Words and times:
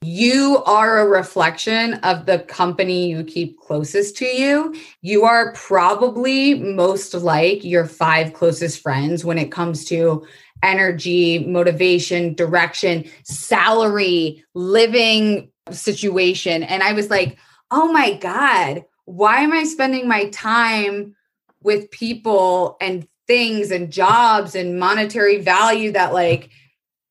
you 0.00 0.62
are 0.64 0.98
a 0.98 1.08
reflection 1.08 1.94
of 1.94 2.26
the 2.26 2.38
company 2.40 3.10
you 3.10 3.24
keep 3.24 3.58
closest 3.58 4.16
to 4.18 4.26
you. 4.26 4.74
You 5.02 5.24
are 5.24 5.52
probably 5.54 6.54
most 6.54 7.14
like 7.14 7.64
your 7.64 7.84
five 7.84 8.32
closest 8.32 8.80
friends 8.80 9.24
when 9.24 9.38
it 9.38 9.50
comes 9.50 9.84
to 9.86 10.24
energy, 10.62 11.44
motivation, 11.46 12.34
direction, 12.34 13.04
salary, 13.24 14.44
living 14.54 15.50
situation. 15.70 16.62
And 16.62 16.82
I 16.82 16.92
was 16.92 17.10
like, 17.10 17.36
oh 17.70 17.90
my 17.92 18.14
God, 18.14 18.84
why 19.04 19.40
am 19.40 19.52
I 19.52 19.64
spending 19.64 20.06
my 20.06 20.28
time 20.30 21.16
with 21.62 21.90
people 21.90 22.76
and 22.80 23.06
things 23.26 23.70
and 23.72 23.92
jobs 23.92 24.54
and 24.54 24.78
monetary 24.78 25.40
value 25.40 25.92
that 25.92 26.12
like 26.12 26.50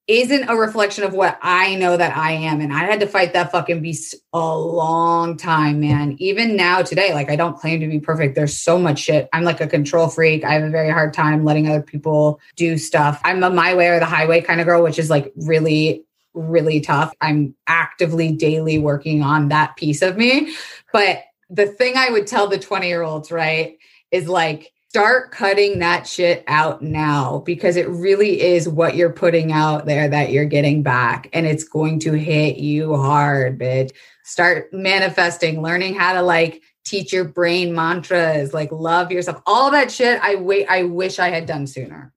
isn't 0.08 0.50
a 0.50 0.56
reflection 0.56 1.04
of 1.04 1.14
what 1.14 1.38
I 1.42 1.76
know 1.76 1.98
that 1.98 2.16
I 2.16 2.32
am. 2.32 2.62
And 2.62 2.72
I 2.72 2.86
had 2.86 3.02
to 3.02 3.08
fight 3.08 3.34
that 3.34 3.52
fucking 3.52 3.82
beast 3.82 4.16
a 4.32 4.58
long 4.58 5.36
time, 5.36 5.82
man. 5.82 6.16
Even 6.20 6.56
now, 6.56 6.82
today, 6.82 7.14
like 7.14 7.30
I 7.30 7.36
don't 7.36 7.58
claim 7.58 7.82
to 7.82 7.88
be 7.88 8.00
perfect. 8.00 8.36
There's 8.36 8.58
so 8.58 8.80
much 8.80 9.00
shit. 9.00 9.28
I'm 9.34 9.44
like 9.44 9.60
a 9.60 9.68
control 9.68 10.08
freak. 10.08 10.46
I 10.46 10.54
have 10.54 10.64
a 10.64 10.70
very 10.70 10.90
hard 10.90 11.14
time 11.14 11.44
letting 11.44 11.68
other 11.68 11.82
people 11.82 12.40
do 12.56 12.78
stuff. 12.78 13.20
I'm 13.26 13.44
a 13.44 13.50
my 13.50 13.74
way 13.74 13.90
or 13.90 14.00
the 14.00 14.06
highway 14.06 14.40
kind 14.42 14.62
of 14.62 14.68
girl, 14.68 14.82
which 14.82 14.98
is 14.98 15.10
like 15.10 15.34
really, 15.36 16.06
really 16.34 16.80
tough. 16.80 17.14
I'm 17.20 17.54
actively 17.68 18.32
daily 18.32 18.80
working 18.80 19.24
on 19.24 19.50
that 19.50 19.76
piece 19.76 20.02
of 20.02 20.16
me. 20.16 20.54
But 20.94 21.24
the 21.50 21.68
thing 21.68 21.98
I 21.98 22.12
would 22.12 22.28
tell 22.28 22.48
the 22.48 22.60
20 22.60 22.88
year 22.88 23.02
olds, 23.02 23.30
right, 23.30 23.78
is 24.12 24.30
like, 24.30 24.72
start 24.98 25.30
cutting 25.30 25.78
that 25.78 26.08
shit 26.08 26.44
out 26.48 26.82
now 26.82 27.38
because 27.46 27.76
it 27.76 27.88
really 27.88 28.42
is 28.42 28.68
what 28.68 28.96
you're 28.96 29.14
putting 29.14 29.52
out 29.52 29.86
there 29.86 30.08
that 30.08 30.32
you're 30.32 30.44
getting 30.44 30.82
back 30.82 31.30
and 31.34 31.46
it's 31.46 31.64
going 31.64 32.00
to 32.00 32.14
hit 32.14 32.58
you 32.58 32.96
hard 32.96 33.60
bitch. 33.60 33.92
Start 34.24 34.74
manifesting 34.74 35.62
learning 35.62 35.94
how 35.94 36.14
to 36.14 36.24
like 36.24 36.64
teach 36.84 37.14
your 37.14 37.26
brain 37.26 37.76
mantras 37.76 38.56
like 38.56 38.72
love 38.72 39.12
yourself 39.12 39.40
all 39.46 39.70
that 39.70 39.92
shit 39.92 40.20
i 40.24 40.34
wait 40.34 40.66
i 40.68 40.82
wish 40.82 41.20
i 41.20 41.30
had 41.30 41.46
done 41.46 41.68
sooner 41.68 42.12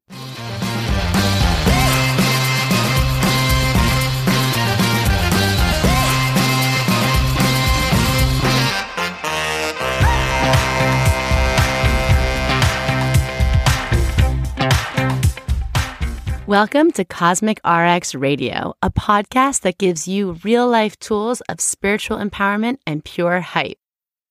Welcome 16.50 16.90
to 16.94 17.04
Cosmic 17.04 17.60
RX 17.64 18.16
Radio, 18.16 18.74
a 18.82 18.90
podcast 18.90 19.60
that 19.60 19.78
gives 19.78 20.08
you 20.08 20.32
real 20.42 20.66
life 20.66 20.98
tools 20.98 21.42
of 21.42 21.60
spiritual 21.60 22.16
empowerment 22.16 22.78
and 22.84 23.04
pure 23.04 23.40
hype. 23.40 23.78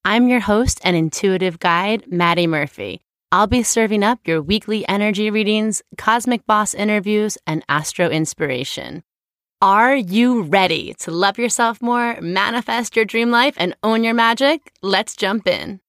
I'm 0.04 0.28
your 0.28 0.42
host 0.42 0.82
and 0.84 0.98
intuitive 0.98 1.60
guide, 1.60 2.12
Maddie 2.12 2.46
Murphy. 2.46 3.00
I'll 3.32 3.48
be 3.48 3.64
serving 3.64 4.04
up 4.04 4.20
your 4.28 4.42
weekly 4.42 4.86
energy 4.90 5.30
readings, 5.30 5.82
cosmic 5.98 6.46
boss 6.46 6.74
interviews, 6.74 7.38
and 7.48 7.64
astro 7.70 8.10
inspiration. 8.10 9.04
Are 9.62 9.96
you 9.96 10.42
ready 10.42 10.96
to 10.96 11.12
love 11.12 11.40
yourself 11.40 11.82
more, 11.82 12.20
manifest 12.20 12.98
your 12.98 13.06
dream 13.06 13.32
life, 13.32 13.56
and 13.56 13.78
own 13.82 14.04
your 14.04 14.14
magic? 14.14 14.74
Let's 14.82 15.16
jump 15.16 15.48
in. 15.48 15.80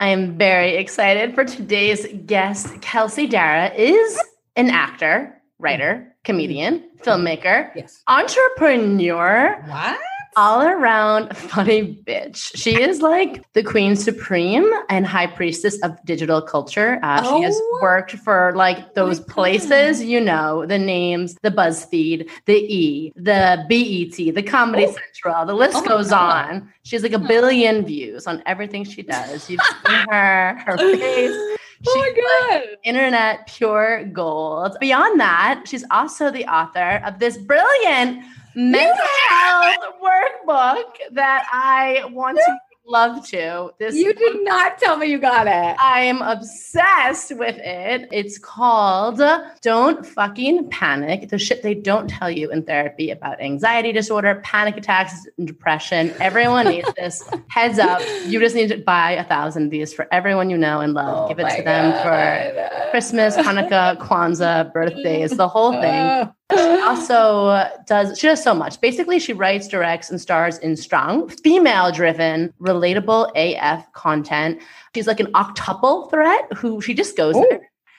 I 0.00 0.08
am 0.08 0.36
very 0.36 0.74
excited 0.74 1.36
for 1.36 1.44
today's 1.44 2.04
guest. 2.26 2.80
Kelsey 2.80 3.28
Darragh 3.28 3.76
is 3.76 4.20
an 4.56 4.70
actor, 4.70 5.37
writer, 5.58 6.14
comedian, 6.24 6.88
filmmaker, 7.02 7.70
yes. 7.74 8.02
entrepreneur. 8.08 9.62
What? 9.66 9.98
All 10.36 10.62
around 10.62 11.36
funny 11.36 12.00
bitch. 12.06 12.54
She 12.54 12.80
is 12.80 13.00
like 13.00 13.50
the 13.54 13.62
queen 13.62 13.96
supreme 13.96 14.70
and 14.88 15.04
high 15.04 15.26
priestess 15.26 15.80
of 15.82 15.98
digital 16.04 16.40
culture. 16.40 17.00
Uh, 17.02 17.22
oh. 17.24 17.38
She 17.38 17.42
has 17.42 17.58
oh. 17.60 17.78
worked 17.82 18.12
for 18.12 18.52
like 18.54 18.94
those 18.94 19.18
places, 19.18 20.00
you 20.00 20.20
know, 20.20 20.64
the 20.64 20.78
names, 20.78 21.36
the 21.42 21.50
BuzzFeed, 21.50 22.30
the 22.44 22.54
E, 22.54 23.12
the 23.16 23.64
BET, 23.68 24.34
the 24.34 24.42
Comedy 24.42 24.86
oh. 24.86 24.92
Central. 24.92 25.44
The 25.44 25.54
list 25.54 25.78
oh 25.78 25.88
goes 25.88 26.12
on. 26.12 26.72
She 26.84 26.94
has 26.94 27.02
like 27.02 27.14
a 27.14 27.18
billion 27.18 27.84
views 27.84 28.28
on 28.28 28.40
everything 28.46 28.84
she 28.84 29.02
does. 29.02 29.50
You've 29.50 29.60
seen 29.62 30.06
her, 30.08 30.56
her 30.66 30.76
face. 30.96 31.58
Oh 31.86 31.98
my 31.98 32.12
God. 32.50 32.60
Like 32.60 32.78
internet 32.84 33.46
pure 33.46 34.04
gold. 34.04 34.76
Beyond 34.80 35.20
that, 35.20 35.64
she's 35.66 35.84
also 35.90 36.30
the 36.30 36.44
author 36.46 37.02
of 37.04 37.18
this 37.18 37.36
brilliant 37.36 38.24
mental 38.54 39.06
health 39.28 39.76
workbook 40.02 40.84
that 41.12 41.46
I 41.52 42.04
want 42.12 42.38
to 42.38 42.58
love 42.88 43.26
to. 43.28 43.70
This 43.78 43.94
You 43.94 44.14
did 44.14 44.44
not 44.44 44.78
tell 44.78 44.96
me 44.96 45.06
you 45.06 45.18
got 45.18 45.46
it. 45.46 45.76
I 45.80 46.00
am 46.00 46.22
obsessed 46.22 47.36
with 47.36 47.56
it. 47.58 48.08
It's 48.10 48.38
called 48.38 49.20
Don't 49.62 50.06
Fucking 50.06 50.70
Panic. 50.70 51.28
The 51.28 51.38
shit 51.38 51.62
they 51.62 51.74
don't 51.74 52.08
tell 52.08 52.30
you 52.30 52.50
in 52.50 52.64
therapy 52.64 53.10
about 53.10 53.40
anxiety 53.40 53.92
disorder, 53.92 54.40
panic 54.44 54.76
attacks, 54.76 55.14
and 55.36 55.46
depression. 55.46 56.12
Everyone 56.20 56.66
needs 56.70 56.92
this. 56.96 57.22
Heads 57.48 57.78
up. 57.78 58.00
You 58.26 58.40
just 58.40 58.54
need 58.54 58.68
to 58.68 58.78
buy 58.78 59.12
a 59.12 59.24
thousand 59.24 59.64
of 59.64 59.70
these 59.70 59.92
for 59.92 60.06
everyone 60.12 60.50
you 60.50 60.58
know 60.58 60.80
and 60.80 60.94
love. 60.94 61.24
Oh 61.24 61.28
Give 61.28 61.38
it 61.38 61.56
to 61.56 61.62
them 61.62 61.92
for 62.02 62.90
Christmas, 62.90 63.36
Hanukkah, 63.36 63.98
Kwanzaa, 63.98 64.72
birthdays, 64.72 65.36
the 65.36 65.48
whole 65.48 65.72
thing. 65.72 65.88
Uh. 66.08 66.32
She 66.50 66.80
also 66.80 67.68
does, 67.86 68.18
she 68.18 68.26
does 68.26 68.42
so 68.42 68.54
much. 68.54 68.80
Basically, 68.80 69.18
she 69.18 69.34
writes, 69.34 69.68
directs, 69.68 70.10
and 70.10 70.18
stars 70.18 70.56
in 70.58 70.76
strong, 70.76 71.28
female 71.28 71.92
driven, 71.92 72.54
relatable 72.60 73.30
AF 73.36 73.92
content. 73.92 74.60
She's 74.94 75.06
like 75.06 75.20
an 75.20 75.30
octuple 75.32 76.10
threat 76.10 76.50
who 76.54 76.80
she 76.80 76.94
just 76.94 77.16
goes. 77.16 77.36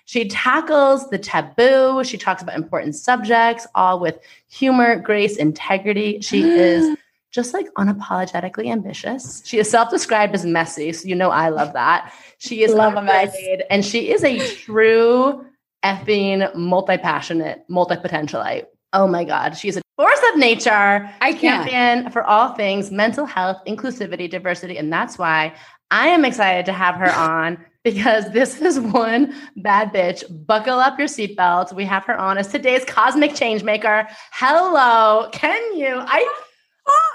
She 0.05 0.27
tackles 0.27 1.07
the 1.11 1.19
taboo. 1.19 2.03
She 2.03 2.17
talks 2.17 2.41
about 2.41 2.55
important 2.55 2.95
subjects, 2.95 3.67
all 3.75 3.99
with 3.99 4.17
humor, 4.47 4.95
grace, 4.95 5.37
integrity. 5.37 6.19
She 6.21 6.41
is 6.41 6.97
just 7.31 7.53
like 7.53 7.67
unapologetically 7.77 8.71
ambitious. 8.71 9.43
She 9.45 9.59
is 9.59 9.69
self-described 9.69 10.33
as 10.33 10.43
messy, 10.43 10.91
so 10.93 11.07
you 11.07 11.13
know 11.13 11.29
I 11.29 11.49
love 11.49 11.73
that. 11.73 12.11
She 12.39 12.63
is 12.63 12.73
love 12.73 12.95
a 12.95 13.03
mess, 13.03 13.37
and 13.69 13.85
she 13.85 14.11
is 14.11 14.23
a 14.23 14.39
true 14.55 15.45
effing 15.83 16.53
multi-passionate, 16.55 17.63
multi-potentialite. 17.69 18.65
Oh 18.93 19.07
my 19.07 19.23
God. 19.23 19.57
She's 19.57 19.77
a 19.77 19.81
force 19.97 20.19
of 20.31 20.39
nature. 20.39 21.09
I 21.21 21.33
can't. 21.33 21.69
champion 21.69 22.11
for 22.11 22.23
all 22.23 22.53
things 22.53 22.91
mental 22.91 23.25
health, 23.25 23.57
inclusivity, 23.67 24.29
diversity. 24.29 24.77
And 24.77 24.91
that's 24.91 25.17
why 25.17 25.53
I 25.91 26.07
am 26.07 26.25
excited 26.25 26.65
to 26.65 26.73
have 26.73 26.95
her 26.95 27.11
on 27.15 27.63
because 27.83 28.31
this 28.31 28.61
is 28.61 28.79
one 28.79 29.33
bad 29.57 29.93
bitch. 29.93 30.23
Buckle 30.45 30.79
up 30.79 30.99
your 30.99 31.07
seatbelts. 31.07 31.73
We 31.73 31.85
have 31.85 32.03
her 32.05 32.17
on 32.17 32.37
as 32.37 32.47
today's 32.47 32.83
cosmic 32.85 33.35
change 33.35 33.63
maker. 33.63 34.07
Hello. 34.31 35.29
Can 35.31 35.77
you? 35.77 35.95
I 35.95 36.43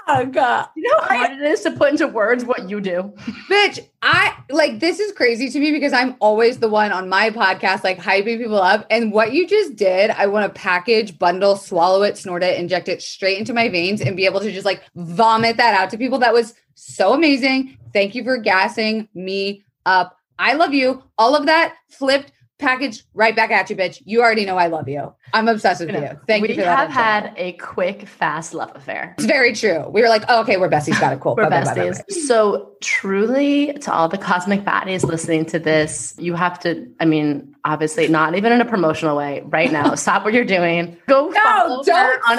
fuck? 0.05 0.71
You 0.75 0.83
know 0.83 0.99
how 1.01 1.17
hard 1.17 1.31
it 1.31 1.41
is 1.41 1.61
to 1.61 1.71
put 1.71 1.91
into 1.91 2.07
words 2.07 2.45
what 2.45 2.69
you 2.69 2.81
do? 2.81 3.13
Bitch, 3.49 3.79
I 4.01 4.35
like 4.49 4.79
this 4.79 4.99
is 4.99 5.11
crazy 5.11 5.49
to 5.49 5.59
me 5.59 5.71
because 5.71 5.93
I'm 5.93 6.15
always 6.19 6.59
the 6.59 6.69
one 6.69 6.91
on 6.91 7.09
my 7.09 7.29
podcast, 7.29 7.83
like 7.83 7.97
hyping 7.97 8.37
people 8.37 8.61
up. 8.61 8.85
And 8.89 9.11
what 9.11 9.33
you 9.33 9.47
just 9.47 9.75
did, 9.75 10.11
I 10.11 10.27
want 10.27 10.53
to 10.53 10.59
package, 10.59 11.17
bundle, 11.17 11.55
swallow 11.55 12.03
it, 12.03 12.17
snort 12.17 12.43
it, 12.43 12.59
inject 12.59 12.87
it 12.87 13.01
straight 13.01 13.37
into 13.37 13.53
my 13.53 13.69
veins 13.69 14.01
and 14.01 14.15
be 14.15 14.25
able 14.25 14.39
to 14.41 14.51
just 14.51 14.65
like 14.65 14.83
vomit 14.95 15.57
that 15.57 15.73
out 15.73 15.89
to 15.91 15.97
people. 15.97 16.19
That 16.19 16.33
was 16.33 16.53
so 16.75 17.13
amazing. 17.13 17.77
Thank 17.93 18.15
you 18.15 18.23
for 18.23 18.37
gassing 18.37 19.07
me 19.13 19.63
up. 19.85 20.17
I 20.37 20.53
love 20.53 20.73
you. 20.73 21.01
All 21.17 21.35
of 21.35 21.45
that 21.45 21.75
flipped 21.89 22.31
package 22.57 23.03
right 23.13 23.35
back 23.35 23.51
at 23.51 23.69
you, 23.69 23.75
bitch. 23.75 24.01
You 24.05 24.21
already 24.21 24.45
know 24.45 24.57
I 24.57 24.67
love 24.67 24.87
you. 24.87 25.13
I'm 25.33 25.47
obsessed 25.47 25.81
with 25.81 25.89
you. 25.89 25.99
Know, 25.99 26.19
Thank 26.27 26.43
we 26.43 26.49
you. 26.49 26.55
We 26.57 26.63
have 26.63 26.89
had 26.89 27.33
a 27.35 27.53
quick, 27.53 28.07
fast 28.07 28.53
love 28.53 28.71
affair. 28.75 29.13
It's 29.17 29.25
very 29.25 29.53
true. 29.53 29.87
We 29.89 30.01
were 30.01 30.07
like, 30.07 30.23
oh, 30.29 30.41
okay, 30.41 30.57
we're 30.57 30.69
besties. 30.69 30.99
Got 30.99 31.13
it. 31.13 31.19
Cool. 31.19 31.35
we're 31.35 31.49
bye, 31.49 31.63
besties. 31.63 31.97
Bye, 31.97 32.03
bye, 32.09 32.15
so 32.27 32.71
truly, 32.81 33.73
to 33.73 33.91
all 33.91 34.07
the 34.07 34.17
cosmic 34.17 34.61
baddies 34.63 35.03
listening 35.03 35.45
to 35.47 35.59
this, 35.59 36.15
you 36.17 36.33
have 36.35 36.59
to. 36.61 36.87
I 36.99 37.05
mean, 37.05 37.55
obviously, 37.65 38.07
not 38.07 38.35
even 38.35 38.51
in 38.51 38.61
a 38.61 38.65
promotional 38.65 39.17
way. 39.17 39.43
Right 39.45 39.71
now, 39.71 39.95
stop 39.95 40.23
what 40.23 40.33
you're 40.33 40.45
doing. 40.45 40.97
Go 41.07 41.29
no, 41.29 41.41
follow 41.41 41.77
on 41.79 41.83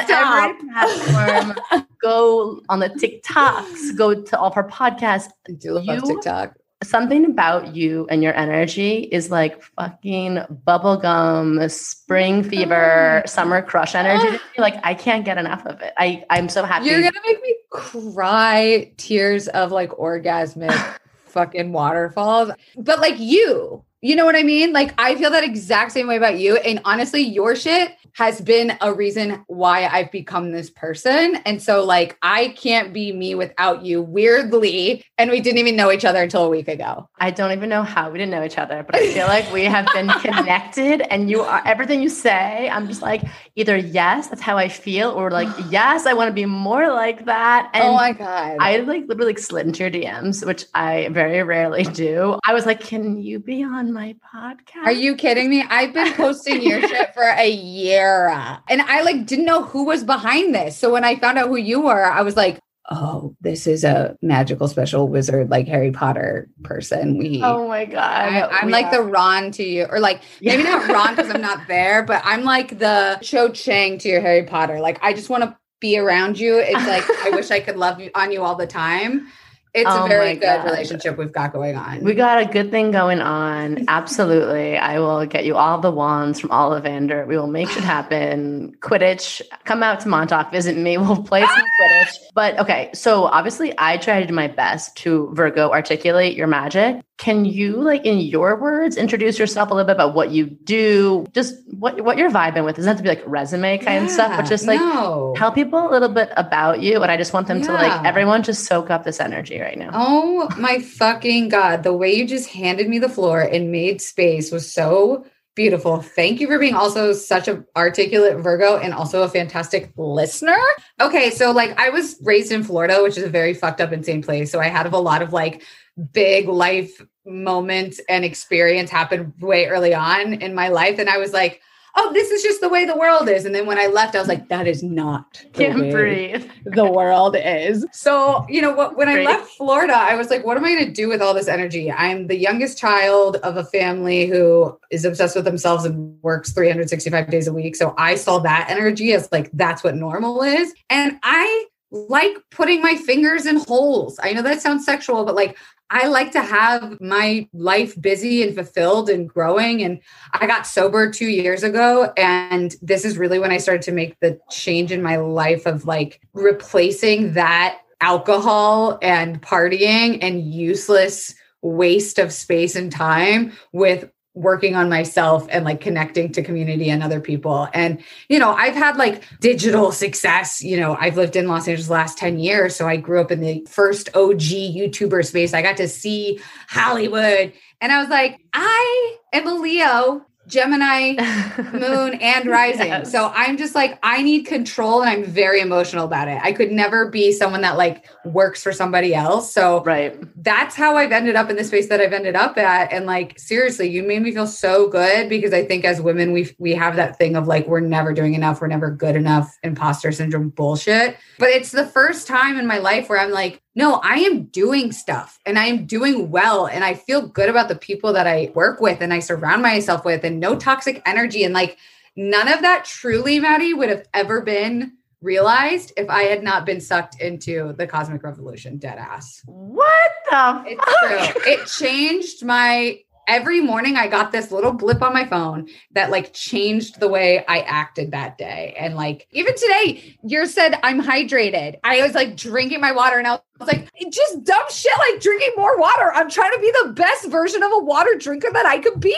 stop. 0.04 0.56
every 0.56 0.68
platform. 0.70 1.86
go 2.02 2.62
on 2.68 2.80
the 2.80 2.88
TikToks. 2.88 3.96
Go 3.96 4.22
to 4.22 4.38
all 4.38 4.48
of 4.48 4.54
her 4.54 4.64
podcasts. 4.64 5.28
I 5.48 5.52
do 5.52 5.72
love 5.72 5.84
you, 5.84 6.00
TikTok 6.00 6.54
something 6.82 7.24
about 7.24 7.74
you 7.74 8.06
and 8.10 8.22
your 8.22 8.34
energy 8.34 8.98
is 8.98 9.30
like 9.30 9.62
fucking 9.62 10.40
bubblegum, 10.66 11.70
spring 11.70 12.44
oh 12.44 12.48
fever, 12.48 13.22
summer 13.26 13.62
crush 13.62 13.94
energy. 13.94 14.38
like 14.58 14.74
I 14.84 14.94
can't 14.94 15.24
get 15.24 15.38
enough 15.38 15.64
of 15.66 15.80
it. 15.80 15.92
I 15.96 16.24
I'm 16.30 16.48
so 16.48 16.64
happy. 16.64 16.86
You're 16.86 17.02
gonna 17.02 17.20
make 17.26 17.42
me 17.42 17.56
cry 17.70 18.92
tears 18.96 19.48
of 19.48 19.72
like 19.72 19.90
orgasmic 19.90 20.98
fucking 21.24 21.72
waterfalls. 21.72 22.50
But 22.76 23.00
like 23.00 23.18
you, 23.18 23.84
You 24.02 24.14
know 24.14 24.24
what 24.24 24.36
I 24.36 24.42
mean? 24.42 24.72
Like 24.72 24.94
I 24.98 25.14
feel 25.14 25.30
that 25.30 25.44
exact 25.44 25.92
same 25.92 26.06
way 26.06 26.16
about 26.16 26.38
you. 26.38 26.56
And 26.58 26.80
honestly, 26.84 27.22
your 27.22 27.56
shit 27.56 27.96
has 28.16 28.40
been 28.40 28.76
a 28.80 28.92
reason 28.94 29.44
why 29.46 29.86
I've 29.86 30.10
become 30.10 30.52
this 30.52 30.70
person. 30.70 31.36
And 31.44 31.62
so 31.62 31.84
like 31.84 32.16
I 32.22 32.48
can't 32.48 32.92
be 32.92 33.12
me 33.12 33.34
without 33.34 33.84
you 33.84 34.00
weirdly. 34.00 35.04
And 35.18 35.30
we 35.30 35.40
didn't 35.40 35.58
even 35.58 35.76
know 35.76 35.92
each 35.92 36.04
other 36.04 36.22
until 36.22 36.44
a 36.44 36.48
week 36.48 36.68
ago. 36.68 37.08
I 37.18 37.30
don't 37.30 37.52
even 37.52 37.68
know 37.68 37.82
how 37.82 38.10
we 38.10 38.18
didn't 38.18 38.30
know 38.30 38.44
each 38.44 38.58
other, 38.58 38.82
but 38.82 38.96
I 38.96 39.12
feel 39.12 39.26
like 39.26 39.50
we 39.52 39.64
have 39.64 39.86
been 39.92 40.08
connected 40.20 41.02
and 41.12 41.28
you 41.28 41.42
are 41.42 41.62
everything 41.66 42.00
you 42.00 42.08
say. 42.08 42.70
I'm 42.70 42.86
just 42.86 43.02
like 43.02 43.22
either 43.54 43.76
yes, 43.76 44.28
that's 44.28 44.40
how 44.40 44.56
I 44.56 44.68
feel, 44.68 45.10
or 45.10 45.30
like 45.30 45.48
yes, 45.70 46.06
I 46.06 46.12
want 46.12 46.28
to 46.28 46.34
be 46.34 46.46
more 46.46 46.88
like 46.88 47.24
that. 47.24 47.70
Oh 47.74 47.78
and 47.78 47.88
oh 47.88 47.94
my 47.94 48.12
God. 48.12 48.56
I 48.60 48.78
like 48.78 49.06
literally 49.08 49.32
like 49.32 49.38
slid 49.38 49.66
into 49.66 49.80
your 49.82 49.90
DMs, 49.90 50.46
which 50.46 50.64
I 50.74 51.08
very 51.08 51.42
rarely 51.42 51.82
do. 51.84 52.38
I 52.46 52.54
was 52.54 52.66
like, 52.66 52.80
can 52.80 53.20
you 53.20 53.38
be 53.38 53.62
on 53.62 53.92
my 53.96 54.14
podcast? 54.34 54.84
Are 54.84 54.92
you 54.92 55.16
kidding 55.16 55.48
me? 55.48 55.64
I've 55.70 55.94
been 55.94 56.12
posting 56.16 56.60
your 56.60 56.86
shit 56.86 57.14
for 57.14 57.22
a 57.22 57.48
year 57.48 58.28
and 58.68 58.82
I 58.82 59.00
like 59.00 59.24
didn't 59.24 59.46
know 59.46 59.62
who 59.62 59.84
was 59.84 60.04
behind 60.04 60.54
this. 60.54 60.76
So 60.76 60.92
when 60.92 61.02
I 61.02 61.16
found 61.16 61.38
out 61.38 61.48
who 61.48 61.56
you 61.56 61.80
were, 61.80 62.04
I 62.04 62.20
was 62.20 62.36
like, 62.36 62.60
oh, 62.90 63.34
this 63.40 63.66
is 63.66 63.84
a 63.84 64.14
magical 64.20 64.68
special 64.68 65.08
wizard 65.08 65.50
like 65.50 65.66
Harry 65.66 65.92
Potter 65.92 66.46
person. 66.62 67.16
We 67.16 67.40
Oh 67.42 67.66
my 67.68 67.86
god. 67.86 68.28
I, 68.28 68.60
am 68.60 68.68
like 68.68 68.86
are. 68.86 69.02
the 69.02 69.02
Ron 69.02 69.50
to 69.52 69.64
you 69.64 69.86
or 69.88 69.98
like 69.98 70.20
maybe 70.42 70.62
not 70.62 70.86
Ron 70.90 71.16
because 71.16 71.30
I'm 71.30 71.40
not 71.40 71.66
there, 71.68 72.02
but 72.02 72.20
I'm 72.22 72.44
like 72.44 72.78
the 72.78 73.18
Cho 73.22 73.48
Chang 73.48 73.96
to 74.00 74.10
your 74.10 74.20
Harry 74.20 74.44
Potter. 74.44 74.78
Like 74.78 74.98
I 75.02 75.14
just 75.14 75.30
want 75.30 75.42
to 75.44 75.56
be 75.80 75.98
around 75.98 76.38
you. 76.38 76.58
It's 76.58 76.86
like 76.86 77.04
I 77.24 77.30
wish 77.30 77.50
I 77.50 77.60
could 77.60 77.76
love 77.76 77.98
you 77.98 78.10
on 78.14 78.30
you 78.30 78.42
all 78.42 78.56
the 78.56 78.66
time. 78.66 79.28
It's 79.76 79.90
oh 79.90 80.06
a 80.06 80.08
very 80.08 80.32
good 80.32 80.40
God. 80.40 80.64
relationship 80.64 81.18
we've 81.18 81.30
got 81.30 81.52
going 81.52 81.76
on. 81.76 82.02
We 82.02 82.14
got 82.14 82.40
a 82.40 82.46
good 82.46 82.70
thing 82.70 82.92
going 82.92 83.20
on. 83.20 83.84
Absolutely. 83.88 84.78
I 84.78 84.98
will 85.00 85.26
get 85.26 85.44
you 85.44 85.54
all 85.54 85.78
the 85.82 85.90
wands 85.90 86.40
from 86.40 86.48
Ollivander. 86.48 87.26
We 87.26 87.36
will 87.36 87.46
make 87.46 87.68
it 87.76 87.84
happen. 87.84 88.74
Quidditch, 88.80 89.42
come 89.64 89.82
out 89.82 90.00
to 90.00 90.08
Montauk, 90.08 90.50
visit 90.50 90.78
me. 90.78 90.96
We'll 90.96 91.22
play 91.22 91.42
some 91.44 91.64
Quidditch. 91.80 92.16
But 92.34 92.58
okay, 92.58 92.88
so 92.94 93.24
obviously 93.24 93.74
I 93.76 93.98
try 93.98 94.20
to 94.20 94.26
do 94.26 94.32
my 94.32 94.48
best 94.48 94.96
to 94.98 95.30
Virgo 95.34 95.70
articulate 95.70 96.36
your 96.36 96.46
magic. 96.46 97.02
Can 97.18 97.46
you, 97.46 97.82
like 97.82 98.04
in 98.04 98.18
your 98.18 98.56
words, 98.60 98.96
introduce 98.96 99.38
yourself 99.38 99.70
a 99.70 99.74
little 99.74 99.86
bit 99.86 99.96
about 99.96 100.14
what 100.14 100.32
you 100.32 100.46
do, 100.46 101.26
just 101.32 101.54
what 101.70 101.98
what 102.02 102.18
you're 102.18 102.30
vibing 102.30 102.66
with? 102.66 102.76
Doesn't 102.76 102.88
have 102.88 102.98
to 102.98 103.02
be 103.02 103.08
like 103.08 103.22
resume 103.26 103.78
kind 103.78 104.02
yeah, 104.02 104.04
of 104.04 104.10
stuff, 104.10 104.36
but 104.36 104.44
just 104.44 104.66
like 104.66 104.78
no. 104.78 105.32
tell 105.34 105.50
people 105.50 105.88
a 105.88 105.90
little 105.90 106.10
bit 106.10 106.30
about 106.36 106.82
you. 106.82 107.02
And 107.02 107.10
I 107.10 107.16
just 107.16 107.32
want 107.32 107.46
them 107.46 107.60
yeah. 107.60 107.66
to 107.68 107.72
like 107.72 108.04
everyone 108.04 108.42
just 108.42 108.66
soak 108.66 108.90
up 108.90 109.04
this 109.04 109.18
energy 109.18 109.58
right 109.66 109.78
now. 109.78 109.90
Oh 109.92 110.48
my 110.56 110.78
fucking 110.78 111.48
god! 111.50 111.82
The 111.82 111.92
way 111.92 112.14
you 112.14 112.26
just 112.26 112.48
handed 112.48 112.88
me 112.88 112.98
the 112.98 113.08
floor 113.08 113.40
and 113.40 113.72
made 113.72 114.00
space 114.00 114.50
was 114.50 114.72
so 114.72 115.26
Beautiful. 115.56 116.02
Thank 116.02 116.38
you 116.38 116.48
for 116.48 116.58
being 116.58 116.74
also 116.74 117.14
such 117.14 117.48
an 117.48 117.64
articulate 117.74 118.36
Virgo 118.36 118.76
and 118.76 118.92
also 118.92 119.22
a 119.22 119.28
fantastic 119.28 119.90
listener. 119.96 120.58
Okay, 121.00 121.30
so 121.30 121.50
like 121.50 121.80
I 121.80 121.88
was 121.88 122.18
raised 122.20 122.52
in 122.52 122.62
Florida, 122.62 123.02
which 123.02 123.16
is 123.16 123.24
a 123.24 123.30
very 123.30 123.54
fucked 123.54 123.80
up, 123.80 123.90
insane 123.90 124.22
place. 124.22 124.52
So 124.52 124.60
I 124.60 124.68
had 124.68 124.84
a 124.84 124.98
lot 124.98 125.22
of 125.22 125.32
like 125.32 125.62
big 126.12 126.46
life 126.46 127.00
moments 127.24 128.02
and 128.06 128.22
experience 128.22 128.90
happen 128.90 129.32
way 129.40 129.66
early 129.66 129.94
on 129.94 130.34
in 130.34 130.54
my 130.54 130.68
life. 130.68 130.98
And 130.98 131.08
I 131.08 131.16
was 131.16 131.32
like, 131.32 131.62
oh, 131.98 132.12
this 132.12 132.30
is 132.30 132.42
just 132.42 132.60
the 132.60 132.68
way 132.68 132.84
the 132.84 132.96
world 132.96 133.28
is. 133.28 133.44
And 133.44 133.54
then 133.54 133.66
when 133.66 133.78
I 133.78 133.86
left, 133.86 134.14
I 134.14 134.18
was 134.18 134.28
like, 134.28 134.48
that 134.48 134.66
is 134.66 134.82
not 134.82 135.42
the 135.54 135.64
Can't 135.64 135.90
breathe. 135.90 136.48
the 136.64 136.84
world 136.84 137.36
is. 137.38 137.86
So, 137.92 138.44
you 138.48 138.60
know, 138.60 138.72
what, 138.72 138.96
when 138.96 139.08
I 139.08 139.22
left 139.22 139.48
Florida, 139.52 139.94
I 139.94 140.14
was 140.14 140.28
like, 140.28 140.44
what 140.44 140.56
am 140.56 140.64
I 140.64 140.74
going 140.74 140.86
to 140.86 140.92
do 140.92 141.08
with 141.08 141.22
all 141.22 141.32
this 141.32 141.48
energy? 141.48 141.90
I'm 141.90 142.26
the 142.26 142.36
youngest 142.36 142.76
child 142.78 143.36
of 143.36 143.56
a 143.56 143.64
family 143.64 144.26
who 144.26 144.78
is 144.90 145.04
obsessed 145.04 145.34
with 145.34 145.46
themselves 145.46 145.84
and 145.84 146.22
works 146.22 146.52
365 146.52 147.30
days 147.30 147.48
a 147.48 147.52
week. 147.52 147.76
So 147.76 147.94
I 147.96 148.14
saw 148.14 148.38
that 148.40 148.66
energy 148.68 149.12
as 149.14 149.30
like, 149.32 149.50
that's 149.54 149.82
what 149.82 149.96
normal 149.96 150.42
is. 150.42 150.74
And 150.90 151.18
I 151.22 151.66
like 151.90 152.36
putting 152.50 152.82
my 152.82 152.96
fingers 152.96 153.46
in 153.46 153.56
holes. 153.56 154.18
I 154.22 154.32
know 154.32 154.42
that 154.42 154.60
sounds 154.60 154.84
sexual, 154.84 155.24
but 155.24 155.34
like 155.34 155.56
I 155.90 156.08
like 156.08 156.32
to 156.32 156.40
have 156.40 157.00
my 157.00 157.48
life 157.52 158.00
busy 158.00 158.42
and 158.42 158.54
fulfilled 158.54 159.08
and 159.08 159.28
growing. 159.28 159.82
And 159.82 160.00
I 160.32 160.46
got 160.46 160.66
sober 160.66 161.10
two 161.10 161.28
years 161.28 161.62
ago. 161.62 162.12
And 162.16 162.74
this 162.82 163.04
is 163.04 163.18
really 163.18 163.38
when 163.38 163.52
I 163.52 163.58
started 163.58 163.82
to 163.82 163.92
make 163.92 164.18
the 164.20 164.40
change 164.50 164.90
in 164.90 165.02
my 165.02 165.16
life 165.16 165.66
of 165.66 165.84
like 165.84 166.20
replacing 166.34 167.34
that 167.34 167.78
alcohol 168.00 168.98
and 169.00 169.40
partying 169.40 170.18
and 170.22 170.42
useless 170.42 171.34
waste 171.62 172.18
of 172.18 172.32
space 172.32 172.76
and 172.76 172.92
time 172.92 173.52
with 173.72 174.10
working 174.36 174.76
on 174.76 174.90
myself 174.90 175.46
and 175.50 175.64
like 175.64 175.80
connecting 175.80 176.30
to 176.30 176.42
community 176.42 176.90
and 176.90 177.02
other 177.02 177.20
people. 177.20 177.68
And, 177.72 178.04
you 178.28 178.38
know, 178.38 178.52
I've 178.52 178.74
had 178.74 178.98
like 178.98 179.24
digital 179.40 179.90
success. 179.92 180.62
You 180.62 180.78
know, 180.78 180.94
I've 181.00 181.16
lived 181.16 181.36
in 181.36 181.48
Los 181.48 181.66
Angeles 181.66 181.86
the 181.86 181.94
last 181.94 182.18
10 182.18 182.38
years. 182.38 182.76
So 182.76 182.86
I 182.86 182.98
grew 182.98 183.20
up 183.20 183.32
in 183.32 183.40
the 183.40 183.66
first 183.66 184.14
OG 184.14 184.40
YouTuber 184.40 185.24
space. 185.24 185.54
I 185.54 185.62
got 185.62 185.78
to 185.78 185.88
see 185.88 186.38
Hollywood. 186.68 187.52
And 187.80 187.92
I 187.92 187.98
was 187.98 188.10
like, 188.10 188.38
I 188.52 189.16
am 189.32 189.48
a 189.48 189.54
Leo 189.54 190.25
Gemini, 190.46 191.14
moon, 191.72 192.14
and 192.14 192.46
rising. 192.46 192.88
Yes. 192.88 193.10
So 193.10 193.32
I'm 193.34 193.56
just 193.56 193.74
like, 193.74 193.98
I 194.02 194.22
need 194.22 194.44
control 194.44 195.00
and 195.00 195.10
I'm 195.10 195.24
very 195.24 195.60
emotional 195.60 196.04
about 196.04 196.28
it. 196.28 196.40
I 196.42 196.52
could 196.52 196.70
never 196.70 197.10
be 197.10 197.32
someone 197.32 197.62
that 197.62 197.76
like 197.76 198.06
works 198.24 198.62
for 198.62 198.72
somebody 198.72 199.14
else. 199.14 199.52
So 199.52 199.82
right. 199.84 200.16
that's 200.42 200.74
how 200.74 200.96
I've 200.96 201.12
ended 201.12 201.36
up 201.36 201.50
in 201.50 201.56
the 201.56 201.64
space 201.64 201.88
that 201.88 202.00
I've 202.00 202.12
ended 202.12 202.36
up 202.36 202.56
at. 202.58 202.92
And 202.92 203.06
like, 203.06 203.38
seriously, 203.38 203.88
you 203.88 204.02
made 204.02 204.22
me 204.22 204.32
feel 204.32 204.46
so 204.46 204.88
good 204.88 205.28
because 205.28 205.52
I 205.52 205.64
think 205.64 205.84
as 205.84 206.00
women, 206.00 206.32
we 206.32 206.54
we 206.58 206.74
have 206.74 206.96
that 206.96 207.18
thing 207.18 207.36
of 207.36 207.46
like, 207.46 207.66
we're 207.66 207.80
never 207.80 208.12
doing 208.12 208.34
enough, 208.34 208.60
we're 208.60 208.68
never 208.68 208.90
good 208.90 209.16
enough, 209.16 209.56
imposter 209.62 210.12
syndrome 210.12 210.50
bullshit. 210.50 211.16
But 211.38 211.50
it's 211.50 211.72
the 211.72 211.86
first 211.86 212.26
time 212.26 212.58
in 212.58 212.66
my 212.66 212.78
life 212.78 213.08
where 213.08 213.18
I'm 213.18 213.32
like, 213.32 213.60
no, 213.76 214.00
I 214.02 214.20
am 214.20 214.44
doing 214.44 214.90
stuff 214.90 215.38
and 215.44 215.58
I 215.58 215.66
am 215.66 215.84
doing 215.84 216.30
well. 216.30 216.66
And 216.66 216.82
I 216.82 216.94
feel 216.94 217.28
good 217.28 217.50
about 217.50 217.68
the 217.68 217.76
people 217.76 218.14
that 218.14 218.26
I 218.26 218.50
work 218.54 218.80
with 218.80 219.02
and 219.02 219.12
I 219.12 219.20
surround 219.20 219.60
myself 219.60 220.02
with 220.02 220.24
and 220.24 220.40
no 220.40 220.56
toxic 220.56 221.02
energy. 221.04 221.44
And 221.44 221.52
like 221.52 221.76
none 222.16 222.48
of 222.48 222.62
that 222.62 222.86
truly, 222.86 223.38
Maddie, 223.38 223.74
would 223.74 223.90
have 223.90 224.08
ever 224.14 224.40
been 224.40 224.94
realized 225.20 225.92
if 225.98 226.08
I 226.08 226.22
had 226.22 226.42
not 226.42 226.64
been 226.64 226.80
sucked 226.80 227.20
into 227.20 227.74
the 227.74 227.86
cosmic 227.86 228.22
revolution 228.22 228.78
dead 228.78 228.96
ass. 228.96 229.42
What 229.44 230.10
the 230.30 230.64
it's 230.66 231.34
true. 231.34 231.52
It 231.52 231.66
changed 231.66 232.44
my 232.46 233.00
every 233.26 233.60
morning 233.60 233.96
I 233.96 234.08
got 234.08 234.32
this 234.32 234.50
little 234.50 234.72
blip 234.72 235.02
on 235.02 235.12
my 235.12 235.26
phone 235.26 235.68
that 235.92 236.10
like 236.10 236.32
changed 236.32 237.00
the 237.00 237.08
way 237.08 237.44
I 237.46 237.60
acted 237.60 238.12
that 238.12 238.38
day. 238.38 238.74
And 238.78 238.94
like 238.96 239.26
even 239.32 239.54
today, 239.54 240.16
you 240.22 240.46
said 240.46 240.78
I'm 240.82 241.02
hydrated. 241.02 241.78
I 241.84 242.02
was 242.02 242.14
like 242.14 242.36
drinking 242.36 242.80
my 242.80 242.92
water 242.92 243.18
and 243.18 243.26
I 243.26 243.38
was 243.58 243.68
like, 243.68 243.88
just 244.10 244.44
dumb 244.44 244.64
shit 244.70 244.92
like 244.98 245.20
drinking 245.20 245.52
more 245.56 245.78
water. 245.78 246.12
I'm 246.14 246.30
trying 246.30 246.52
to 246.52 246.60
be 246.60 246.72
the 246.84 246.92
best 246.92 247.28
version 247.30 247.62
of 247.62 247.72
a 247.72 247.78
water 247.78 248.14
drinker 248.18 248.50
that 248.52 248.66
I 248.66 248.78
could 248.78 249.00
be. 249.00 249.16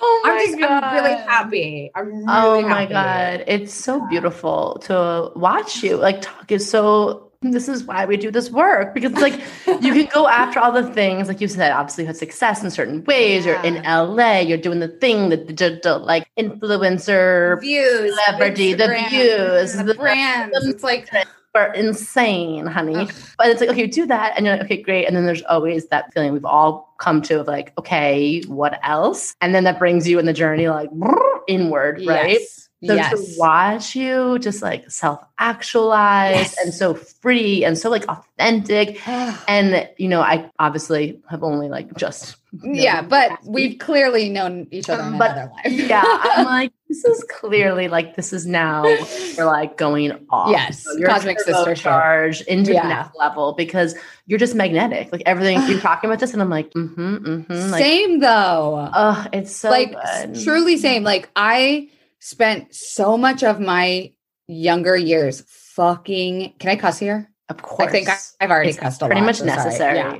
Oh 0.00 0.22
my 0.24 0.32
I'm 0.32 0.38
just, 0.38 0.58
God. 0.58 0.84
I'm 0.84 0.94
really 0.94 1.16
happy. 1.16 1.90
I'm 1.94 2.08
oh 2.28 2.52
really 2.52 2.64
Oh 2.64 2.68
my 2.68 2.86
happy. 2.86 2.92
God. 2.92 3.44
It's 3.46 3.74
so 3.74 4.00
beautiful 4.00 4.78
to 4.82 5.30
watch 5.36 5.82
you. 5.82 5.96
Like 5.96 6.20
talk 6.22 6.50
is 6.52 6.68
so 6.68 7.31
this 7.42 7.68
is 7.68 7.84
why 7.84 8.04
we 8.04 8.16
do 8.16 8.30
this 8.30 8.50
work 8.50 8.94
because 8.94 9.12
like 9.14 9.34
you 9.66 9.92
can 9.92 10.06
go 10.14 10.28
after 10.28 10.60
all 10.60 10.70
the 10.70 10.86
things 10.92 11.28
like 11.28 11.40
you 11.40 11.48
said 11.48 11.72
obviously 11.72 12.04
you 12.04 12.06
had 12.06 12.16
success 12.16 12.62
in 12.62 12.70
certain 12.70 13.02
ways 13.04 13.44
yeah. 13.44 13.62
you're 13.62 13.76
in 13.76 13.82
la 13.82 14.38
you're 14.38 14.58
doing 14.58 14.78
the 14.78 14.88
thing 14.88 15.28
the 15.28 15.36
digital 15.36 15.98
like 15.98 16.28
influencer 16.38 17.60
views 17.60 18.14
celebrity 18.24 18.74
the 18.74 18.88
views 19.08 19.74
the, 19.74 19.84
the 19.84 19.94
brands 19.94 20.54
the, 20.62 20.70
it's 20.70 20.84
like 20.84 21.08
are 21.54 21.74
insane 21.74 22.64
honey 22.64 22.96
Ugh. 22.96 23.12
but 23.36 23.48
it's 23.48 23.60
like 23.60 23.68
okay 23.68 23.82
you 23.82 23.88
do 23.88 24.06
that 24.06 24.32
and 24.36 24.46
you're 24.46 24.56
like 24.56 24.64
okay 24.64 24.80
great 24.80 25.06
and 25.06 25.14
then 25.14 25.26
there's 25.26 25.42
always 25.42 25.86
that 25.88 26.12
feeling 26.14 26.32
we've 26.32 26.46
all 26.46 26.94
come 26.98 27.20
to 27.20 27.40
of 27.40 27.46
like 27.46 27.74
okay 27.76 28.40
what 28.46 28.80
else 28.82 29.34
and 29.42 29.54
then 29.54 29.64
that 29.64 29.78
brings 29.78 30.08
you 30.08 30.18
in 30.18 30.24
the 30.24 30.32
journey 30.32 30.68
like 30.68 30.88
inward 31.48 31.96
right 32.06 32.30
yes 32.30 32.70
so 32.84 32.94
yes. 32.94 33.10
to 33.12 33.38
watch 33.38 33.94
you 33.94 34.40
just 34.40 34.60
like 34.60 34.90
self 34.90 35.24
actualize 35.38 36.34
yes. 36.34 36.58
and 36.58 36.74
so 36.74 36.94
free 36.94 37.64
and 37.64 37.78
so 37.78 37.88
like 37.90 38.04
authentic. 38.08 39.06
and, 39.08 39.88
you 39.98 40.08
know, 40.08 40.20
I 40.20 40.50
obviously 40.58 41.20
have 41.28 41.44
only 41.44 41.68
like 41.68 41.94
just. 41.96 42.36
Yeah, 42.62 43.02
but 43.02 43.38
we've 43.46 43.78
clearly 43.78 44.28
known 44.28 44.66
each 44.72 44.90
other 44.90 45.04
in 45.04 45.16
but, 45.16 45.30
another 45.30 45.52
life. 45.52 45.72
yeah. 45.72 46.02
I'm 46.04 46.44
like, 46.44 46.72
this 46.88 47.04
is 47.04 47.24
clearly 47.30 47.86
like, 47.86 48.16
this 48.16 48.32
is 48.32 48.46
now 48.46 48.82
we're 48.82 49.46
like 49.46 49.76
going 49.76 50.26
off. 50.28 50.50
Yes. 50.50 50.82
So 50.82 51.00
cosmic 51.04 51.38
sister 51.38 51.76
charge 51.76 52.40
into 52.42 52.72
yeah. 52.72 52.82
the 52.82 52.88
next 52.88 53.16
level 53.16 53.52
because 53.52 53.94
you're 54.26 54.40
just 54.40 54.56
magnetic. 54.56 55.12
Like 55.12 55.22
everything 55.24 55.62
you're 55.68 55.80
talking 55.80 56.10
about 56.10 56.18
this. 56.18 56.32
And 56.32 56.42
I'm 56.42 56.50
like, 56.50 56.72
mm 56.72 56.94
hmm, 56.94 57.16
mm 57.16 57.46
hmm. 57.46 57.70
Like, 57.70 57.82
same 57.82 58.18
though. 58.18 58.90
Oh, 58.92 59.26
it's 59.32 59.54
so 59.54 59.70
like 59.70 59.92
good. 59.92 60.42
truly 60.42 60.76
same. 60.76 61.04
Like 61.04 61.30
I, 61.36 61.88
spent 62.22 62.72
so 62.72 63.18
much 63.18 63.42
of 63.42 63.58
my 63.60 64.12
younger 64.46 64.96
years 64.96 65.42
fucking. 65.48 66.54
Can 66.60 66.70
I 66.70 66.76
cuss 66.76 66.98
here? 66.98 67.28
Of 67.48 67.60
course. 67.60 67.88
I 67.88 67.90
think 67.90 68.08
I, 68.08 68.16
have 68.40 68.50
already 68.50 68.70
it's 68.70 68.78
cussed 68.78 69.02
a 69.02 69.06
pretty 69.06 69.20
lot. 69.20 69.26
much 69.26 69.38
so 69.38 69.44
necessary. 69.44 69.98
Yeah. 69.98 70.18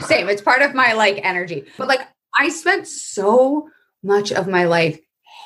Same. 0.06 0.28
It's 0.30 0.40
part 0.40 0.62
of 0.62 0.74
my 0.74 0.94
like 0.94 1.20
energy. 1.22 1.66
But 1.76 1.88
like 1.88 2.00
I 2.38 2.48
spent 2.48 2.86
so 2.88 3.68
much 4.02 4.32
of 4.32 4.48
my 4.48 4.64
life 4.64 4.98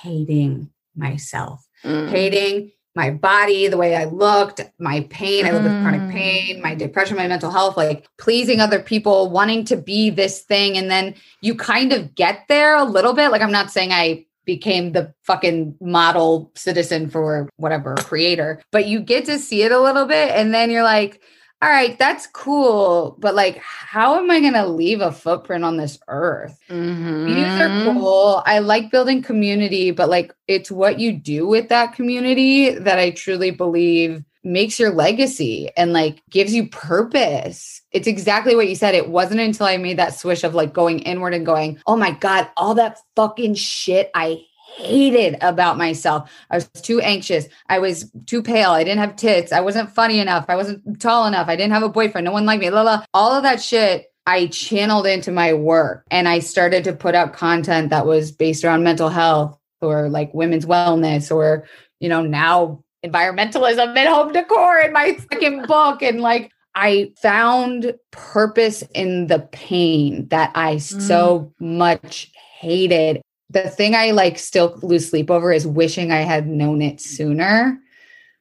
hating 0.03 0.71
myself, 0.95 1.67
Mm. 1.85 2.09
hating 2.09 2.73
my 2.95 3.11
body, 3.11 3.69
the 3.69 3.77
way 3.77 3.95
I 3.95 4.05
looked, 4.05 4.63
my 4.79 5.01
pain. 5.11 5.45
I 5.45 5.51
live 5.51 5.65
with 5.65 5.83
chronic 5.83 6.01
Mm. 6.03 6.13
pain, 6.13 6.63
my 6.63 6.75
depression, 6.75 7.17
my 7.17 7.27
mental 7.27 7.51
health, 7.51 7.77
like 7.77 8.07
pleasing 8.19 8.61
other 8.61 8.81
people, 8.81 9.29
wanting 9.31 9.65
to 9.67 9.77
be 9.77 10.09
this 10.09 10.41
thing. 10.43 10.79
And 10.79 10.91
then 10.91 11.15
you 11.43 11.55
kind 11.57 11.93
of 11.93 12.15
get 12.15 12.45
there 12.49 12.77
a 12.77 12.85
little 12.85 13.13
bit. 13.13 13.31
Like, 13.31 13.43
I'm 13.43 13.53
not 13.53 13.71
saying 13.71 13.93
I 13.93 14.25
became 14.47 14.93
the 14.93 15.13
fucking 15.25 15.77
model 15.81 16.53
citizen 16.55 17.11
for 17.11 17.51
whatever 17.57 17.95
creator, 17.97 18.63
but 18.73 18.87
you 18.87 19.01
get 19.01 19.27
to 19.27 19.39
see 19.39 19.63
it 19.63 19.73
a 19.73 19.81
little 19.81 20.07
bit. 20.07 20.31
And 20.31 20.55
then 20.55 20.71
you're 20.71 20.85
like, 20.85 21.21
all 21.63 21.71
right, 21.71 21.99
that's 21.99 22.27
cool. 22.29 23.17
But 23.19 23.35
like, 23.35 23.59
how 23.59 24.17
am 24.17 24.31
I 24.31 24.41
going 24.41 24.53
to 24.55 24.67
leave 24.67 25.01
a 25.01 25.11
footprint 25.13 25.65
on 25.65 25.77
this 25.77 25.99
earth? 26.09 26.57
Views 26.69 27.57
are 27.61 27.71
Mhm. 27.71 27.95
cool. 27.95 28.43
I 28.47 28.61
like 28.61 28.91
building 28.91 29.23
community, 29.23 29.91
but 29.91 30.09
like 30.09 30.33
it's 30.47 30.71
what 30.71 31.01
you 31.01 31.13
do 31.13 31.47
with 31.47 31.69
that 31.71 31.95
community 31.95 32.71
that 32.71 32.99
I 32.99 33.11
truly 33.11 33.51
believe 33.51 34.23
makes 34.47 34.79
your 34.79 34.91
legacy 34.91 35.71
and 35.77 35.93
like 35.93 36.23
gives 36.31 36.55
you 36.55 36.69
purpose. 36.69 37.83
It's 37.91 38.07
exactly 38.07 38.55
what 38.55 38.69
you 38.69 38.77
said. 38.77 38.95
It 38.95 39.11
wasn't 39.11 39.41
until 39.41 39.67
I 39.67 39.77
made 39.77 39.99
that 39.99 40.19
switch 40.19 40.45
of 40.45 40.55
like 40.55 40.73
going 40.73 41.01
inward 41.01 41.35
and 41.35 41.45
going, 41.45 41.79
oh 41.87 41.97
my 41.97 42.13
God, 42.13 42.49
all 42.57 42.75
that 42.75 42.99
fucking 43.17 43.55
shit 43.55 44.11
I 44.15 44.43
hated 44.77 45.37
about 45.41 45.79
myself. 45.79 46.31
I 46.51 46.57
was 46.57 46.69
too 46.69 47.01
anxious. 47.01 47.47
I 47.69 47.79
was 47.79 48.11
too 48.27 48.43
pale. 48.43 48.71
I 48.71 48.85
didn't 48.85 49.01
have 49.01 49.17
tits. 49.17 49.53
I 49.53 49.61
wasn't 49.61 49.91
funny 49.91 50.21
enough. 50.21 50.47
I 50.49 50.57
wasn't 50.57 51.01
tall 51.01 51.27
enough. 51.27 51.49
I 51.49 51.57
didn't 51.57 51.73
have 51.73 51.83
a 51.83 51.89
boyfriend. 51.89 52.25
No 52.25 52.33
one 52.33 52.47
liked 52.47 52.61
me. 52.61 52.71
La, 52.71 52.83
la. 52.83 53.05
All 53.15 53.33
of 53.33 53.43
that 53.43 53.61
shit 53.61 54.07
I 54.27 54.47
channeled 54.47 55.07
into 55.07 55.33
my 55.33 55.55
work 55.55 56.05
and 56.11 56.29
I 56.29 56.41
started 56.41 56.85
to 56.85 56.93
put 56.93 57.15
out 57.15 57.33
content 57.33 57.91
that 57.91 58.07
was 58.07 58.33
based 58.33 58.65
around 58.65 58.83
mental 58.83 59.09
health 59.09 59.59
or 59.81 60.09
like 60.09 60.35
women's 60.35 60.67
wellness 60.67 61.35
or, 61.35 61.67
you 62.01 62.09
know, 62.09 62.23
now 62.23 62.85
environmentalism 63.07 63.97
and 63.97 64.09
home 64.09 64.33
decor 64.33 64.79
in 64.79 64.93
my 64.93 65.17
second 65.31 65.67
book. 65.67 66.03
And 66.03 66.21
like, 66.21 66.51
I 66.75 67.13
found 67.23 67.95
purpose 68.11 68.83
in 68.95 69.29
the 69.29 69.41
pain 69.53 70.29
that 70.29 70.53
I 70.55 70.77
so 70.79 71.53
much 71.59 72.31
hated. 72.59 73.23
The 73.51 73.71
thing 73.71 73.95
I 73.95 74.11
like 74.11 74.39
still 74.39 74.79
lose 74.83 75.09
sleep 75.09 75.31
over 75.31 75.53
is 75.53 75.67
wishing 75.67 76.13
I 76.13 76.23
had 76.23 76.47
known 76.47 76.83
it 76.83 77.01
sooner 77.01 77.81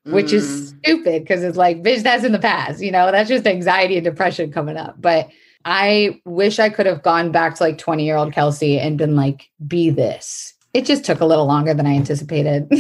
which 0.06 0.32
is 0.32 0.46
Mm. 0.46 0.78
stupid 0.78 1.24
because 1.24 1.44
it's 1.44 1.58
like, 1.58 1.82
bitch, 1.82 2.04
that's 2.04 2.24
in 2.24 2.32
the 2.32 2.40
past. 2.40 2.82
You 2.82 2.92
know, 2.92 3.12
that's 3.12 3.30
just 3.30 3.48
anxiety 3.48 3.96
and 3.98 4.04
depression 4.04 4.52
coming 4.52 4.78
up. 4.78 4.96
But 5.02 5.30
I 5.66 6.22
wish 6.26 6.60
I 6.60 6.70
could 6.70 6.86
have 6.86 7.02
gone 7.02 7.32
back 7.32 7.56
to 7.56 7.64
like 7.64 7.80
20 7.80 8.06
year 8.06 8.16
old 8.16 8.32
Kelsey 8.32 8.80
and 8.80 8.98
been 8.98 9.16
like, 9.16 9.50
be 9.68 9.90
this. 9.90 10.54
It 10.74 10.86
just 10.86 11.06
took 11.06 11.22
a 11.22 11.26
little 11.26 11.48
longer 11.48 11.74
than 11.74 11.88
I 11.88 11.96
anticipated. 11.96 12.68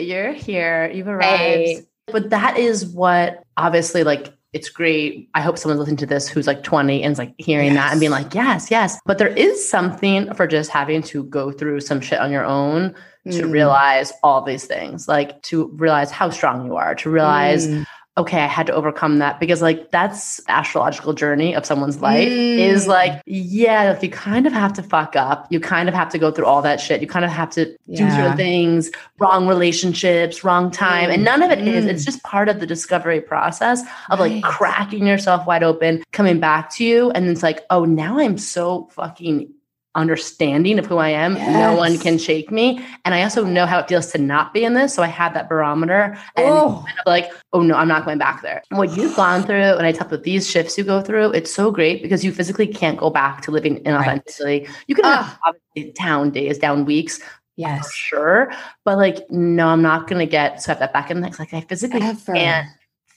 you're 0.00 0.32
here. 0.32 0.90
You've 0.92 1.08
arrived. 1.08 1.28
Hey. 1.38 1.82
But 2.08 2.30
that 2.30 2.58
is 2.58 2.86
what 2.86 3.42
obviously 3.56 4.04
like 4.04 4.32
it's 4.52 4.68
great. 4.68 5.30
I 5.34 5.40
hope 5.40 5.56
someone's 5.56 5.78
listening 5.78 5.96
to 5.98 6.06
this 6.06 6.28
who's 6.28 6.46
like 6.46 6.62
20 6.62 7.02
and 7.02 7.12
is 7.12 7.18
like 7.18 7.34
hearing 7.38 7.72
that 7.74 7.90
and 7.90 7.98
being 8.00 8.12
like, 8.12 8.34
yes, 8.34 8.70
yes. 8.70 8.98
But 9.06 9.16
there 9.16 9.28
is 9.28 9.66
something 9.66 10.32
for 10.34 10.46
just 10.46 10.70
having 10.70 11.00
to 11.04 11.24
go 11.24 11.50
through 11.52 11.80
some 11.80 12.02
shit 12.02 12.20
on 12.20 12.30
your 12.30 12.44
own 12.44 12.94
to 13.30 13.42
Mm. 13.44 13.52
realize 13.52 14.12
all 14.22 14.42
these 14.42 14.66
things, 14.66 15.08
like 15.08 15.40
to 15.44 15.68
realize 15.76 16.10
how 16.10 16.28
strong 16.28 16.66
you 16.66 16.76
are, 16.76 16.94
to 16.96 17.08
realize, 17.08 17.66
Mm. 17.66 17.86
Okay, 18.18 18.40
I 18.42 18.46
had 18.46 18.66
to 18.66 18.74
overcome 18.74 19.20
that 19.20 19.40
because 19.40 19.62
like 19.62 19.90
that's 19.90 20.40
astrological 20.48 21.14
journey 21.14 21.54
of 21.54 21.64
someone's 21.64 22.02
life 22.02 22.28
is 22.28 22.84
Mm. 22.84 22.88
like, 22.88 23.22
yeah, 23.24 23.92
like 23.92 24.02
you 24.02 24.10
kind 24.10 24.46
of 24.46 24.52
have 24.52 24.74
to 24.74 24.82
fuck 24.82 25.16
up. 25.16 25.46
You 25.50 25.60
kind 25.60 25.88
of 25.88 25.94
have 25.94 26.10
to 26.10 26.18
go 26.18 26.30
through 26.30 26.44
all 26.44 26.60
that 26.60 26.78
shit. 26.78 27.00
You 27.00 27.06
kind 27.06 27.24
of 27.24 27.30
have 27.30 27.48
to 27.52 27.64
do 27.88 28.10
certain 28.10 28.36
things, 28.36 28.90
wrong 29.18 29.46
relationships, 29.48 30.44
wrong 30.44 30.70
time. 30.70 31.10
And 31.10 31.24
none 31.24 31.42
of 31.42 31.50
it 31.50 31.66
is. 31.66 31.86
Mm. 31.86 31.88
It's 31.88 32.04
just 32.04 32.22
part 32.22 32.50
of 32.50 32.60
the 32.60 32.66
discovery 32.66 33.20
process 33.22 33.82
of 34.10 34.20
like 34.20 34.32
Right. 34.32 34.42
cracking 34.44 35.06
yourself 35.06 35.46
wide 35.46 35.62
open, 35.62 36.02
coming 36.12 36.38
back 36.38 36.68
to 36.74 36.84
you. 36.84 37.10
And 37.12 37.26
it's 37.28 37.42
like, 37.42 37.64
oh, 37.70 37.86
now 37.86 38.18
I'm 38.18 38.36
so 38.36 38.88
fucking 38.92 39.48
understanding 39.94 40.78
of 40.78 40.86
who 40.86 40.96
I 40.98 41.10
am. 41.10 41.34
No 41.34 41.74
one 41.76 41.98
can 41.98 42.16
shake 42.18 42.50
me. 42.50 42.82
And 43.04 43.14
I 43.14 43.22
also 43.22 43.44
know 43.44 43.66
how 43.66 43.78
it 43.78 43.88
feels 43.88 44.10
to 44.12 44.18
not 44.18 44.54
be 44.54 44.64
in 44.64 44.74
this. 44.74 44.94
So 44.94 45.02
I 45.02 45.06
had 45.06 45.34
that 45.34 45.48
barometer 45.48 46.16
and 46.36 46.46
Oh. 46.46 46.82
kind 46.86 46.98
of 46.98 47.06
like, 47.06 47.30
oh 47.52 47.60
no, 47.62 47.74
I'm 47.74 47.88
not 47.88 48.04
going 48.04 48.18
back 48.18 48.42
there. 48.42 48.62
And 48.70 48.78
what 48.78 48.96
you've 48.96 49.14
gone 49.16 49.42
through, 49.42 49.56
and 49.76 49.86
I 49.86 49.92
talk 49.92 50.06
about 50.08 50.22
these 50.22 50.48
shifts 50.48 50.78
you 50.78 50.84
go 50.84 51.00
through, 51.02 51.32
it's 51.32 51.52
so 51.52 51.70
great 51.70 52.02
because 52.02 52.24
you 52.24 52.32
physically 52.32 52.66
can't 52.66 52.98
go 52.98 53.10
back 53.10 53.42
to 53.42 53.50
living 53.50 53.82
inauthentically. 53.84 54.68
You 54.86 54.94
can 54.94 55.04
have 55.04 55.24
ah. 55.26 55.38
obviously 55.46 55.92
down 55.92 56.30
days, 56.30 56.58
down 56.58 56.84
weeks, 56.84 57.18
for 57.18 57.24
Yes. 57.56 57.92
sure. 57.94 58.50
But 58.86 58.96
like, 58.96 59.18
no, 59.30 59.68
I'm 59.68 59.82
not 59.82 60.08
gonna 60.08 60.24
get 60.26 60.62
swept 60.62 60.80
that 60.80 60.92
back 60.94 61.10
in 61.10 61.18
the 61.18 61.20
next. 61.22 61.38
Like 61.38 61.52
I 61.52 61.60
physically 61.60 62.00
Ever. 62.00 62.32
can't 62.32 62.68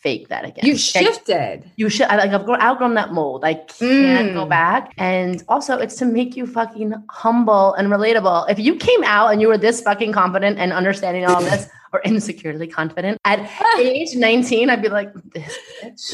fake 0.06 0.28
that 0.30 0.46
again. 0.46 0.64
You 0.64 0.74
Like, 0.74 0.80
shifted. 0.82 1.72
you 1.78 1.90
should 1.90 2.06
I 2.12 2.16
like 2.18 2.30
I've 2.32 2.46
grown, 2.46 2.62
outgrown 2.62 2.94
that 2.94 3.12
mold. 3.12 3.44
I 3.44 3.56
can't 3.56 4.34
go 4.36 4.46
Mm. 4.46 4.50
back. 4.50 4.94
And 4.98 5.44
also 5.50 5.78
it's 5.80 5.96
to 5.96 6.06
make 6.06 6.36
you 6.38 6.46
fucking 6.46 6.94
humble 7.10 7.74
and 7.74 7.88
relatable. 7.92 8.48
If 8.54 8.60
you 8.60 8.76
came 8.76 9.04
out 9.04 9.32
and 9.32 9.42
you 9.42 9.48
were 9.48 9.58
this 9.58 9.82
fucking 9.82 10.12
confident 10.14 10.60
and 10.60 10.72
understanding 10.72 11.26
all 11.26 11.42
this 11.42 11.68
or 11.94 12.02
insecurely 12.06 12.68
confident 12.68 13.18
at 13.26 13.40
age 13.80 14.16
19, 14.16 14.70
I'd 14.70 14.82
be 14.84 14.90
like. 14.90 15.12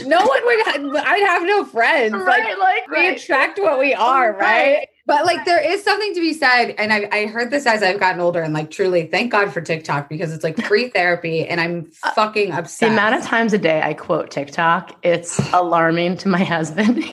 No 0.05 0.19
one 0.25 0.41
would, 0.45 0.65
have, 0.67 1.05
I'd 1.05 1.23
have 1.27 1.43
no 1.43 1.65
friends. 1.65 2.13
Like, 2.13 2.25
Right, 2.25 2.57
like, 2.59 2.87
we 2.87 2.95
right. 2.95 3.17
attract 3.17 3.59
what 3.59 3.77
we 3.79 3.93
are, 3.93 4.31
Right. 4.33 4.39
right? 4.77 4.87
But 5.11 5.25
like 5.25 5.43
there 5.43 5.59
is 5.59 5.83
something 5.83 6.13
to 6.13 6.21
be 6.21 6.31
said, 6.31 6.73
and 6.77 6.93
I, 6.93 7.09
I 7.11 7.25
heard 7.25 7.51
this 7.51 7.65
as 7.65 7.83
I've 7.83 7.99
gotten 7.99 8.21
older, 8.21 8.41
and 8.41 8.53
like 8.53 8.71
truly, 8.71 9.07
thank 9.07 9.29
God 9.29 9.51
for 9.51 9.59
TikTok 9.59 10.07
because 10.07 10.31
it's 10.31 10.41
like 10.41 10.57
free 10.65 10.87
therapy, 10.95 11.45
and 11.45 11.59
I'm 11.59 11.91
uh, 12.01 12.13
fucking 12.13 12.53
upset. 12.53 12.87
The 12.87 12.93
amount 12.93 13.15
of 13.15 13.23
times 13.23 13.51
a 13.51 13.57
day 13.57 13.81
I 13.83 13.93
quote 13.93 14.31
TikTok, 14.31 14.95
it's 15.03 15.37
alarming 15.51 16.15
to 16.19 16.29
my 16.29 16.41
husband. 16.45 17.03
the 17.03 17.11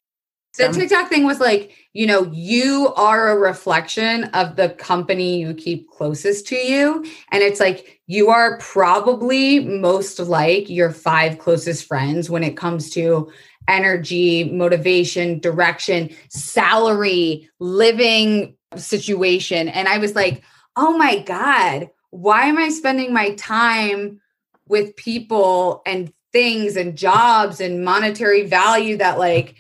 So- 0.52 0.70
TikTok 0.72 1.08
thing 1.08 1.24
was 1.24 1.40
like, 1.40 1.72
you 1.92 2.06
know, 2.06 2.30
you 2.32 2.94
are 2.94 3.30
a 3.30 3.36
reflection 3.36 4.24
of 4.26 4.54
the 4.54 4.68
company 4.68 5.40
you 5.40 5.52
keep 5.52 5.90
closest 5.90 6.46
to 6.48 6.56
you. 6.56 7.04
And 7.32 7.42
it's 7.42 7.58
like, 7.58 8.00
you 8.06 8.28
are 8.28 8.58
probably 8.58 9.58
most 9.58 10.20
like 10.20 10.70
your 10.70 10.92
five 10.92 11.38
closest 11.38 11.86
friends 11.86 12.30
when 12.30 12.44
it 12.44 12.56
comes 12.56 12.90
to 12.90 13.32
energy, 13.68 14.44
motivation, 14.44 15.38
direction, 15.38 16.10
salary, 16.30 17.48
living 17.60 18.56
situation. 18.76 19.68
And 19.68 19.86
I 19.86 19.98
was 19.98 20.14
like, 20.14 20.42
oh 20.76 20.96
my 20.96 21.18
God, 21.20 21.90
why 22.10 22.46
am 22.46 22.58
I 22.58 22.70
spending 22.70 23.12
my 23.12 23.34
time 23.34 24.20
with 24.66 24.96
people 24.96 25.82
and 25.86 26.12
things 26.32 26.76
and 26.76 26.96
jobs 26.96 27.60
and 27.60 27.84
monetary 27.84 28.46
value 28.46 28.96
that 28.98 29.18
like 29.18 29.54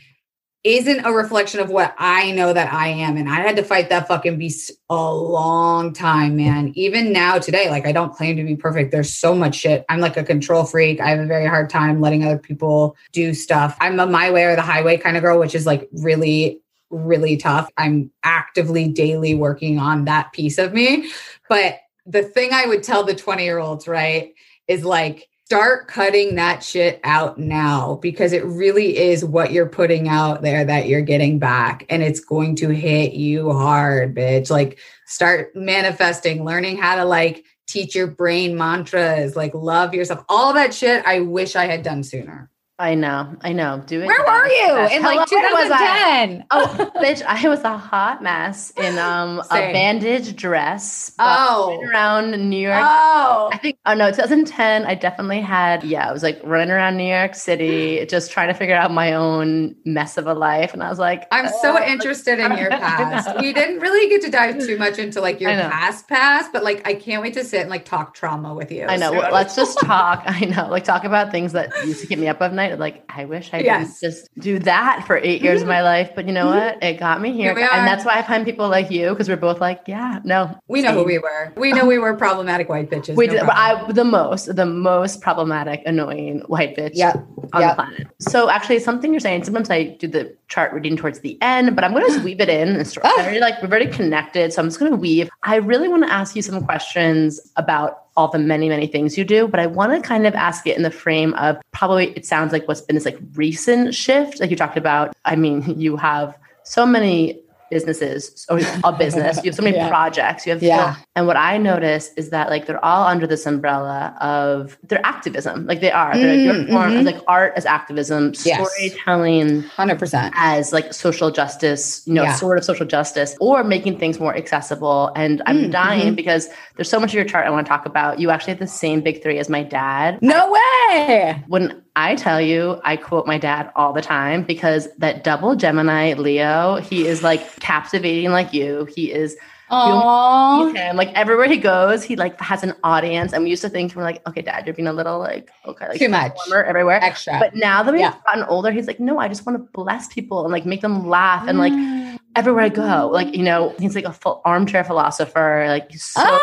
isn't 0.64 1.04
a 1.04 1.12
reflection 1.12 1.60
of 1.60 1.70
what 1.70 1.94
I 1.98 2.32
know 2.32 2.52
that 2.52 2.72
I 2.72 2.88
am. 2.88 3.16
And 3.16 3.28
I 3.28 3.36
had 3.36 3.56
to 3.56 3.62
fight 3.62 3.90
that 3.90 4.08
fucking 4.08 4.38
beast 4.38 4.72
a 4.90 5.14
long 5.14 5.92
time, 5.92 6.36
man. 6.36 6.72
Even 6.74 7.12
now, 7.12 7.38
today, 7.38 7.70
like 7.70 7.86
I 7.86 7.92
don't 7.92 8.12
claim 8.12 8.36
to 8.36 8.44
be 8.44 8.56
perfect. 8.56 8.90
There's 8.90 9.14
so 9.14 9.34
much 9.34 9.54
shit. 9.54 9.84
I'm 9.88 10.00
like 10.00 10.16
a 10.16 10.24
control 10.24 10.64
freak. 10.64 11.00
I 11.00 11.10
have 11.10 11.20
a 11.20 11.26
very 11.26 11.46
hard 11.46 11.70
time 11.70 12.00
letting 12.00 12.24
other 12.24 12.38
people 12.38 12.96
do 13.12 13.34
stuff. 13.34 13.76
I'm 13.80 14.00
a 14.00 14.06
my 14.06 14.30
way 14.30 14.44
or 14.44 14.56
the 14.56 14.62
highway 14.62 14.96
kind 14.96 15.16
of 15.16 15.22
girl, 15.22 15.38
which 15.38 15.54
is 15.54 15.64
like 15.64 15.88
really, 15.92 16.60
really 16.90 17.36
tough. 17.36 17.70
I'm 17.76 18.10
actively 18.24 18.88
daily 18.88 19.34
working 19.34 19.78
on 19.78 20.06
that 20.06 20.32
piece 20.32 20.58
of 20.58 20.74
me. 20.74 21.10
But 21.48 21.78
the 22.04 22.22
thing 22.22 22.50
I 22.52 22.66
would 22.66 22.82
tell 22.82 23.04
the 23.04 23.14
20 23.14 23.44
year 23.44 23.58
olds, 23.58 23.86
right, 23.86 24.34
is 24.66 24.84
like, 24.84 25.28
start 25.48 25.88
cutting 25.88 26.34
that 26.34 26.62
shit 26.62 27.00
out 27.04 27.38
now 27.38 27.94
because 28.02 28.34
it 28.34 28.44
really 28.44 28.98
is 28.98 29.24
what 29.24 29.50
you're 29.50 29.66
putting 29.66 30.06
out 30.06 30.42
there 30.42 30.62
that 30.62 30.86
you're 30.86 31.00
getting 31.00 31.38
back 31.38 31.86
and 31.88 32.02
it's 32.02 32.20
going 32.20 32.54
to 32.54 32.68
hit 32.68 33.14
you 33.14 33.50
hard 33.50 34.14
bitch. 34.14 34.50
Like 34.50 34.78
start 35.06 35.56
manifesting 35.56 36.44
learning 36.44 36.76
how 36.76 36.96
to 36.96 37.06
like 37.06 37.46
teach 37.66 37.94
your 37.94 38.08
brain 38.08 38.58
mantras 38.58 39.36
like 39.36 39.54
love 39.54 39.94
yourself 39.94 40.22
all 40.28 40.54
that 40.54 40.72
shit 40.72 41.04
i 41.04 41.20
wish 41.20 41.54
i 41.54 41.66
had 41.66 41.82
done 41.82 42.02
sooner 42.02 42.50
I 42.80 42.94
know, 42.94 43.34
I 43.40 43.52
know. 43.52 43.82
Do 43.84 44.00
it. 44.02 44.06
where 44.06 44.22
were 44.24 44.46
you 44.46 44.96
in 44.96 45.02
like 45.02 45.28
where 45.30 45.52
was 45.52 45.70
I? 45.72 46.26
2010 46.26 46.46
Oh, 46.52 46.92
bitch, 46.96 47.22
I 47.22 47.48
was 47.48 47.60
a 47.64 47.76
hot 47.76 48.22
mess 48.22 48.70
in 48.76 48.96
um 48.98 49.40
a 49.50 49.72
bandage 49.72 50.36
dress. 50.36 51.12
oh 51.18 51.80
around 51.82 52.30
New 52.48 52.56
York. 52.60 52.80
oh 52.80 53.50
I 53.52 53.58
think 53.58 53.78
oh 53.84 53.94
no, 53.94 54.10
2010. 54.10 54.84
I 54.84 54.94
definitely 54.94 55.40
had 55.40 55.82
yeah. 55.82 56.08
I 56.08 56.12
was 56.12 56.22
like 56.22 56.40
running 56.44 56.70
around 56.70 56.96
New 56.96 57.08
York 57.08 57.34
City, 57.34 58.06
just 58.08 58.30
trying 58.30 58.46
to 58.46 58.54
figure 58.54 58.76
out 58.76 58.92
my 58.92 59.12
own 59.12 59.74
mess 59.84 60.16
of 60.16 60.28
a 60.28 60.34
life, 60.34 60.72
and 60.72 60.80
I 60.80 60.88
was 60.88 61.00
like, 61.00 61.26
I'm 61.32 61.48
so 61.48 61.76
oh, 61.76 61.84
interested 61.84 62.38
in 62.38 62.56
your 62.56 62.70
past. 62.70 63.40
We 63.40 63.52
didn't 63.52 63.80
really 63.80 64.08
get 64.08 64.22
to 64.22 64.30
dive 64.30 64.58
too 64.60 64.78
much 64.78 65.00
into 65.00 65.20
like 65.20 65.40
your 65.40 65.50
past 65.50 66.06
past, 66.06 66.52
but 66.52 66.62
like 66.62 66.86
I 66.86 66.94
can't 66.94 67.22
wait 67.22 67.34
to 67.34 67.44
sit 67.44 67.62
and 67.62 67.70
like 67.70 67.84
talk 67.84 68.14
trauma 68.14 68.54
with 68.54 68.70
you. 68.70 68.84
I 68.86 68.96
know. 68.96 69.10
soon. 69.10 69.18
Well, 69.18 69.32
let's 69.32 69.56
just 69.56 69.78
talk. 69.84 70.22
I 70.26 70.40
know, 70.42 70.68
like 70.68 70.84
talk 70.84 71.02
about 71.02 71.32
things 71.32 71.52
that 71.54 71.72
used 71.84 72.00
to 72.02 72.06
keep 72.06 72.20
me 72.20 72.28
up 72.28 72.40
at 72.40 72.52
night. 72.52 72.67
Night. 72.70 72.78
Like, 72.78 73.04
I 73.08 73.24
wish 73.24 73.50
I 73.52 73.60
Yes. 73.60 74.00
didn't 74.00 74.12
just 74.12 74.28
do 74.38 74.58
that 74.60 75.04
for 75.06 75.16
eight 75.16 75.42
years 75.42 75.62
of 75.62 75.68
mm-hmm. 75.68 75.74
my 75.74 75.82
life. 75.82 76.10
But 76.14 76.26
you 76.26 76.32
know 76.32 76.46
what? 76.46 76.82
It 76.82 76.98
got 76.98 77.20
me 77.20 77.32
here. 77.32 77.54
Here 77.56 77.68
And 77.72 77.86
that's 77.86 78.04
why 78.04 78.14
I 78.18 78.22
find 78.22 78.44
people 78.44 78.68
like 78.68 78.90
you 78.90 79.10
because 79.10 79.28
we're 79.28 79.36
both 79.36 79.60
like, 79.60 79.82
yeah, 79.86 80.20
no. 80.24 80.58
We 80.68 80.82
know 80.82 80.92
who 80.92 81.04
we 81.04 81.18
were. 81.18 81.52
We 81.56 81.72
know 81.72 81.86
we 81.86 81.98
were 81.98 82.14
problematic 82.14 82.68
white 82.68 82.90
bitches. 82.90 83.16
We 83.16 83.26
no 83.26 83.32
did. 83.34 83.42
I 83.42 83.90
the 83.92 84.04
most, 84.04 84.54
the 84.54 84.66
most 84.66 85.20
problematic, 85.20 85.82
annoying 85.86 86.40
white 86.46 86.76
bitch 86.76 86.92
Yep. 86.94 87.16
on 87.52 87.60
Yep. 87.60 87.70
the 87.70 87.82
planet. 87.82 88.06
So 88.18 88.50
actually, 88.50 88.78
something 88.80 89.12
you're 89.12 89.20
saying. 89.20 89.44
Sometimes 89.44 89.70
I 89.70 89.84
do 89.98 90.06
the 90.06 90.34
chart 90.48 90.72
reading 90.72 90.96
towards 90.96 91.20
the 91.20 91.40
end, 91.42 91.74
but 91.74 91.84
I'm 91.84 91.92
going 91.92 92.04
to 92.06 92.12
just 92.12 92.24
weave 92.24 92.40
it 92.40 92.48
in. 92.48 92.68
And 92.68 92.86
start, 92.86 93.06
ah! 93.06 93.20
already, 93.20 93.40
like 93.40 93.60
we're 93.62 93.68
very 93.68 93.86
connected, 93.86 94.52
so 94.52 94.62
I'm 94.62 94.68
just 94.68 94.78
going 94.78 94.90
to 94.90 94.96
weave. 94.96 95.28
I 95.42 95.56
really 95.56 95.88
want 95.88 96.04
to 96.04 96.12
ask 96.12 96.36
you 96.36 96.42
some 96.42 96.64
questions 96.64 97.40
about 97.56 98.07
all 98.18 98.26
the 98.26 98.38
many 98.38 98.68
many 98.68 98.88
things 98.88 99.16
you 99.16 99.24
do, 99.24 99.46
but 99.46 99.60
I 99.60 99.66
want 99.66 99.92
to 99.92 100.06
kind 100.06 100.26
of 100.26 100.34
ask 100.34 100.66
it 100.66 100.76
in 100.76 100.82
the 100.82 100.90
frame 100.90 101.34
of 101.34 101.56
probably 101.70 102.08
it 102.16 102.26
sounds 102.26 102.52
like 102.52 102.66
what's 102.66 102.80
been 102.80 102.96
this 102.96 103.04
like 103.04 103.18
recent 103.34 103.94
shift, 103.94 104.40
like 104.40 104.50
you 104.50 104.56
talked 104.56 104.76
about. 104.76 105.14
I 105.24 105.36
mean, 105.36 105.62
you 105.78 105.96
have 105.96 106.36
so 106.64 106.84
many 106.84 107.40
businesses 107.70 108.46
or 108.50 108.60
a 108.84 108.92
business 108.92 109.36
you 109.44 109.50
have 109.50 109.54
so 109.54 109.62
many 109.62 109.76
Yeah. 109.82 109.88
projects 109.88 110.46
you 110.46 110.52
have 110.52 110.62
Yeah. 110.62 110.96
and 111.16 111.26
what 111.26 111.36
I 111.36 111.58
notice 111.58 112.10
is 112.16 112.30
that 112.30 112.48
like 112.50 112.66
they're 112.66 112.84
all 112.84 113.06
under 113.06 113.26
this 113.26 113.46
umbrella 113.46 114.16
of 114.20 114.78
their 114.82 115.00
activism. 115.04 115.66
Like 115.66 115.80
they 115.80 115.90
are. 115.90 116.16
They're 116.16 116.38
Mm, 116.38 116.70
form 116.72 116.92
mhm. 116.92 117.04
like 117.04 117.18
art 117.26 117.52
as 117.56 117.66
activism, 117.66 118.32
Yes. 118.44 118.56
storytelling 118.72 119.62
100%. 119.76 120.32
as 120.36 120.72
like 120.72 120.92
social 120.94 121.30
justice, 121.30 122.02
you 122.06 122.14
know, 122.14 122.22
Yeah. 122.24 122.32
sort 122.34 122.58
of 122.58 122.64
social 122.64 122.86
justice, 122.86 123.36
or 123.40 123.64
making 123.64 123.98
things 123.98 124.18
more 124.20 124.34
accessible. 124.36 125.10
And 125.16 125.42
I'm 125.46 125.64
Mm, 125.64 125.70
dying 125.72 126.14
because 126.14 126.48
there's 126.76 126.88
so 126.88 126.98
much 127.00 127.10
of 127.10 127.14
your 127.14 127.24
chart 127.24 127.46
I 127.46 127.50
want 127.50 127.66
to 127.66 127.68
talk 127.68 127.86
about. 127.86 128.18
You 128.20 128.30
actually 128.30 128.52
have 128.52 128.60
the 128.60 128.66
same 128.66 129.00
big 129.00 129.22
three 129.22 129.38
as 129.38 129.48
my 129.48 129.62
dad. 129.62 130.18
No 130.22 130.52
way. 130.52 131.42
When 131.48 131.82
I 132.00 132.14
tell 132.14 132.40
you, 132.40 132.80
I 132.84 132.96
quote 132.96 133.26
my 133.26 133.38
dad 133.38 133.72
all 133.74 133.92
the 133.92 134.00
time 134.02 134.44
because 134.44 134.86
that 134.98 135.24
double 135.24 135.56
Gemini 135.56 136.14
Leo, 136.14 136.76
he 136.76 137.04
is 137.06 137.24
like 137.24 137.58
captivating 137.58 138.30
like 138.30 138.52
you. 138.54 138.84
He 138.94 139.10
is 139.12 139.36
him. 139.70 140.96
Like 140.96 141.12
everywhere 141.14 141.48
he 141.48 141.56
goes, 141.56 142.04
he 142.04 142.14
like 142.14 142.40
has 142.40 142.62
an 142.62 142.74
audience. 142.84 143.32
And 143.32 143.42
we 143.42 143.50
used 143.50 143.62
to 143.62 143.68
think 143.68 143.96
we're 143.96 144.04
like, 144.04 144.26
okay, 144.28 144.42
dad, 144.42 144.64
you're 144.64 144.74
being 144.74 144.86
a 144.86 144.92
little 144.92 145.18
like 145.18 145.50
okay, 145.66 145.88
like 145.88 145.98
Too 145.98 146.08
much. 146.08 146.38
everywhere. 146.54 147.02
Extra. 147.02 147.38
But 147.40 147.56
now 147.56 147.82
that 147.82 147.90
we've 147.92 148.00
Yeah. 148.00 148.14
gotten 148.26 148.44
older, 148.44 148.70
he's 148.70 148.86
like, 148.86 149.00
no, 149.00 149.18
I 149.18 149.26
just 149.26 149.44
want 149.44 149.58
to 149.58 149.64
bless 149.72 150.06
people 150.06 150.44
and 150.44 150.52
like 150.52 150.64
make 150.64 150.80
them 150.82 151.08
laugh 151.08 151.48
and 151.48 151.58
like 151.58 151.72
Mm. 151.72 152.18
everywhere 152.36 152.64
I 152.64 152.68
go, 152.68 153.10
like 153.12 153.34
you 153.34 153.42
know, 153.42 153.74
he's 153.80 153.96
like 153.96 154.04
a 154.04 154.12
full 154.12 154.40
armchair 154.44 154.84
philosopher. 154.84 155.64
Like 155.68 155.90
he's 155.90 156.04
so 156.04 156.22
Ah. 156.24 156.40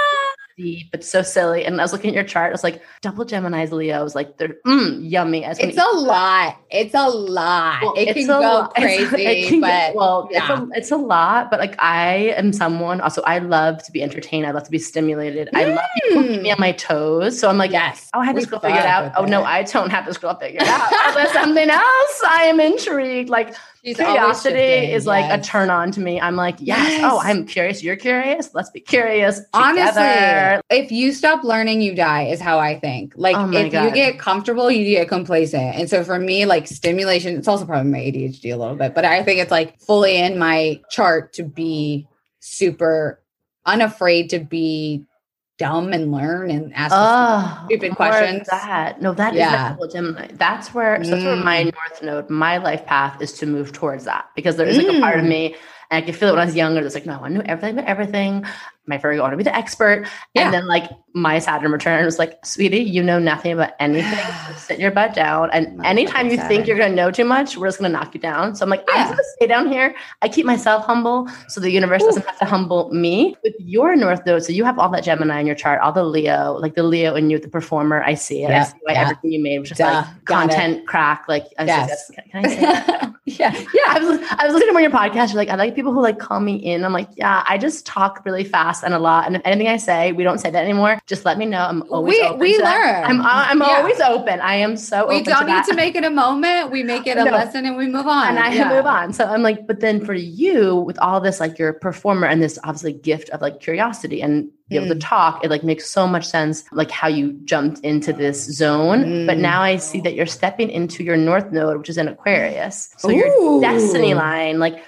Deep, 0.57 0.91
but 0.91 1.03
so 1.03 1.21
silly. 1.21 1.65
And 1.65 1.79
I 1.79 1.83
was 1.83 1.91
looking 1.91 2.09
at 2.09 2.15
your 2.15 2.23
chart, 2.23 2.49
I 2.49 2.51
was 2.51 2.63
like, 2.63 2.81
double 3.01 3.25
Gemini's 3.25 3.71
Leos, 3.71 4.15
like 4.15 4.37
they're 4.37 4.55
mm, 4.65 4.99
yummy. 5.01 5.43
As 5.43 5.59
It's 5.59 5.77
a 5.77 5.97
lot. 5.97 6.57
It's 6.69 6.93
a 6.93 7.07
lot. 7.07 7.81
well, 7.81 7.93
it 7.97 8.13
can 8.13 8.27
go 8.27 8.39
lot- 8.39 8.73
crazy, 8.75 9.23
it 9.23 9.49
can 9.49 9.61
but 9.61 9.67
get- 9.67 9.95
well, 9.95 10.29
yeah. 10.31 10.51
it's, 10.51 10.61
a, 10.61 10.67
it's 10.75 10.91
a 10.91 10.97
lot. 10.97 11.51
But 11.51 11.59
like, 11.59 11.75
I 11.79 12.33
am 12.37 12.53
someone. 12.53 13.01
Also, 13.01 13.21
I 13.23 13.39
love 13.39 13.83
to 13.83 13.91
be 13.91 14.01
entertained. 14.01 14.45
I 14.45 14.51
love 14.51 14.63
to 14.63 14.71
be 14.71 14.79
stimulated. 14.79 15.49
I 15.53 15.65
love 15.65 15.85
people 16.01 16.23
to 16.23 16.29
keep 16.29 16.41
me 16.41 16.51
on 16.51 16.59
my 16.59 16.71
toes. 16.71 17.37
So 17.39 17.49
I'm 17.49 17.57
like, 17.57 17.71
yes. 17.71 18.09
oh, 18.13 18.19
I 18.19 18.25
have 18.25 18.35
this 18.35 18.45
girl 18.45 18.59
figured 18.59 18.85
out. 18.85 19.11
Oh 19.17 19.25
no. 19.25 19.43
I 19.43 19.63
don't 19.63 19.89
have 19.89 20.05
this 20.05 20.17
girl 20.17 20.35
figured 20.35 20.63
out. 20.63 21.13
There's 21.15 21.31
something 21.31 21.69
else. 21.69 22.21
I 22.27 22.45
am 22.45 22.59
intrigued. 22.59 23.29
Like 23.29 23.55
She's 23.85 23.97
curiosity 23.97 24.57
is 24.91 25.05
like 25.05 25.31
a 25.31 25.43
turn 25.43 25.69
on 25.69 25.91
to 25.91 25.99
me. 25.99 26.19
I'm 26.19 26.35
like, 26.35 26.55
yes. 26.59 27.01
Oh, 27.03 27.19
I'm 27.21 27.45
curious. 27.45 27.83
You're 27.83 27.95
curious. 27.95 28.49
Let's 28.55 28.71
be 28.71 28.79
curious. 28.79 29.41
Honestly, 29.53 30.01
if 30.71 30.91
you 30.91 31.13
stop 31.13 31.43
learning, 31.43 31.81
you 31.81 31.93
die, 31.93 32.23
is 32.23 32.41
how 32.41 32.57
I 32.57 32.79
think. 32.79 33.13
Like, 33.15 33.35
Oh 33.37 33.51
if 33.51 33.71
you 33.71 33.91
get 33.91 34.17
comfortable, 34.17 34.71
you 34.71 34.83
get 34.85 35.07
complacent. 35.07 35.75
And 35.75 35.87
so 35.87 36.03
for 36.03 36.17
me, 36.17 36.47
like, 36.47 36.67
stimulation, 36.67 37.37
it's 37.37 37.47
also 37.47 37.65
probably 37.65 37.91
my 37.91 37.99
ADHD 37.99 38.51
a 38.51 38.57
little 38.57 38.75
bit, 38.75 38.95
but 38.95 39.05
I 39.05 39.21
think 39.21 39.39
it's 39.39 39.51
like 39.51 39.79
fully 39.79 40.17
in 40.17 40.39
my 40.39 40.81
chart 40.89 41.33
to 41.33 41.43
be 41.43 42.07
super 42.39 43.21
unafraid 43.67 44.31
to 44.31 44.39
be 44.39 45.05
dumb 45.57 45.93
and 45.93 46.11
learn 46.11 46.51
and 46.51 46.73
ask. 46.73 46.93
Oh, 46.97 47.61
stupid 47.67 47.95
questions. 47.95 48.47
That 48.47 49.01
no, 49.01 49.13
that 49.13 49.33
is 49.33 49.39
Yeah. 49.39 49.75
that 49.77 49.91
Gemini. 49.91 50.27
That's 50.33 50.73
where 50.73 51.03
so 51.03 51.11
that's 51.11 51.25
where 51.25 51.35
my 51.35 51.63
Mm. 51.63 51.73
north 51.73 52.03
node, 52.03 52.29
my 52.29 52.57
life 52.57 52.85
path 52.85 53.21
is 53.21 53.33
to 53.33 53.45
move 53.45 53.71
towards 53.71 54.05
that 54.05 54.25
because 54.35 54.57
there 54.57 54.67
is 54.67 54.77
like 54.77 54.87
a 54.87 54.99
part 54.99 55.19
of 55.19 55.25
Mm. 55.25 55.29
me, 55.29 55.55
and 55.91 56.03
I 56.03 56.05
could 56.05 56.15
feel 56.15 56.29
it 56.29 56.33
when 56.33 56.41
I 56.41 56.45
was 56.45 56.55
younger. 56.55 56.81
That's 56.81 56.95
like, 56.95 57.05
no, 57.05 57.19
I 57.23 57.29
know 57.29 57.41
everything 57.45 57.77
about 57.77 57.89
everything. 57.89 58.45
My 58.87 58.97
Virgo, 58.97 59.19
I 59.19 59.23
want 59.23 59.33
to 59.33 59.37
be 59.37 59.43
the 59.43 59.55
expert. 59.55 60.07
Yeah. 60.33 60.45
And 60.45 60.53
then 60.53 60.67
like 60.67 60.89
my 61.13 61.39
Saturn 61.39 61.71
return 61.71 62.03
was 62.05 62.19
like, 62.19 62.45
sweetie, 62.45 62.79
you 62.79 63.01
know 63.01 63.19
nothing 63.19 63.53
about 63.53 63.71
anything. 63.79 64.05
So 64.47 64.53
sit 64.57 64.79
your 64.79 64.91
butt 64.91 65.13
down. 65.13 65.49
And 65.51 65.83
anytime 65.85 66.29
you 66.29 66.37
fucking 66.37 66.47
think 66.49 66.67
you're 66.67 66.77
gonna 66.77 66.93
know 66.93 67.09
too 67.09 67.23
much, 67.25 67.57
we're 67.57 67.67
just 67.67 67.79
gonna 67.79 67.89
knock 67.89 68.13
you 68.13 68.19
down. 68.19 68.55
So 68.55 68.63
I'm 68.63 68.69
like, 68.69 68.83
I'm 68.89 69.09
gonna 69.09 69.23
stay 69.37 69.47
down 69.47 69.71
here. 69.71 69.95
I 70.21 70.29
keep 70.29 70.45
myself 70.45 70.85
humble 70.85 71.27
so 71.47 71.61
the 71.61 71.71
universe 71.71 72.03
doesn't 72.03 72.25
have 72.25 72.37
to 72.39 72.45
humble 72.45 72.91
me. 72.91 73.35
With 73.43 73.55
your 73.59 73.95
North 73.95 74.25
Node, 74.25 74.43
so 74.43 74.51
you 74.51 74.63
have 74.65 74.77
all 74.77 74.89
that 74.89 75.03
Gemini 75.03 75.39
in 75.39 75.47
your 75.47 75.55
chart, 75.55 75.79
all 75.81 75.91
the 75.91 76.03
Leo, 76.03 76.53
like 76.59 76.75
the 76.75 76.83
Leo 76.83 77.15
in 77.15 77.29
you, 77.29 77.39
the 77.39 77.47
performer. 77.47 78.03
I 78.03 78.13
see 78.15 78.43
it. 78.43 78.51
I 78.51 78.63
see 78.63 78.77
why 78.81 78.93
yeah. 78.93 79.01
everything 79.03 79.31
you 79.31 79.41
made 79.41 79.59
was 79.59 79.69
just 79.69 79.79
Duh, 79.79 79.85
like 79.85 80.25
got 80.25 80.45
it. 80.45 80.49
content 80.51 80.87
crack. 80.87 81.25
Like, 81.27 81.45
I 81.57 81.65
Yes. 81.65 82.07
that's- 82.09 82.25
can 82.31 82.45
I 82.45 82.49
say 82.49 82.61
that? 82.61 83.13
yeah. 83.25 83.51
Yeah, 83.55 83.81
I 83.87 83.99
was, 83.99 84.19
I 84.31 84.45
was 84.45 84.53
listening 84.53 84.69
to 84.69 84.73
one 84.73 84.85
of 84.85 84.91
your 84.91 84.99
podcasts. 84.99 85.29
You're 85.29 85.37
like, 85.37 85.49
I 85.49 85.55
like 85.55 85.75
people 85.75 85.93
who 85.93 86.01
like 86.01 86.19
call 86.19 86.39
me 86.39 86.55
in. 86.55 86.83
I'm 86.83 86.93
like, 86.93 87.09
yeah, 87.15 87.43
I 87.47 87.57
just 87.57 87.85
talk 87.85 88.23
really 88.25 88.43
fast 88.43 88.74
and 88.83 88.93
a 88.93 88.99
lot. 88.99 89.27
And 89.27 89.35
if 89.35 89.41
anything 89.45 89.67
I 89.67 89.77
say, 89.77 90.11
we 90.11 90.23
don't 90.23 90.39
say 90.39 90.49
that 90.49 90.63
anymore. 90.63 90.99
Just 91.07 91.25
let 91.25 91.37
me 91.37 91.45
know. 91.45 91.59
I'm 91.59 91.83
always 91.91 92.15
We- 92.19 92.25
open 92.25 92.39
we 92.39 92.53
to 92.57 92.61
that. 92.63 93.03
learn. 93.07 93.19
I'm 93.21 93.25
I'm 93.25 93.59
Yeah. 93.61 93.77
always 93.77 93.99
open. 94.01 94.39
I 94.41 94.55
am 94.55 94.77
so 94.77 95.07
We 95.07 95.21
don't 95.21 95.39
to 95.39 95.45
need 95.45 95.51
that. 95.51 95.65
to 95.69 95.75
make 95.75 95.95
it 95.95 96.03
a 96.03 96.09
moment. 96.09 96.71
We 96.71 96.83
make 96.83 97.07
it 97.07 97.17
a 97.17 97.23
No. 97.25 97.31
lesson 97.31 97.65
and 97.65 97.77
we 97.77 97.87
move 97.87 98.07
on. 98.07 98.27
and 98.29 98.39
I 98.39 98.53
Yeah. 98.53 98.69
move 98.69 98.85
on. 98.85 99.13
So 99.13 99.25
I'm 99.25 99.43
like, 99.43 99.67
but 99.67 99.79
then 99.79 100.03
for 100.05 100.13
you, 100.13 100.75
with 100.77 100.97
all 100.99 101.19
this, 101.21 101.39
like 101.39 101.57
you're 101.59 101.69
a 101.69 101.73
performer 101.73 102.27
and 102.27 102.41
this 102.41 102.57
obviously 102.63 102.93
gift 102.93 103.29
of 103.31 103.41
like 103.41 103.59
curiosity 103.59 104.21
and 104.21 104.49
be 104.67 104.77
able 104.77 104.87
to 104.87 104.95
Mm. 104.95 104.99
talk, 105.01 105.43
it 105.45 105.51
like 105.51 105.63
makes 105.63 105.87
so 105.89 106.07
much 106.07 106.25
sense, 106.25 106.63
like 106.71 106.89
how 106.89 107.07
you 107.07 107.33
jumped 107.45 107.79
into 107.81 108.11
this 108.11 108.45
zone. 108.45 109.27
But 109.27 109.37
Mm. 109.37 109.41
now 109.41 109.61
I 109.61 109.75
see 109.77 110.01
that 110.01 110.15
you're 110.15 110.25
stepping 110.25 110.69
into 110.71 111.03
your 111.03 111.17
North 111.17 111.51
Node, 111.51 111.77
which 111.77 111.89
is 111.89 111.99
in 111.99 112.07
Aquarius. 112.07 112.89
So 112.97 113.09
your 113.09 113.61
destiny 113.61 114.15
line, 114.15 114.57
like 114.59 114.81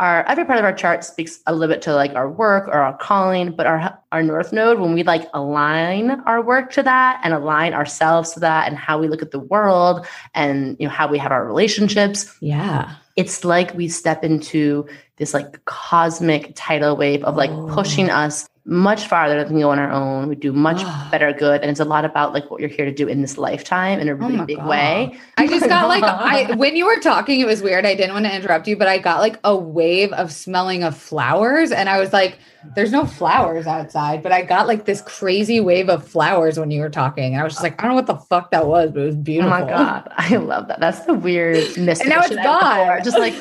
our 0.00 0.26
every 0.26 0.44
part 0.46 0.58
of 0.58 0.64
our 0.64 0.72
chart 0.72 1.04
speaks 1.04 1.40
a 1.46 1.54
little 1.54 1.72
bit 1.72 1.82
to 1.82 1.94
like 1.94 2.14
our 2.14 2.28
work 2.28 2.66
or 2.68 2.72
our 2.80 2.96
calling, 2.96 3.52
but 3.52 3.66
our 3.66 3.96
our 4.10 4.22
North 4.22 4.52
Node, 4.52 4.80
when 4.80 4.94
we 4.94 5.02
like 5.04 5.28
align 5.34 6.10
our 6.22 6.42
work 6.42 6.72
to 6.72 6.82
that 6.82 7.20
and 7.22 7.32
align 7.34 7.74
ourselves 7.74 8.32
to 8.32 8.40
that 8.40 8.66
and 8.66 8.76
how 8.76 8.98
we 8.98 9.06
look 9.08 9.22
at 9.22 9.30
the 9.30 9.38
world 9.38 10.06
and 10.34 10.76
you 10.80 10.86
know 10.88 10.92
how 10.92 11.06
we 11.06 11.18
have 11.18 11.30
our 11.30 11.46
relationships, 11.46 12.34
Yeah. 12.40 12.90
it's 13.16 13.44
like 13.44 13.74
we 13.74 13.88
step 13.88 14.24
into 14.24 14.88
this 15.16 15.34
like 15.34 15.62
cosmic 15.66 16.52
tidal 16.56 16.96
wave 16.96 17.22
of 17.24 17.36
like 17.36 17.50
Oh. 17.50 17.68
pushing 17.70 18.08
us 18.08 18.48
much 18.70 19.06
farther 19.08 19.34
than 19.34 19.48
we 19.48 19.50
can 19.54 19.60
go 19.60 19.70
on 19.70 19.78
our 19.78 19.90
own. 19.90 20.28
We 20.28 20.36
do 20.36 20.52
much 20.52 20.78
Oh. 20.82 21.08
better 21.10 21.32
good. 21.32 21.60
And 21.60 21.70
it's 21.70 21.80
a 21.80 21.84
lot 21.84 22.04
about 22.04 22.32
like 22.32 22.50
what 22.50 22.60
you're 22.60 22.70
here 22.70 22.84
to 22.86 22.92
do 22.92 23.08
in 23.08 23.20
this 23.20 23.36
lifetime 23.36 23.98
in 23.98 24.08
a 24.08 24.12
oh 24.12 24.14
really 24.14 24.38
Oh 24.38 24.44
big 24.46 24.56
God. 24.58 24.68
way. 24.68 25.18
I 25.36 25.46
just 25.48 25.68
got 25.68 25.88
like 25.88 26.02
I 26.04 26.54
when 26.56 26.76
you 26.76 26.86
were 26.86 27.00
talking, 27.00 27.40
it 27.40 27.46
was 27.46 27.62
weird. 27.62 27.84
I 27.84 27.94
didn't 27.94 28.14
want 28.14 28.26
to 28.26 28.34
interrupt 28.34 28.68
you, 28.68 28.76
but 28.76 28.86
I 28.88 28.98
got 28.98 29.18
like 29.20 29.38
a 29.44 29.56
wave 29.56 30.12
of 30.12 30.32
smelling 30.32 30.84
of 30.84 30.96
flowers, 30.96 31.72
and 31.72 31.88
I 31.88 31.98
was 31.98 32.12
like, 32.12 32.38
"There's 32.76 32.92
no 32.92 33.06
flowers 33.06 33.66
outside," 33.66 34.22
but 34.22 34.30
I 34.32 34.42
got 34.42 34.66
like 34.68 34.84
this 34.84 35.00
crazy 35.02 35.58
wave 35.60 35.88
of 35.88 36.06
flowers 36.06 36.58
when 36.58 36.70
you 36.70 36.80
were 36.80 36.90
talking, 36.90 37.32
and 37.34 37.40
I 37.40 37.44
was 37.44 37.54
just 37.54 37.62
like, 37.64 37.74
"I 37.80 37.82
don't 37.86 37.90
know 37.92 37.96
what 37.96 38.06
the 38.06 38.16
fuck 38.16 38.50
that 38.52 38.66
was, 38.66 38.92
but 38.92 39.00
it 39.02 39.06
was 39.06 39.14
oh 39.16 39.18
beautiful. 39.18 39.52
Oh 39.52 39.56
beautiful." 39.56 39.84
my 39.84 39.84
God. 39.84 40.12
I 40.16 40.36
love 40.36 40.68
that. 40.68 40.78
That's 40.78 41.00
the 41.06 41.14
weird 41.14 41.56
mystical 41.76 42.00
And 42.02 42.08
now 42.10 42.20
it's 42.20 42.36
gone. 42.36 43.02
Just 43.02 43.18
like 43.18 43.34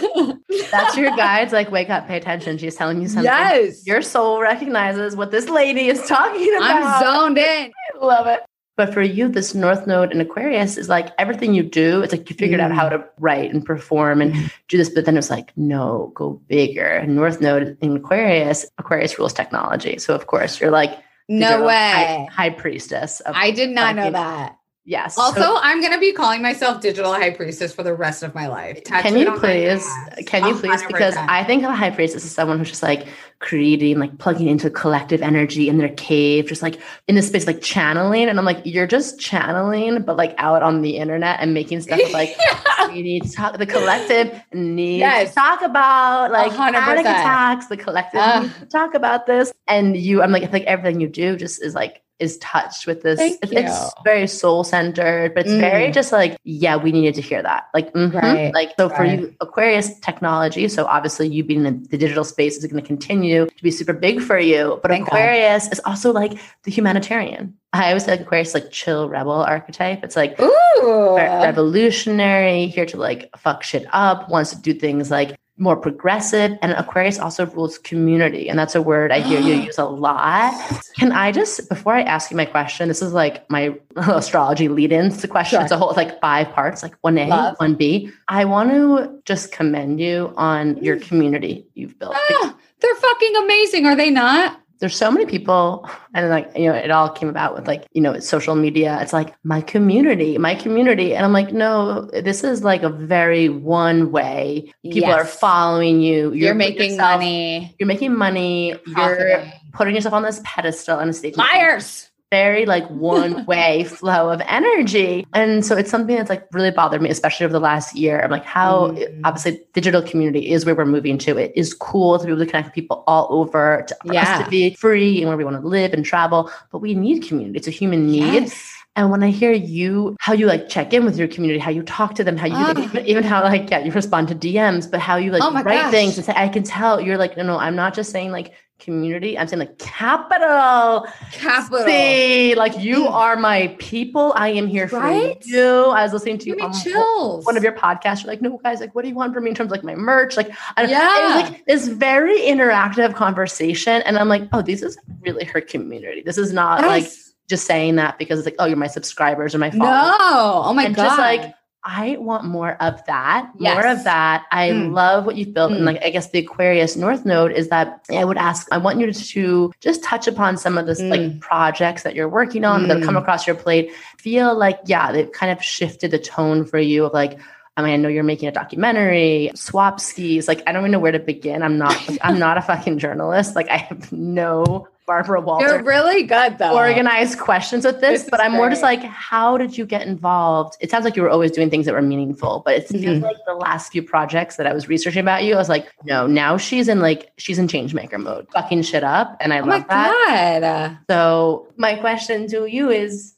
that's 0.71 0.97
your 0.97 1.15
guide's 1.15 1.51
like, 1.53 1.69
wake 1.71 1.89
up, 1.89 2.07
pay 2.07 2.17
attention. 2.17 2.57
She's 2.57 2.75
telling 2.75 3.01
you 3.01 3.07
something. 3.07 3.25
yes, 3.25 3.85
Your 3.85 4.01
soul 4.01 4.41
recognizes 4.41 5.15
what 5.19 5.29
this 5.31 5.47
lady 5.49 5.87
is 5.89 6.01
talking 6.07 6.55
about. 6.57 6.71
I'm 6.71 7.03
zoned 7.03 7.37
in. 7.37 7.71
I 8.01 8.05
love 8.05 8.25
it. 8.27 8.41
But 8.77 8.93
for 8.93 9.01
you, 9.01 9.27
this 9.27 9.53
North 9.53 9.85
Node 9.87 10.13
in 10.13 10.21
Aquarius 10.21 10.77
is 10.77 10.87
like 10.87 11.09
everything 11.17 11.53
you 11.53 11.63
do. 11.63 12.01
It's 12.01 12.13
like 12.13 12.29
you 12.29 12.35
figured 12.37 12.61
out 12.61 12.71
Mm. 12.71 12.75
how 12.75 12.87
to 12.87 13.03
write 13.19 13.53
and 13.53 13.65
perform 13.65 14.21
and 14.21 14.33
Mm. 14.33 14.51
do 14.69 14.77
this, 14.77 14.87
but 14.89 15.03
then 15.03 15.17
it's 15.17 15.29
like, 15.29 15.51
no, 15.57 16.13
go 16.15 16.41
bigger. 16.47 16.87
And 16.87 17.13
North 17.13 17.41
Node 17.41 17.77
in 17.81 17.97
Aquarius, 17.97 18.65
Aquarius 18.77 19.19
rules 19.19 19.33
technology. 19.33 19.97
So 19.97 20.15
of 20.15 20.27
course 20.27 20.61
you're 20.61 20.71
like 20.71 20.97
No 21.27 21.65
way. 21.65 21.91
high, 21.91 22.27
high 22.31 22.49
priestess. 22.51 23.19
Of, 23.19 23.35
I 23.35 23.51
did 23.51 23.69
not 23.71 23.97
know 23.97 24.11
that. 24.11 24.55
Yes. 24.89 25.17
Also, 25.17 25.39
So 25.39 25.57
I'm 25.61 25.81
gonna 25.81 25.99
be 25.99 26.11
calling 26.11 26.41
myself 26.41 26.81
digital 26.81 27.13
high 27.13 27.29
priestess 27.29 27.71
for 27.73 27.83
the 27.83 27.93
rest 27.93 28.23
of 28.23 28.33
my 28.35 28.47
life. 28.47 28.83
can 28.83 29.15
you 29.17 29.31
please? 29.37 29.87
Can 30.25 30.45
you 30.47 30.55
please? 30.55 30.83
Because 30.83 31.15
I 31.15 31.43
think 31.43 31.63
of 31.63 31.69
a 31.69 31.75
high 31.75 31.91
priestess 31.91 32.25
as 32.25 32.31
someone 32.31 32.57
who's 32.57 32.69
just 32.69 32.83
like 32.83 33.07
creating, 33.39 33.99
like 33.99 34.17
plugging 34.17 34.47
into 34.47 34.69
collective 34.69 35.21
energy 35.21 35.69
in 35.69 35.77
their 35.77 35.89
cave, 35.89 36.47
just 36.47 36.61
like 36.61 36.77
in 37.07 37.15
this 37.15 37.27
space, 37.27 37.47
like 37.47 37.61
channeling. 37.61 38.27
And 38.27 38.37
I'm 38.37 38.43
like, 38.45 38.61
you're 38.65 38.87
just 38.87 39.19
channeling, 39.19 40.01
but 40.01 40.17
like 40.17 40.35
out 40.37 40.61
on 40.61 40.81
the 40.81 40.97
internet 40.97 41.37
and 41.39 41.53
making 41.53 41.79
stuff 41.81 42.01
like 42.11 42.35
we 42.89 43.01
need 43.01 43.23
to 43.23 43.31
talk. 43.31 43.57
The 43.57 43.65
collective 43.65 44.33
needs 44.53 44.99
Yes. 44.99 45.29
to 45.29 45.35
talk 45.35 45.61
about 45.61 46.31
like 46.31 46.51
100%. 46.51 46.73
panic 46.73 47.05
attacks. 47.05 47.67
The 47.67 47.77
collective 47.77 48.19
Ugh. 48.21 48.43
needs 48.43 48.59
to 48.59 48.65
talk 48.65 48.93
about 48.93 49.25
this. 49.25 49.53
And 49.67 49.95
you, 49.95 50.21
I'm 50.21 50.31
like, 50.31 50.43
I 50.43 50.47
think 50.47 50.65
everything 50.65 50.99
you 50.99 51.07
do 51.07 51.37
just 51.37 51.63
is 51.63 51.73
like 51.75 52.01
is 52.19 52.37
touched 52.39 52.85
with 52.85 53.01
this. 53.01 53.17
Thank 53.19 53.39
it's, 53.41 53.51
it's 53.51 53.93
very 54.03 54.27
soul 54.27 54.63
centered, 54.63 55.33
but 55.33 55.45
it's 55.45 55.55
very 55.55 55.87
Mm. 55.89 55.93
just 55.93 56.11
like, 56.11 56.37
yeah, 56.43 56.75
we 56.75 56.91
needed 56.91 57.15
to 57.15 57.21
hear 57.21 57.41
that. 57.41 57.67
Like, 57.73 57.93
mhm. 57.93 58.13
Right, 58.13 58.53
like 58.53 58.73
so 58.77 58.89
for 58.89 59.05
you, 59.05 59.33
Aquarius 59.39 59.97
technology. 59.99 60.67
So 60.67 60.85
obviously, 60.85 61.27
you 61.29 61.43
being 61.43 61.65
in 61.65 61.83
the 61.83 61.97
digital 61.97 62.23
space 62.23 62.57
is 62.57 62.65
going 62.65 62.81
to 62.81 62.87
continue 62.87 63.45
to 63.45 63.63
be 63.63 63.71
super 63.71 63.93
big 63.93 64.21
for 64.21 64.37
you. 64.37 64.79
But 64.81 64.91
Thank 64.91 65.09
God. 65.09 65.15
Aquarius 65.15 65.71
is 65.71 65.79
also 65.85 66.11
like 66.11 66.33
the 66.63 66.71
humanitarian. 66.71 67.55
I 67.71 67.89
always 67.89 68.05
say 68.05 68.11
like 68.11 68.21
Aquarius, 68.21 68.53
like 68.53 68.71
chill 68.71 69.07
rebel 69.07 69.31
archetype. 69.31 70.03
It's 70.03 70.15
like 70.15 70.39
Ooh. 70.41 71.15
revolutionary, 71.15 72.67
here 72.67 72.85
to 72.87 72.97
like 72.97 73.29
fuck 73.37 73.63
shit 73.63 73.85
up, 73.91 74.29
wants 74.29 74.51
to 74.51 74.59
do 74.59 74.73
things 74.73 75.11
like 75.11 75.37
more 75.59 75.75
progressive. 75.75 76.57
And 76.61 76.71
Aquarius 76.73 77.19
also 77.19 77.45
rules 77.47 77.77
community. 77.77 78.49
And 78.49 78.57
that's 78.57 78.75
a 78.75 78.81
word 78.81 79.11
I 79.11 79.19
hear 79.19 79.39
you 79.39 79.53
use 79.65 79.77
a 79.77 79.85
lot. 79.85 80.53
Can 80.97 81.11
I 81.11 81.31
just, 81.31 81.67
before 81.69 81.93
I 81.95 82.01
ask 82.01 82.31
you 82.31 82.37
my 82.37 82.45
question, 82.45 82.87
this 82.87 83.01
is 83.01 83.13
like 83.13 83.49
my 83.49 83.75
astrology 83.95 84.67
lead 84.67 84.91
ins 84.91 85.21
to 85.21 85.27
question. 85.27 85.57
Sure. 85.57 85.63
It's 85.63 85.71
a 85.71 85.77
whole, 85.77 85.89
it's 85.89 85.97
like 85.97 86.19
five 86.21 86.49
parts, 86.51 86.83
like 86.83 86.95
one 87.01 87.17
A, 87.17 87.27
Love. 87.27 87.55
one 87.57 87.75
B. 87.75 88.11
I 88.27 88.45
want 88.45 88.71
to 88.71 89.21
just 89.25 89.51
commend 89.51 89.99
you 89.99 90.33
on 90.37 90.77
your 90.83 90.97
community 90.99 91.67
you've 91.75 91.97
built. 91.99 92.15
Ah, 92.15 92.55
they're 92.79 92.95
fucking 92.95 93.35
amazing, 93.35 93.85
are 93.85 93.95
they 93.95 94.09
not? 94.09 94.61
There's 94.79 94.95
so 94.95 95.11
many 95.11 95.25
people 95.25 95.89
and 96.13 96.29
like 96.29 96.49
you 96.55 96.67
know 96.67 96.73
it 96.73 96.89
all 96.89 97.09
came 97.09 97.29
about 97.29 97.53
with 97.55 97.67
like 97.67 97.85
you 97.91 98.01
know 98.01 98.19
social 98.19 98.55
media. 98.55 98.97
It's 99.01 99.13
like 99.13 99.35
my 99.43 99.61
community 99.61 100.37
my 100.37 100.55
community. 100.55 101.15
And 101.15 101.25
i'm 101.25 101.33
like 101.33 101.53
no 101.53 102.09
this 102.11 102.43
is 102.43 102.63
like 102.63 102.83
a 102.83 102.89
very 102.89 103.49
one 103.49 104.11
way. 104.11 104.73
People 104.83 105.11
are 105.11 105.25
following 105.25 106.01
you. 106.01 106.33
You're, 106.33 106.53
putting 106.53 106.57
making 106.57 106.91
yourself- 106.91 107.19
money. 107.19 107.75
you're 107.79 107.87
making 107.87 108.15
money. 108.15 108.69
You're 108.69 108.95
profiting. 108.95 109.51
putting 109.73 109.95
yourself 109.95 110.13
on 110.13 110.23
this 110.23 110.41
pedestal 110.43 110.97
on 110.99 111.09
a 111.09 111.13
stage. 111.13 111.35
Liars. 111.37 112.08
Very 112.31 112.65
like 112.65 112.87
one 112.89 113.45
way 113.47 113.83
flow 113.85 114.29
of 114.29 114.41
energy. 114.45 115.25
And 115.33 115.65
so 115.65 115.75
it's 115.75 115.89
something 115.89 116.15
that's 116.15 116.29
like 116.29 116.45
really 116.53 116.71
bothered 116.71 117.01
me, 117.01 117.09
especially 117.09 117.45
over 117.45 117.53
the 117.53 117.59
last 117.59 117.95
year. 117.95 118.21
I'm 118.21 118.31
like, 118.31 118.45
how 118.45 118.89
Mm. 118.89 119.21
obviously 119.23 119.61
digital 119.73 120.01
community 120.01 120.51
is 120.51 120.65
where 120.65 120.75
we're 120.75 120.85
moving 120.85 121.17
to. 121.19 121.37
It 121.37 121.51
is 121.55 121.73
cool 121.73 122.17
to 122.19 122.25
be 122.25 122.31
able 122.31 122.39
to 122.39 122.45
connect 122.45 122.67
with 122.67 122.73
people 122.75 123.03
all 123.07 123.27
over, 123.31 123.83
to, 123.87 123.95
for 124.05 124.09
us 124.09 124.13
Yeah. 124.13 124.43
to 124.43 124.49
be 124.49 124.73
free 124.75 125.19
and 125.21 125.27
where 125.27 125.37
we 125.37 125.43
want 125.43 125.59
to 125.61 125.67
live 125.67 125.93
and 125.93 126.05
travel. 126.05 126.51
But 126.71 126.79
we 126.79 126.93
need 126.93 127.23
community. 127.27 127.57
It's 127.57 127.67
a 127.67 127.71
human 127.71 128.07
need. 128.07 128.33
Yes. 128.33 128.73
And 128.95 129.11
when 129.11 129.23
I 129.23 129.29
hear 129.29 129.51
you, 129.53 130.15
how 130.19 130.33
you 130.33 130.45
like 130.45 130.67
check 130.67 130.93
in 130.93 131.05
with 131.05 131.17
your 131.17 131.27
community, 131.27 131.59
how 131.59 131.71
you 131.71 131.83
talk 131.83 132.15
to 132.15 132.23
them, 132.23 132.35
how 132.37 132.47
you 132.47 132.55
Ah. 132.55 132.71
even, 132.71 133.05
even 133.13 133.23
how 133.23 133.41
like 133.43 133.69
yeah, 133.69 133.79
you 133.79 133.91
respond 133.91 134.27
to 134.29 134.35
DMs, 134.35 134.89
but 134.89 134.99
how 134.99 135.15
you 135.15 135.31
like 135.31 135.41
Oh 135.43 135.53
write 135.53 135.65
gosh. 135.65 135.91
things 135.91 136.17
and 136.17 136.25
say, 136.25 136.33
I 136.35 136.47
can 136.49 136.63
tell 136.63 136.99
you're 136.99 137.17
like, 137.17 137.37
no, 137.37 137.43
no, 137.43 137.57
I'm 137.57 137.75
not 137.75 137.93
just 137.93 138.11
saying 138.11 138.31
like 138.31 138.53
community, 138.79 139.37
I'm 139.37 139.47
saying 139.47 139.59
like 139.59 139.77
capital. 139.77 141.07
Capital. 141.31 141.85
See, 141.85 142.55
like 142.55 142.79
you 142.79 143.05
Mm. 143.05 143.11
are 143.11 143.35
my 143.35 143.75
people. 143.79 144.33
I 144.35 144.49
am 144.49 144.67
here 144.67 144.87
for 144.87 145.05
you. 145.43 145.85
I 145.85 146.03
was 146.03 146.13
listening 146.13 146.37
to 146.39 146.49
you 146.49 146.57
um, 146.61 146.73
chills. 146.73 147.45
one 147.45 147.57
of 147.57 147.63
your 147.63 147.73
podcasts. 147.73 148.23
You're 148.23 148.31
like, 148.31 148.41
no, 148.41 148.57
guys, 148.63 148.79
like, 148.79 148.95
what 148.95 149.03
do 149.03 149.09
you 149.09 149.15
want 149.15 149.33
from 149.33 149.43
me 149.43 149.49
in 149.51 149.55
terms 149.55 149.67
of 149.67 149.71
like 149.71 149.83
my 149.83 149.95
merch? 149.95 150.37
Like, 150.37 150.51
I 150.77 150.81
don't, 150.83 150.91
Yeah. 150.91 151.19
it 151.19 151.25
was 151.43 151.51
like 151.51 151.65
this 151.65 151.87
very 151.87 152.39
interactive 152.39 153.13
conversation. 153.15 154.01
And 154.03 154.17
I'm 154.17 154.29
like, 154.29 154.43
oh, 154.53 154.61
this 154.61 154.81
is 154.81 154.97
really 155.21 155.45
her 155.45 155.61
community. 155.61 156.21
This 156.25 156.37
is 156.37 156.53
not 156.53 156.81
like 156.81 157.07
just 157.49 157.65
saying 157.65 157.95
that 157.95 158.17
because 158.19 158.39
it's 158.39 158.45
like, 158.45 158.55
oh, 158.59 158.65
you're 158.65 158.77
my 158.77 158.87
subscribers 158.87 159.53
or 159.55 159.57
my 159.57 159.71
followers. 159.71 160.13
no. 160.19 160.61
Oh 160.65 160.73
my 160.73 160.85
And 160.85 160.95
god. 160.95 161.03
just 161.03 161.17
like, 161.19 161.53
I 161.83 162.17
want 162.19 162.43
more 162.45 162.73
of 162.81 163.03
that. 163.05 163.51
More 163.57 163.85
of 163.87 164.03
that. 164.03 164.45
I 164.51 164.69
Mm. 164.71 164.93
love 164.93 165.25
what 165.25 165.37
you've 165.37 165.53
built. 165.53 165.71
And 165.71 165.81
Mm. 165.81 165.85
like 165.85 166.03
I 166.03 166.09
guess 166.09 166.29
the 166.29 166.39
Aquarius 166.39 166.97
North 166.97 167.25
Node 167.25 167.53
is 167.53 167.69
that 167.69 168.01
I 168.11 168.25
would 168.25 168.37
ask, 168.37 168.67
I 168.71 168.77
want 168.77 168.99
you 168.99 169.11
to 169.11 169.71
just 169.79 170.03
touch 170.03 170.27
upon 170.27 170.57
some 170.57 170.77
of 170.77 170.85
this 170.87 170.99
like 170.99 171.21
Mm. 171.21 171.39
projects 171.39 172.03
that 172.03 172.15
you're 172.15 172.27
working 172.27 172.65
on 172.65 172.87
that 172.89 173.01
come 173.01 173.15
Mm. 173.15 173.19
across 173.21 173.47
your 173.47 173.55
plate. 173.55 173.91
Feel 174.17 174.57
like, 174.57 174.79
yeah, 174.85 175.11
they've 175.13 175.31
kind 175.31 175.51
of 175.51 175.63
shifted 175.63 176.11
the 176.11 176.19
tone 176.19 176.65
for 176.65 176.79
you 176.79 177.05
of 177.05 177.13
like, 177.13 177.39
I 177.77 177.81
mean, 177.81 177.93
I 177.93 177.95
know 177.95 178.09
you're 178.09 178.23
making 178.25 178.49
a 178.49 178.51
documentary, 178.51 179.51
swap 179.55 180.01
skis. 180.01 180.49
Like, 180.49 180.61
I 180.67 180.73
don't 180.73 180.81
even 180.81 180.91
know 180.91 180.99
where 180.99 181.13
to 181.13 181.19
begin. 181.19 181.63
I'm 181.63 181.77
not, 181.77 181.95
I'm 182.21 182.37
not 182.37 182.57
a 182.57 182.61
fucking 182.61 182.97
journalist. 182.97 183.55
Like, 183.55 183.69
I 183.69 183.77
have 183.77 184.11
no 184.11 184.89
Barbara 185.09 185.41
Walter 185.41 185.65
You're 185.65 185.81
really 185.83 186.21
good 186.21 186.59
though. 186.59 186.75
organized 186.77 187.39
questions 187.39 187.83
with 187.83 187.99
this, 187.99 188.21
This 188.21 188.29
but 188.29 188.39
I'm 188.39 188.51
more 188.51 188.69
just 188.69 188.83
like, 188.83 189.01
how 189.01 189.57
did 189.57 189.75
you 189.75 189.87
get 189.87 190.03
involved? 190.05 190.77
It 190.79 190.91
sounds 190.91 191.03
like 191.03 191.15
you 191.15 191.23
were 191.23 191.31
always 191.31 191.49
doing 191.49 191.71
things 191.71 191.87
that 191.87 191.95
were 191.95 192.01
meaningful, 192.03 192.61
but 192.63 192.75
it 192.75 192.87
feels 192.87 193.17
Mhm. 193.17 193.23
like 193.23 193.37
the 193.47 193.55
last 193.55 193.91
few 193.91 194.03
projects 194.03 194.57
that 194.57 194.67
I 194.67 194.73
was 194.73 194.87
researching 194.87 195.21
about 195.21 195.43
you, 195.43 195.55
I 195.55 195.57
was 195.57 195.67
like, 195.67 195.87
no, 196.03 196.27
now 196.27 196.57
she's 196.57 196.87
in 196.87 196.99
like 196.99 197.31
she's 197.37 197.57
in 197.57 197.67
change 197.67 197.95
maker 197.95 198.19
mode, 198.19 198.45
fucking 198.53 198.83
shit 198.83 199.03
up, 199.03 199.35
and 199.39 199.51
I 199.51 199.61
Oh 199.61 199.65
my 199.65 199.77
love 199.77 199.87
that. 199.87 200.59
god. 200.61 200.97
So 201.09 201.67
my 201.75 201.95
question 201.95 202.47
to 202.49 202.67
you 202.67 202.91
is, 202.91 203.33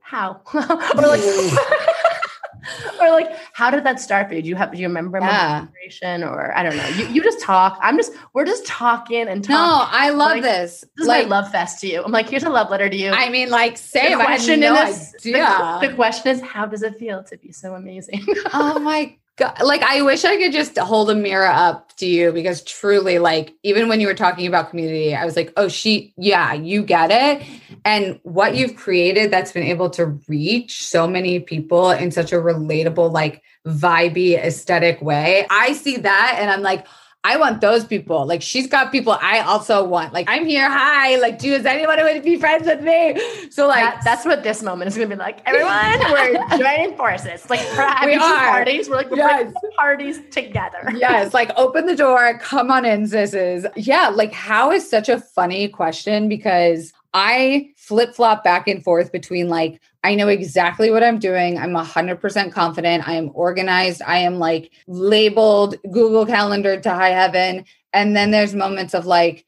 how 0.00 0.40
or 0.52 1.06
like. 1.06 1.20
Or 3.00 3.10
like, 3.10 3.30
how 3.58 3.70
did 3.72 3.82
that 3.82 3.98
start 3.98 4.28
for 4.28 4.34
you? 4.34 4.42
Do 4.42 4.48
you 4.48 4.54
have? 4.54 4.70
Do 4.70 4.78
you 4.78 4.86
remember 4.86 5.18
Yeah. 5.18 5.62
inspiration, 5.62 6.22
or 6.22 6.56
I 6.56 6.62
don't 6.62 6.76
know? 6.76 6.86
You 6.98 7.08
you 7.08 7.20
just 7.24 7.40
talk. 7.40 7.76
I'm 7.82 7.96
just 7.96 8.12
we're 8.32 8.44
just 8.44 8.64
talking 8.66 9.26
and 9.26 9.42
talking. 9.42 9.56
No, 9.56 9.84
I 10.04 10.10
love 10.10 10.30
Like, 10.36 10.42
this. 10.42 10.84
This 10.96 11.02
is 11.02 11.08
my 11.08 11.22
love 11.22 11.50
fest 11.50 11.80
to 11.80 11.88
you. 11.88 12.00
I'm 12.04 12.12
like, 12.12 12.28
here's 12.28 12.44
a 12.44 12.50
love 12.50 12.70
letter 12.70 12.88
to 12.88 12.96
you. 12.96 13.10
I 13.10 13.30
mean, 13.30 13.50
like, 13.50 13.76
same. 13.76 14.18
The 14.18 14.22
I 14.22 14.26
question 14.26 14.62
had 14.62 14.72
no 14.72 14.84
this, 14.86 15.12
the-. 15.24 15.78
The, 15.88 15.92
question 15.96 16.30
is, 16.34 16.40
how 16.40 16.66
does 16.66 16.82
it 16.84 16.98
feel 17.00 17.24
to 17.24 17.36
be 17.36 17.50
so 17.50 17.74
amazing? 17.74 18.24
oh 18.54 18.78
my 18.78 19.16
like 19.62 19.82
i 19.82 20.02
wish 20.02 20.24
i 20.24 20.36
could 20.36 20.52
just 20.52 20.76
hold 20.78 21.10
a 21.10 21.14
mirror 21.14 21.46
up 21.46 21.96
to 21.96 22.06
you 22.06 22.32
because 22.32 22.62
truly 22.62 23.18
like 23.18 23.54
even 23.62 23.88
when 23.88 24.00
you 24.00 24.06
were 24.06 24.14
talking 24.14 24.46
about 24.46 24.70
community 24.70 25.14
i 25.14 25.24
was 25.24 25.36
like 25.36 25.52
oh 25.56 25.68
she 25.68 26.12
yeah 26.16 26.52
you 26.52 26.82
get 26.82 27.10
it. 27.10 27.46
And 27.84 28.18
what 28.22 28.54
you've 28.56 28.76
created 28.76 29.30
that's 29.30 29.52
been 29.52 29.62
able 29.62 29.88
to 29.90 30.06
reach 30.28 30.84
so 30.84 31.06
many 31.06 31.40
people 31.40 31.90
in 31.90 32.10
such 32.10 32.32
a 32.32 32.36
relatable 32.36 33.12
like 33.12 33.42
vibey 33.66 34.36
aesthetic 34.36 35.00
way 35.00 35.46
i 35.50 35.72
see 35.72 35.96
that 35.96 36.36
and 36.38 36.50
i'm 36.50 36.62
like 36.62 36.86
I 37.24 37.36
want 37.36 37.60
those 37.60 37.84
people. 37.84 38.24
Like 38.26 38.42
she's 38.42 38.66
got 38.68 38.92
people 38.92 39.16
I 39.20 39.40
also 39.40 39.84
want. 39.84 40.12
Like 40.12 40.26
I'm 40.30 40.46
here. 40.46 40.68
Hi. 40.70 41.16
Like, 41.16 41.38
do 41.38 41.50
does 41.56 41.66
anyone 41.66 41.98
want 41.98 42.14
to 42.16 42.22
be 42.22 42.36
friends 42.38 42.66
with 42.66 42.80
me? 42.82 43.20
So 43.50 43.66
like 43.66 43.82
That- 43.82 44.00
that's 44.04 44.24
what 44.24 44.42
this 44.44 44.62
moment 44.62 44.88
is 44.88 44.96
going 44.96 45.10
to 45.10 45.16
be 45.16 45.18
like. 45.18 45.40
Everyone, 45.44 45.98
we're 46.12 46.58
joining 46.58 46.96
forces. 46.96 47.48
Like 47.50 47.60
we're 47.76 47.86
having 47.86 48.16
We 48.18 48.22
are. 48.22 48.38
parties. 48.50 48.88
We're 48.88 48.96
like 48.96 49.10
we're 49.10 49.16
Yes. 49.18 49.52
parties 49.76 50.20
together. 50.30 50.92
yes, 50.94 51.34
like 51.34 51.50
open 51.56 51.86
the 51.86 51.96
door, 51.96 52.38
come 52.38 52.70
on 52.70 52.84
in, 52.84 53.02
sisses. 53.04 53.70
Yeah, 53.76 54.08
like 54.08 54.32
how 54.32 54.70
is 54.70 54.88
such 54.88 55.08
a 55.08 55.18
funny 55.20 55.68
question 55.68 56.28
because 56.28 56.92
I 57.14 57.70
flip 57.76 58.14
flop 58.14 58.44
back 58.44 58.68
and 58.68 58.82
forth 58.84 59.10
between 59.12 59.48
like, 59.48 59.80
I 60.08 60.14
know 60.14 60.28
exactly 60.28 60.90
what 60.90 61.04
I'm 61.04 61.18
doing. 61.18 61.58
I'm 61.58 61.74
100% 61.74 62.50
confident. 62.50 63.06
I 63.06 63.12
am 63.12 63.30
organized. 63.34 64.00
I 64.00 64.16
am 64.20 64.38
like 64.38 64.72
labeled 64.86 65.74
Google 65.82 66.24
Calendar 66.24 66.80
to 66.80 66.90
high 66.94 67.10
heaven. 67.10 67.66
And 67.92 68.16
then 68.16 68.30
there's 68.30 68.54
moments 68.54 68.94
of 68.94 69.04
like 69.04 69.44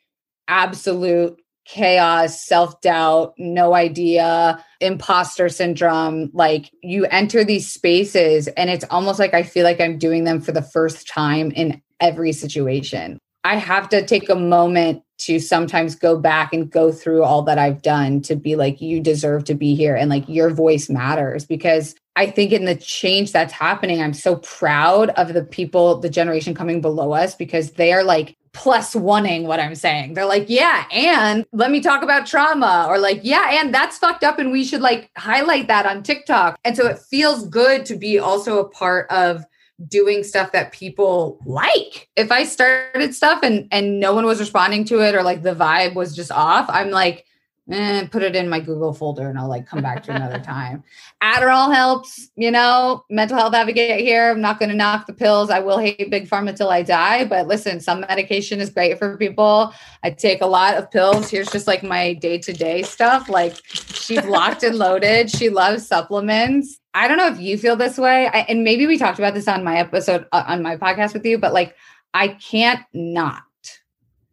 absolute 0.49 1.41
chaos, 1.65 2.45
self 2.45 2.79
doubt, 2.83 3.33
no 3.39 3.73
idea, 3.73 4.63
imposter 4.83 5.49
syndrome. 5.49 6.29
Like 6.35 6.71
you 6.83 7.07
enter 7.07 7.43
these 7.43 7.73
spaces, 7.73 8.47
and 8.49 8.69
it's 8.69 8.85
almost 8.91 9.19
like 9.19 9.33
I 9.33 9.45
feel 9.45 9.65
like 9.65 9.81
I'm 9.81 9.97
doing 9.97 10.25
them 10.25 10.43
for 10.43 10.53
the 10.53 10.61
first 10.61 11.09
time 11.09 11.53
in 11.53 11.81
every 12.01 12.33
situation. 12.33 13.19
I 13.45 13.57
have 13.57 13.89
to 13.89 14.05
take 14.05 14.29
a 14.29 14.35
moment 14.35 15.05
to 15.21 15.39
sometimes 15.39 15.95
go 15.95 16.19
back 16.19 16.53
and 16.53 16.71
go 16.71 16.91
through 16.93 17.23
all 17.23 17.43
that 17.43 17.59
I've 17.59 17.83
done 17.83 18.21
to 18.23 18.37
be 18.37 18.57
like, 18.57 18.81
you 18.81 19.01
deserve 19.01 19.45
to 19.45 19.55
be 19.55 19.75
here 19.75 19.97
and 19.97 20.11
like 20.11 20.29
your 20.29 20.51
voice 20.51 20.89
matters 20.89 21.45
because 21.45 21.95
I 22.17 22.31
think 22.31 22.53
in 22.53 22.65
the 22.65 22.75
change 22.75 23.33
that's 23.33 23.53
happening, 23.53 24.03
I'm 24.03 24.13
so 24.13 24.37
proud 24.37 25.11
of 25.11 25.33
the 25.33 25.45
people, 25.45 25.99
the 25.99 26.11
generation 26.11 26.55
coming 26.55 26.81
below 26.81 27.13
us 27.13 27.35
because 27.35 27.73
they 27.73 27.93
are 27.93 28.03
like 28.03 28.37
plus 28.53 28.95
oneing 28.95 29.45
what 29.45 29.61
I'm 29.61 29.75
saying. 29.75 30.15
They're 30.15 30.27
like, 30.27 30.47
yeah, 30.49 30.85
and 30.91 31.47
let 31.53 31.71
me 31.71 31.81
talk 31.81 32.03
about 32.03 32.27
trauma, 32.27 32.87
or 32.89 32.99
like, 32.99 33.21
yeah, 33.23 33.61
and 33.61 33.73
that's 33.73 33.99
fucked 33.99 34.25
up, 34.25 34.39
and 34.39 34.51
we 34.51 34.65
should 34.65 34.81
like 34.81 35.11
highlight 35.17 35.69
that 35.69 35.87
on 35.87 36.03
TikTok. 36.03 36.59
And 36.65 36.77
so 36.77 36.87
it 36.89 36.99
feels 36.99 37.47
good 37.47 37.87
to 37.87 37.97
be 37.97 38.19
also 38.19 38.59
a 38.59 38.69
part 38.69 39.11
of 39.11 39.45
doing 39.89 40.23
stuff 40.23 40.53
that 40.53 40.73
people 40.73 41.39
like. 41.45 42.09
If 42.17 42.31
I 42.31 42.45
started 42.45 43.15
stuff 43.15 43.41
and 43.43 43.69
and 43.71 44.01
no 44.01 44.15
one 44.15 44.27
was 44.27 44.41
responding 44.41 44.85
to 44.87 45.01
it 45.01 45.15
or 45.15 45.23
like 45.23 45.43
the 45.43 45.55
vibe 45.55 45.95
was 45.95 46.15
just 46.15 46.33
off, 46.33 46.67
I'm 46.69 46.91
like, 46.91 47.27
eh, 47.71 48.07
put 48.09 48.23
it 48.23 48.37
in 48.37 48.49
my 48.49 48.61
Google 48.61 48.93
folder 48.93 49.29
and 49.29 49.39
I'll 49.39 49.49
like 49.49 49.67
come 49.67 49.83
back 49.83 50.03
to 50.05 50.13
another 50.13 50.39
time. 50.45 50.83
Adderall 51.23 51.73
helps, 51.73 52.31
you 52.37 52.51
know, 52.51 53.05
mental 53.11 53.37
health 53.37 53.55
advocate 53.55 54.01
here. 54.01 54.31
I'm 54.31 54.41
not 54.41 54.59
going 54.59 54.71
to 54.71 54.77
knock 54.77 55.07
the 55.07 55.13
pills. 55.13 55.51
I 55.51 55.61
will 55.61 55.79
hate 55.79 56.11
big 56.11 56.29
pharma 56.29 56.57
till 56.57 56.71
I 56.71 56.83
die, 56.83 57.25
but 57.25 57.47
listen, 57.47 57.81
some 57.81 58.01
medication 58.01 58.61
is 58.61 58.71
great 58.71 58.99
for 58.99 59.17
people. 59.17 59.73
I 60.03 60.11
take 60.11 60.41
a 60.41 60.47
lot 60.47 60.75
of 60.75 60.91
pills. 60.91 61.31
Here's 61.31 61.51
just 61.51 61.67
like 61.67 61.83
my 61.83 62.15
day-to-day 62.15 62.83
stuff. 62.83 63.29
Like 63.29 63.57
she's 63.65 64.25
locked 64.25 64.63
and 64.63 64.77
loaded. 64.77 65.31
She 65.31 65.49
loves 65.49 65.87
supplements. 65.87 66.80
I 66.93 67.09
don't 67.09 67.19
know 67.19 67.29
if 67.29 67.41
you 67.41 67.57
feel 67.57 67.77
this 67.77 67.99
way. 67.99 68.27
I, 68.27 68.41
and 68.49 68.65
maybe 68.65 68.87
we 68.87 68.99
talked 68.99 69.19
about 69.19 69.35
this 69.35 69.49
on 69.49 69.65
my 69.65 69.77
episode 69.79 70.27
uh, 70.33 70.45
on 70.47 70.63
my 70.63 70.77
podcast 70.77 71.15
with 71.15 71.25
you, 71.25 71.39
but 71.39 71.53
like 71.53 71.77
I 72.13 72.29
can't 72.29 72.85
not 72.93 73.43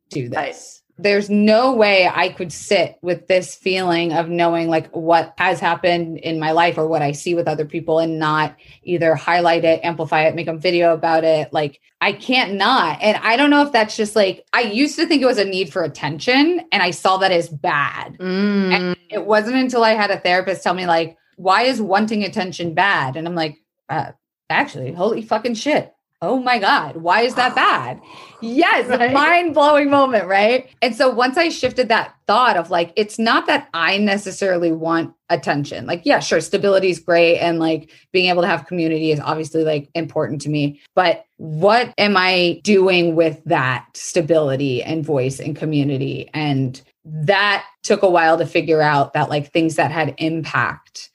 do 0.10 0.30
this. 0.30 0.82
there's 1.00 1.30
no 1.30 1.76
way 1.76 2.10
I 2.12 2.30
could 2.30 2.52
sit 2.52 2.98
with 3.02 3.28
this 3.28 3.54
feeling 3.54 4.13
of 4.13 4.30
knowing 4.30 4.67
like 4.67 4.89
what 4.96 5.34
has 5.38 5.60
happened 5.60 6.17
in 6.17 6.39
my 6.39 6.52
life 6.52 6.78
or 6.78 6.88
what 6.88 7.04
I 7.04 7.12
see 7.12 7.36
with 7.36 7.48
other 7.48 7.65
people 7.65 8.00
and 8.00 8.17
not 8.17 8.56
either 8.84 9.13
highlight 9.13 9.63
it, 9.63 9.82
amplify 9.84 10.24
it, 10.24 10.36
make 10.36 10.48
a 10.48 10.58
video 10.58 10.93
about 10.93 11.24
it. 11.24 11.54
Like 11.54 11.82
I 12.02 12.13
can't 12.13 12.56
not. 12.56 13.00
And 13.02 13.17
I 13.17 13.38
don't 13.38 13.52
know 13.52 13.63
if 13.63 13.72
that's 13.72 13.96
just 13.96 14.15
like 14.15 14.46
I 14.54 14.62
used 14.62 14.96
to 14.96 15.06
think 15.06 15.22
it 15.22 15.28
was 15.28 15.38
a 15.38 15.46
need 15.46 15.72
for 15.72 15.84
attention 15.84 16.62
and 16.72 16.82
I 16.82 16.91
saw 16.91 17.17
that 17.17 17.32
as 17.32 17.48
bad. 17.48 18.17
Mm. 18.17 18.72
And 18.72 18.98
it 19.10 19.26
wasn't 19.26 19.58
until 19.58 19.84
I 19.84 19.91
had 19.91 20.10
a 20.10 20.20
therapist 20.20 20.63
tell 20.63 20.74
me 20.74 20.88
like, 20.88 21.15
why 21.38 21.63
is 21.63 21.82
wanting 21.82 22.23
attention 22.23 22.73
bad? 22.73 23.15
And 23.15 23.28
I'm 23.28 23.36
like, 23.36 23.58
uh, 23.89 24.12
actually, 24.50 24.91
holy 24.91 25.21
fucking 25.21 25.56
shit 25.56 25.93
oh 26.21 26.39
my 26.39 26.58
God, 26.58 26.97
why 26.97 27.21
is 27.21 27.36
that 27.36 27.54
bad? 27.54 28.02
Yes, 28.41 28.88
right? 28.89 29.13
mind 29.13 29.54
blowing 29.54 29.89
moment, 29.89 30.28
right? 30.28 30.69
And 30.82 30.95
so 30.95 31.10
once 31.10 31.38
I 31.38 31.50
shifted 31.50 31.89
that 31.89 32.15
thought 32.26 32.58
of 32.58 32.71
like, 32.71 32.91
it's 32.95 33.19
not 33.19 33.45
that 33.45 33.69
I 33.73 33.97
necessarily 34.00 34.71
want 34.71 35.13
attention. 35.30 35.86
Like, 35.86 36.02
yeah, 36.06 36.19
sure, 36.19 36.41
stability 36.41 36.89
is 36.89 37.00
great. 37.00 37.38
And 37.38 37.60
like 37.60 37.91
being 38.12 38.30
able 38.30 38.41
to 38.41 38.47
have 38.47 38.65
community 38.65 39.12
is 39.12 39.19
obviously 39.19 39.63
like 39.63 39.89
important 39.93 40.41
to 40.41 40.50
me. 40.50 40.82
But 40.95 41.26
what 41.38 41.93
am 42.00 42.17
I 42.17 42.62
doing 42.63 43.15
with 43.15 43.43
that 43.45 43.86
stability 43.93 44.82
and 44.82 45.06
voice 45.06 45.39
and 45.39 45.56
community? 45.56 46.30
And 46.34 46.82
that 47.06 47.63
took 47.84 48.02
a 48.02 48.10
while 48.10 48.39
to 48.39 48.45
figure 48.45 48.82
out 48.82 49.13
that 49.13 49.30
like 49.30 49.52
things 49.52 49.76
that 49.76 49.91
had 49.91 50.15
impact 50.17 51.12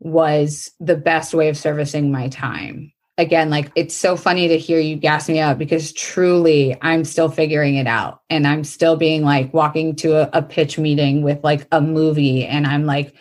was 0.00 0.70
the 0.80 0.96
best 0.96 1.34
way 1.34 1.48
of 1.48 1.56
servicing 1.56 2.12
my 2.12 2.28
time 2.28 2.92
again, 3.18 3.50
like 3.50 3.70
it's 3.74 3.94
so 3.94 4.16
funny 4.16 4.48
to 4.48 4.58
hear 4.58 4.78
you 4.78 4.96
gas 4.96 5.28
me 5.28 5.40
up 5.40 5.58
because 5.58 5.92
truly 5.92 6.76
I'm 6.82 7.04
still 7.04 7.30
figuring 7.30 7.76
it 7.76 7.86
out. 7.86 8.22
And 8.30 8.46
I'm 8.46 8.64
still 8.64 8.96
being 8.96 9.22
like 9.22 9.52
walking 9.54 9.96
to 9.96 10.16
a, 10.16 10.38
a 10.38 10.42
pitch 10.42 10.78
meeting 10.78 11.22
with 11.22 11.42
like 11.42 11.66
a 11.72 11.80
movie 11.80 12.44
and 12.44 12.66
I'm 12.66 12.84
like, 12.84 13.14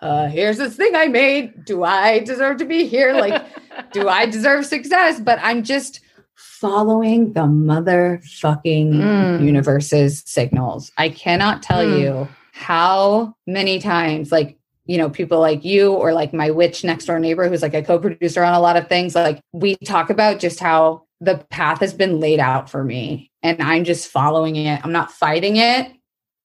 uh, 0.00 0.28
here's 0.28 0.58
this 0.58 0.76
thing 0.76 0.94
I 0.94 1.08
made. 1.08 1.64
Do 1.64 1.82
I 1.82 2.20
deserve 2.20 2.58
to 2.58 2.64
be 2.64 2.86
here? 2.86 3.14
Like, 3.14 3.44
do 3.92 4.08
I 4.08 4.26
deserve 4.26 4.64
success? 4.64 5.20
But 5.20 5.40
I'm 5.42 5.64
just 5.64 6.00
following 6.34 7.32
the 7.32 7.42
motherfucking 7.42 8.92
mm. 8.92 9.44
universe's 9.44 10.22
signals. 10.24 10.92
I 10.96 11.08
cannot 11.08 11.64
tell 11.64 11.84
mm. 11.84 12.00
you 12.00 12.28
how 12.52 13.36
many 13.46 13.80
times, 13.80 14.30
like, 14.30 14.57
you 14.88 14.96
know, 14.96 15.10
people 15.10 15.38
like 15.38 15.64
you 15.64 15.92
or 15.92 16.14
like 16.14 16.32
my 16.32 16.50
witch 16.50 16.82
next 16.82 17.04
door 17.04 17.20
neighbor 17.20 17.46
who's 17.46 17.60
like 17.60 17.74
a 17.74 17.82
co-producer 17.82 18.42
on 18.42 18.54
a 18.54 18.60
lot 18.60 18.76
of 18.76 18.88
things, 18.88 19.14
like 19.14 19.40
we 19.52 19.76
talk 19.76 20.08
about 20.08 20.40
just 20.40 20.58
how 20.58 21.04
the 21.20 21.36
path 21.50 21.80
has 21.80 21.92
been 21.92 22.18
laid 22.18 22.40
out 22.40 22.70
for 22.70 22.82
me 22.82 23.30
and 23.42 23.62
I'm 23.62 23.84
just 23.84 24.10
following 24.10 24.56
it. 24.56 24.80
I'm 24.82 24.92
not 24.92 25.12
fighting 25.12 25.56
it. 25.56 25.92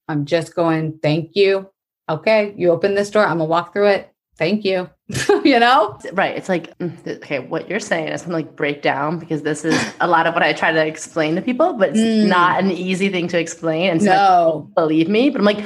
I'm 0.10 0.26
just 0.26 0.56
going, 0.56 1.00
thank 1.02 1.36
you. 1.36 1.70
Okay, 2.10 2.54
you 2.58 2.70
open 2.72 2.96
this 2.96 3.10
door, 3.10 3.26
I'm 3.26 3.38
gonna 3.38 3.46
walk 3.46 3.72
through 3.72 3.88
it. 3.88 4.10
Thank 4.36 4.66
you. 4.66 4.90
you 5.46 5.60
know? 5.60 5.98
Right. 6.12 6.36
It's 6.36 6.50
like, 6.50 6.78
mm, 6.80 7.08
okay, 7.08 7.40
what 7.40 7.70
you're 7.70 7.80
saying 7.80 8.10
is 8.10 8.24
gonna 8.24 8.34
like 8.34 8.58
break 8.58 8.82
down 8.82 9.20
because 9.20 9.44
this 9.44 9.64
is 9.64 9.80
a 10.02 10.08
lot 10.08 10.28
of 10.28 10.34
what 10.34 10.44
I 10.44 10.52
try 10.52 10.74
to 10.74 10.86
explain 10.86 11.36
to 11.36 11.42
people, 11.42 11.74
but 11.74 11.92
it's 11.92 12.00
mm. 12.00 12.28
not 12.28 12.62
an 12.62 12.72
easy 12.72 13.08
thing 13.08 13.30
to 13.30 13.40
explain. 13.40 13.92
And 13.92 14.02
so 14.02 14.10
no. 14.10 14.72
Believe 14.76 15.08
me, 15.08 15.30
but 15.30 15.40
I'm 15.40 15.46
like, 15.46 15.64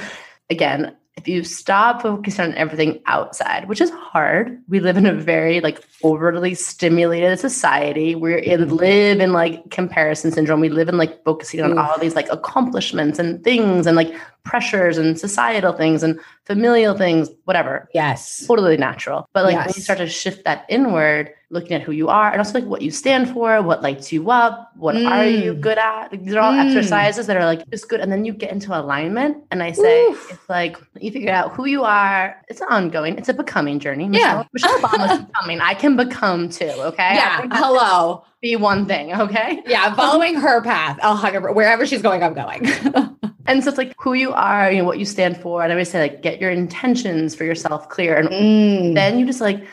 again, 0.52 0.96
if 1.18 1.28
you 1.28 1.44
stop 1.44 2.04
focusing 2.04 2.46
on 2.46 2.54
everything 2.56 3.02
outside, 3.08 3.68
which 3.68 3.82
is 3.82 3.90
hard, 3.90 4.62
we 4.70 4.80
live 4.80 4.98
in 4.98 5.06
a 5.06 5.14
very 5.14 5.60
like 5.60 5.82
overly 6.04 6.54
stimulated 6.54 7.40
society. 7.40 8.16
We're 8.16 8.38
in 8.38 8.76
live 8.76 9.20
in 9.20 9.34
like 9.34 9.70
comparison 9.72 10.32
syndrome. 10.32 10.60
We 10.60 10.70
live 10.70 10.90
in 10.90 10.98
like 10.98 11.24
focusing 11.24 11.62
on 11.62 11.78
all 11.78 11.98
these 11.98 12.16
like 12.16 12.28
accomplishments 12.30 13.20
and 13.20 13.44
things 13.44 13.88
and 13.88 13.96
like 13.96 14.14
pressures 14.44 14.98
and 14.98 15.20
societal 15.20 15.74
things 15.74 16.04
and 16.04 16.20
familial 16.46 16.98
things, 16.98 17.30
whatever. 17.44 17.90
Yes. 17.94 18.46
Totally 18.48 18.78
natural. 18.78 19.28
But 19.34 19.44
like 19.44 19.54
yes. 19.54 19.68
when 19.68 19.74
you 19.76 19.82
start 19.82 20.00
to 20.00 20.08
shift 20.08 20.46
that 20.46 20.66
inward, 20.70 21.34
looking 21.50 21.74
at 21.74 21.82
who 21.82 21.94
you 21.94 22.10
are 22.10 22.30
and 22.30 22.40
also 22.40 22.60
like 22.60 22.68
what 22.68 22.82
you 22.82 22.92
stand 22.92 23.30
for, 23.30 23.62
what 23.62 23.82
lights 23.82 24.12
you 24.12 24.30
up, 24.30 24.72
what 24.76 24.96
mm. 24.96 25.10
are 25.10 25.26
you 25.26 25.54
mm. 25.54 25.62
good 25.62 25.78
at. 25.78 26.12
Like, 26.12 26.24
these 26.24 26.36
are 26.36 26.40
all 26.40 26.54
mm. 26.54 26.66
exercises 26.66 27.28
that 27.28 27.38
are 27.38 27.46
like 27.46 27.70
just 27.70 27.88
good. 27.88 28.02
And 28.02 28.12
then 28.12 28.26
you 28.26 28.34
get 28.34 28.52
into 28.52 28.78
alignment. 28.78 29.44
And 29.52 29.64
I 29.64 29.72
say 29.72 30.06
Oof. 30.06 30.32
it's 30.32 30.50
like 30.50 30.78
you 31.00 31.12
figure 31.12 31.32
out 31.32 31.54
who 31.54 31.66
you 31.66 31.84
are. 31.84 32.42
It's 32.50 32.60
an 32.62 32.68
ongoing. 32.70 33.18
It's 33.18 33.30
a 33.30 33.34
becoming 33.34 33.80
journey. 33.80 34.10
Michelle, 34.10 34.40
yeah. 34.40 34.44
Michelle 34.52 34.80
Obama's 34.80 35.26
becoming. 35.26 35.62
I 35.62 35.74
can 35.74 35.87
become 35.96 36.50
too. 36.50 36.66
Okay. 36.66 37.16
Yeah. 37.16 37.48
Hello. 37.52 38.24
Be 38.42 38.56
one 38.56 38.86
thing. 38.86 39.14
Okay. 39.14 39.62
Yeah. 39.66 39.84
I'm 39.86 39.96
following 39.96 40.36
her 40.36 40.62
path. 40.62 41.00
I'll 41.02 41.16
hug 41.16 41.34
her 41.34 41.52
wherever 41.52 41.86
she's 41.86 42.02
going. 42.02 42.24
I'm 42.24 42.34
going. 42.34 42.66
and 43.46 43.64
so 43.64 43.70
it's 43.70 43.78
like 43.78 43.94
who 44.00 44.14
you 44.14 44.34
are, 44.34 44.72
you 44.72 44.80
know, 44.80 44.84
what 44.84 45.00
you 45.00 45.06
stand 45.06 45.38
for. 45.38 45.64
And 45.64 45.72
I 45.72 45.76
always 45.76 45.90
say 45.90 46.00
like 46.00 46.22
get 46.22 46.42
your 46.42 46.52
intentions 46.52 47.36
for 47.36 47.46
yourself 47.46 47.90
clear. 47.90 48.18
And 48.18 48.30
mm. 48.30 48.94
then 48.96 49.20
you 49.20 49.26
just 49.26 49.42
like 49.42 49.66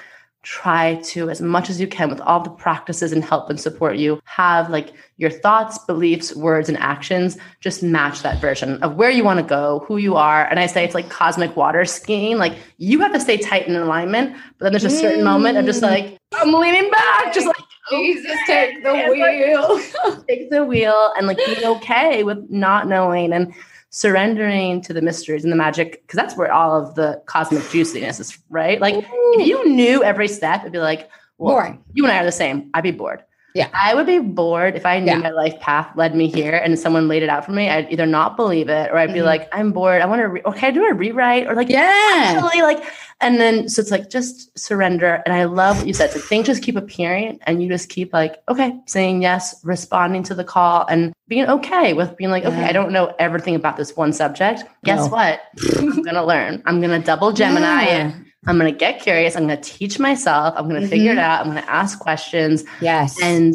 try 0.44 0.96
to 0.96 1.30
as 1.30 1.40
much 1.40 1.70
as 1.70 1.80
you 1.80 1.87
can 1.87 2.11
with 2.11 2.20
all 2.20 2.40
the 2.40 2.50
practices 2.50 3.12
and 3.12 3.24
help 3.24 3.48
and 3.48 3.59
support 3.59 3.96
you 3.96 4.20
have 4.24 4.68
like 4.68 4.92
your 5.16 5.30
thoughts 5.30 5.78
beliefs 5.87 6.37
words 6.37 6.68
and 6.68 6.76
actions 6.78 7.38
just 7.61 7.83
match 7.83 8.22
that 8.22 8.38
version 8.42 8.80
of 8.83 8.94
where 8.96 9.09
you 9.09 9.24
want 9.24 9.40
to 9.40 9.44
go 9.44 9.83
who 9.88 9.96
you 9.96 10.16
are 10.16 10.44
and 10.46 10.61
i 10.61 10.66
say 10.66 10.85
it's 10.85 10.94
like 10.94 11.09
cosmic 11.09 11.57
water 11.57 11.85
skiing 11.87 12.37
like 12.37 12.54
you 12.76 13.00
have 13.00 13.12
to 13.12 13.18
stay 13.18 13.38
tight 13.38 13.66
in 13.66 13.74
alignment 13.74 14.37
but 14.59 14.64
then 14.66 14.72
there's 14.72 14.85
a 14.85 14.90
certain 14.90 15.20
mm. 15.20 15.24
moment 15.24 15.57
of 15.57 15.64
just 15.64 15.80
like 15.80 16.18
i'm 16.35 16.52
leaning 16.52 16.90
back 16.90 17.33
just 17.33 17.46
like 17.46 17.57
jesus 17.90 18.30
okay. 18.42 18.74
take 18.74 18.85
the 18.85 18.92
wheel 19.11 19.80
like, 20.04 20.26
take 20.26 20.50
the 20.50 20.62
wheel 20.62 21.12
and 21.16 21.26
like 21.26 21.38
be 21.38 21.64
okay 21.64 22.22
with 22.22 22.38
not 22.50 22.87
knowing 22.87 23.33
and 23.33 23.54
surrendering 23.94 24.80
to 24.80 24.92
the 24.92 25.00
mysteries 25.00 25.44
and 25.44 25.52
the 25.52 25.57
magic 25.57 26.02
because 26.02 26.16
that's 26.16 26.37
where 26.37 26.52
all 26.52 26.76
of 26.76 26.96
the 26.96 27.22
cosmic 27.26 27.62
juiciness 27.70 28.18
is 28.18 28.37
right? 28.50 28.80
Like 28.80 28.96
Ooh. 28.96 29.35
if 29.38 29.46
you 29.46 29.68
knew 29.68 30.02
every 30.02 30.26
step 30.26 30.62
it'd 30.62 30.72
be 30.72 30.80
like 30.80 31.09
well, 31.38 31.54
boring. 31.54 31.85
you 31.92 32.02
and 32.02 32.12
i 32.12 32.18
are 32.18 32.24
the 32.24 32.33
same. 32.33 32.70
I'd 32.74 32.83
be 32.83 32.90
bored. 32.90 33.22
Yeah. 33.54 33.68
I 33.72 33.94
would 33.94 34.07
be 34.07 34.18
bored 34.18 34.74
if 34.74 34.85
i 34.85 34.98
knew 34.98 35.12
yeah. 35.12 35.18
my 35.18 35.30
life 35.30 35.61
path 35.61 35.96
led 35.96 36.16
me 36.16 36.26
here 36.26 36.57
and 36.57 36.76
someone 36.76 37.07
laid 37.07 37.22
it 37.22 37.28
out 37.28 37.44
for 37.44 37.52
me. 37.52 37.70
I'd 37.70 37.88
either 37.92 38.04
not 38.04 38.35
believe 38.35 38.68
it 38.68 38.90
or 38.90 38.98
i'd 38.98 39.12
be 39.12 39.20
mm-hmm. 39.20 39.26
like 39.26 39.48
i'm 39.52 39.70
bored. 39.70 40.02
I 40.02 40.07
want 40.07 40.22
to 40.22 40.26
re- 40.26 40.42
or 40.44 40.52
can 40.52 40.64
i 40.64 40.70
do 40.72 40.85
a 40.85 40.92
rewrite? 40.92 41.46
Or 41.46 41.54
like 41.54 41.68
yeah 41.68 42.33
actually 42.35 42.62
like 42.62 42.83
and 43.20 43.38
then 43.38 43.68
so 43.68 43.81
it's 43.81 43.90
like 43.90 44.11
just 44.11 44.57
surrender. 44.59 45.22
And 45.24 45.35
I 45.35 45.44
love 45.44 45.79
what 45.79 45.87
you 45.87 45.94
said. 45.94 46.11
So 46.11 46.20
things 46.20 46.46
just 46.46 46.62
keep 46.62 46.77
appearing 46.77 47.38
and 47.42 47.62
you 47.62 47.68
just 47.68 47.88
keep 47.88 48.12
like, 48.12 48.42
okay, 48.48 48.79
saying 48.87 49.22
yes, 49.22 49.61
responding 49.64 50.22
to 50.24 50.35
the 50.35 50.44
call 50.44 50.87
and 50.87 51.12
being 51.29 51.46
okay 51.48 51.92
with 51.92 52.16
being 52.16 52.31
like, 52.31 52.42
yeah. 52.42 52.50
okay, 52.50 52.64
I 52.64 52.72
don't 52.72 52.92
know 52.92 53.14
everything 53.18 53.55
about 53.55 53.77
this 53.77 53.96
one 53.96 54.12
subject. 54.12 54.64
Guess 54.85 55.07
no. 55.07 55.09
what? 55.09 55.40
I'm 55.79 56.03
gonna 56.03 56.24
learn. 56.24 56.62
I'm 56.66 56.81
gonna 56.81 57.00
double 57.00 57.33
Gemini 57.33 57.83
yeah. 57.85 58.12
I'm 58.46 58.59
going 58.59 58.70
to 58.70 58.79
get 58.79 59.00
curious. 59.00 59.37
I'm 59.37 59.46
going 59.46 59.61
to 59.61 59.70
teach 59.70 59.98
myself. 59.98 60.55
I'm 60.57 60.68
going 60.68 60.74
to 60.77 60.83
mm-hmm. 60.83 60.90
figure 60.90 61.12
it 61.12 61.18
out. 61.18 61.40
I'm 61.40 61.53
going 61.53 61.62
to 61.62 61.70
ask 61.70 61.98
questions. 61.98 62.64
Yes. 62.81 63.20
And 63.22 63.55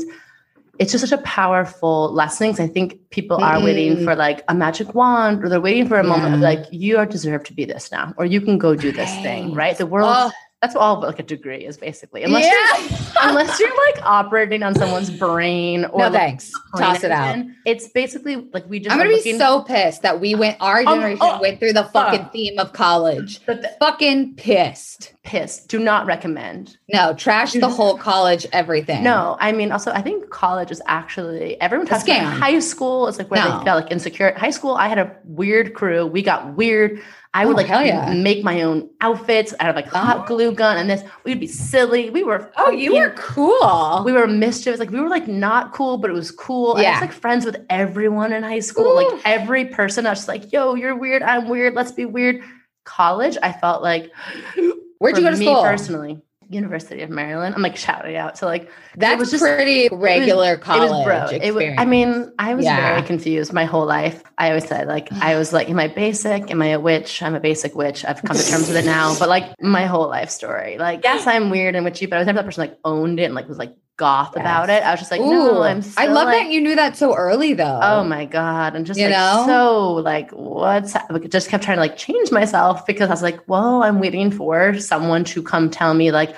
it's 0.79 0.93
just 0.93 1.07
such 1.07 1.17
a 1.17 1.21
powerful 1.23 2.11
lesson 2.13 2.47
because 2.47 2.59
I 2.61 2.67
think 2.67 3.09
people 3.09 3.37
mm-hmm. 3.37 3.57
are 3.57 3.63
waiting 3.63 4.03
for 4.03 4.15
like 4.15 4.43
a 4.47 4.55
magic 4.55 4.95
wand 4.95 5.43
or 5.43 5.49
they're 5.49 5.61
waiting 5.61 5.87
for 5.87 5.99
a 5.99 6.03
yeah. 6.03 6.09
moment 6.09 6.35
of 6.35 6.39
like, 6.39 6.65
you 6.71 6.97
are 6.97 7.05
deserved 7.05 7.45
to 7.47 7.53
be 7.53 7.65
this 7.65 7.91
now, 7.91 8.13
or 8.17 8.25
you 8.25 8.39
can 8.39 8.57
go 8.57 8.75
do 8.75 8.91
this 8.91 9.09
right. 9.09 9.23
thing, 9.23 9.53
right? 9.53 9.77
The 9.77 9.85
world. 9.85 10.09
Oh 10.09 10.31
that's 10.61 10.75
all 10.75 10.99
like 10.99 11.19
a 11.19 11.23
degree 11.23 11.65
is 11.65 11.77
basically. 11.77 12.23
Unless 12.23 12.45
yeah. 12.45 12.89
you're, 12.89 13.09
unless 13.29 13.59
you're 13.59 13.69
like 13.87 14.05
operating 14.05 14.61
on 14.61 14.75
someone's 14.75 15.09
brain 15.09 15.85
or 15.85 15.99
no 15.99 16.03
like, 16.05 16.13
thanks. 16.13 16.51
Toss 16.77 17.03
it 17.03 17.11
out. 17.11 17.37
It's 17.65 17.87
basically 17.87 18.35
like 18.53 18.69
we 18.69 18.79
just 18.79 18.91
I'm 18.91 18.97
gonna 18.97 19.09
be 19.09 19.37
so 19.37 19.61
pissed 19.61 20.01
that 20.01 20.19
we 20.19 20.35
went 20.35 20.57
our 20.59 20.81
oh, 20.81 20.95
generation 20.95 21.19
oh, 21.21 21.39
went 21.39 21.59
through 21.59 21.73
the 21.73 21.85
fucking 21.85 22.21
uh, 22.21 22.29
theme 22.29 22.59
of 22.59 22.73
college. 22.73 23.45
But 23.45 23.61
the, 23.61 23.71
fucking 23.79 24.35
pissed. 24.35 25.13
Pissed. 25.23 25.69
Do 25.69 25.79
not 25.79 26.05
recommend. 26.05 26.77
No, 26.91 27.13
trash 27.13 27.53
the 27.53 27.69
whole 27.69 27.97
college, 27.97 28.45
everything. 28.51 29.01
No, 29.01 29.37
I 29.39 29.53
mean 29.53 29.71
also 29.71 29.91
I 29.91 30.01
think 30.01 30.29
college 30.29 30.71
is 30.71 30.81
actually 30.87 31.59
everyone 31.61 31.87
talks 31.87 32.03
about 32.03 32.33
high 32.33 32.59
school. 32.59 33.07
It's 33.07 33.17
like 33.17 33.31
where 33.31 33.43
no. 33.45 33.59
they 33.59 33.65
felt 33.65 33.83
like 33.83 33.91
insecure. 33.93 34.33
High 34.33 34.49
school, 34.49 34.75
I 34.75 34.89
had 34.89 34.97
a 34.97 35.15
weird 35.23 35.73
crew. 35.73 36.05
We 36.05 36.21
got 36.21 36.57
weird 36.57 37.01
I 37.33 37.45
would 37.45 37.53
oh, 37.53 37.57
like 37.57 37.67
yeah. 37.67 38.11
make 38.11 38.43
my 38.43 38.63
own 38.63 38.89
outfits 39.01 39.53
out 39.59 39.69
of 39.69 39.75
like 39.75 39.87
hot 39.87 40.25
glue 40.25 40.51
gun 40.51 40.77
and 40.77 40.89
this. 40.89 41.03
We'd 41.23 41.39
be 41.39 41.45
silly. 41.45 42.09
We 42.09 42.23
were 42.23 42.51
oh, 42.57 42.71
you 42.71 42.95
were 42.95 43.11
cool. 43.11 44.01
We 44.03 44.13
were 44.13 44.25
mischievous. 44.25 44.79
Like 44.79 44.89
we 44.89 44.99
were 44.99 45.09
like 45.09 45.27
not 45.27 45.71
cool, 45.71 45.99
but 45.99 46.09
it 46.09 46.13
was 46.13 46.31
cool. 46.31 46.79
Yeah. 46.79 46.89
I 46.89 46.91
was 46.93 47.01
like 47.01 47.11
friends 47.11 47.45
with 47.45 47.63
everyone 47.69 48.33
in 48.33 48.41
high 48.41 48.61
school. 48.61 48.85
Ooh. 48.85 48.95
Like 48.95 49.21
every 49.25 49.65
person. 49.65 50.07
I 50.07 50.09
was 50.09 50.19
just 50.19 50.27
like, 50.27 50.51
yo, 50.51 50.73
you're 50.73 50.95
weird. 50.95 51.21
I'm 51.21 51.47
weird. 51.47 51.75
Let's 51.75 51.91
be 51.91 52.05
weird. 52.05 52.41
College, 52.83 53.37
I 53.43 53.51
felt 53.51 53.83
like 53.83 54.11
where'd 54.97 55.15
you 55.15 55.23
go 55.23 55.29
to 55.29 55.37
school? 55.37 55.61
Personally, 55.61 56.19
University 56.49 57.01
of 57.03 57.09
Maryland. 57.11 57.53
I'm 57.55 57.61
like 57.61 57.77
shouting 57.77 58.15
out 58.15 58.35
to 58.35 58.45
like 58.45 58.71
that 58.95 59.19
was 59.19 59.29
just 59.29 59.43
pretty 59.43 59.87
regular 59.91 60.53
it 60.53 60.57
was, 60.57 60.65
college. 60.65 60.89
It 60.89 60.91
was 60.91 61.05
bro. 61.05 61.39
It 61.39 61.51
was, 61.53 61.75
I 61.77 61.85
mean, 61.85 62.31
I 62.39 62.55
was 62.55 62.65
yeah. 62.65 62.93
very 62.93 63.05
confused 63.05 63.53
my 63.53 63.65
whole 63.65 63.85
life. 63.85 64.23
I 64.37 64.49
always 64.49 64.67
said 64.67 64.87
like 64.87 65.11
I 65.21 65.37
was 65.37 65.53
like, 65.53 65.69
am 65.69 65.79
I 65.79 65.87
basic? 65.87 66.49
Am 66.49 66.61
I 66.61 66.67
a 66.67 66.79
witch? 66.79 67.21
I'm 67.21 67.35
a 67.35 67.39
basic 67.39 67.75
witch. 67.75 68.03
I've 68.03 68.23
come 68.23 68.35
to 68.35 68.43
terms 68.43 68.67
with 68.67 68.77
it 68.77 68.85
now. 68.85 69.17
But 69.17 69.29
like 69.29 69.53
my 69.61 69.85
whole 69.85 70.07
life 70.09 70.31
story, 70.31 70.77
like 70.77 71.03
yes, 71.03 71.27
I'm 71.27 71.51
weird 71.51 71.75
and 71.75 71.85
witchy, 71.85 72.07
but 72.07 72.15
I 72.15 72.19
was 72.19 72.25
never 72.25 72.37
that 72.37 72.45
person 72.45 72.61
like 72.61 72.79
owned 72.83 73.19
it 73.19 73.25
and 73.25 73.35
like 73.35 73.47
was 73.47 73.59
like 73.59 73.75
goth 73.99 74.31
Yes. 74.35 74.41
about 74.41 74.69
it. 74.69 74.81
I 74.83 74.91
was 74.91 74.99
just 75.01 75.11
like, 75.11 75.21
Ooh, 75.21 75.29
no, 75.29 75.61
I'm 75.61 75.83
I 75.97 76.07
love 76.07 76.25
like, 76.25 76.45
that 76.45 76.51
you 76.51 76.61
knew 76.61 76.75
that 76.75 76.95
so 76.97 77.13
early 77.13 77.53
though. 77.53 77.79
Oh 77.83 78.03
my 78.03 78.25
god! 78.25 78.75
And 78.75 78.85
just 78.85 78.99
You 78.99 79.07
like 79.07 79.15
know? 79.17 79.43
so 79.45 79.93
like 80.11 80.31
what's 80.31 80.95
like, 81.09 81.29
just 81.29 81.49
kept 81.49 81.63
trying 81.63 81.77
to 81.77 81.81
like 81.81 81.97
change 81.97 82.31
myself 82.31 82.85
because 82.87 83.09
I 83.09 83.13
was 83.13 83.21
like, 83.21 83.39
well, 83.47 83.83
I'm 83.83 83.99
waiting 83.99 84.31
for 84.31 84.79
someone 84.79 85.23
to 85.25 85.43
come 85.43 85.69
tell 85.69 85.93
me 85.93 86.11
like 86.11 86.35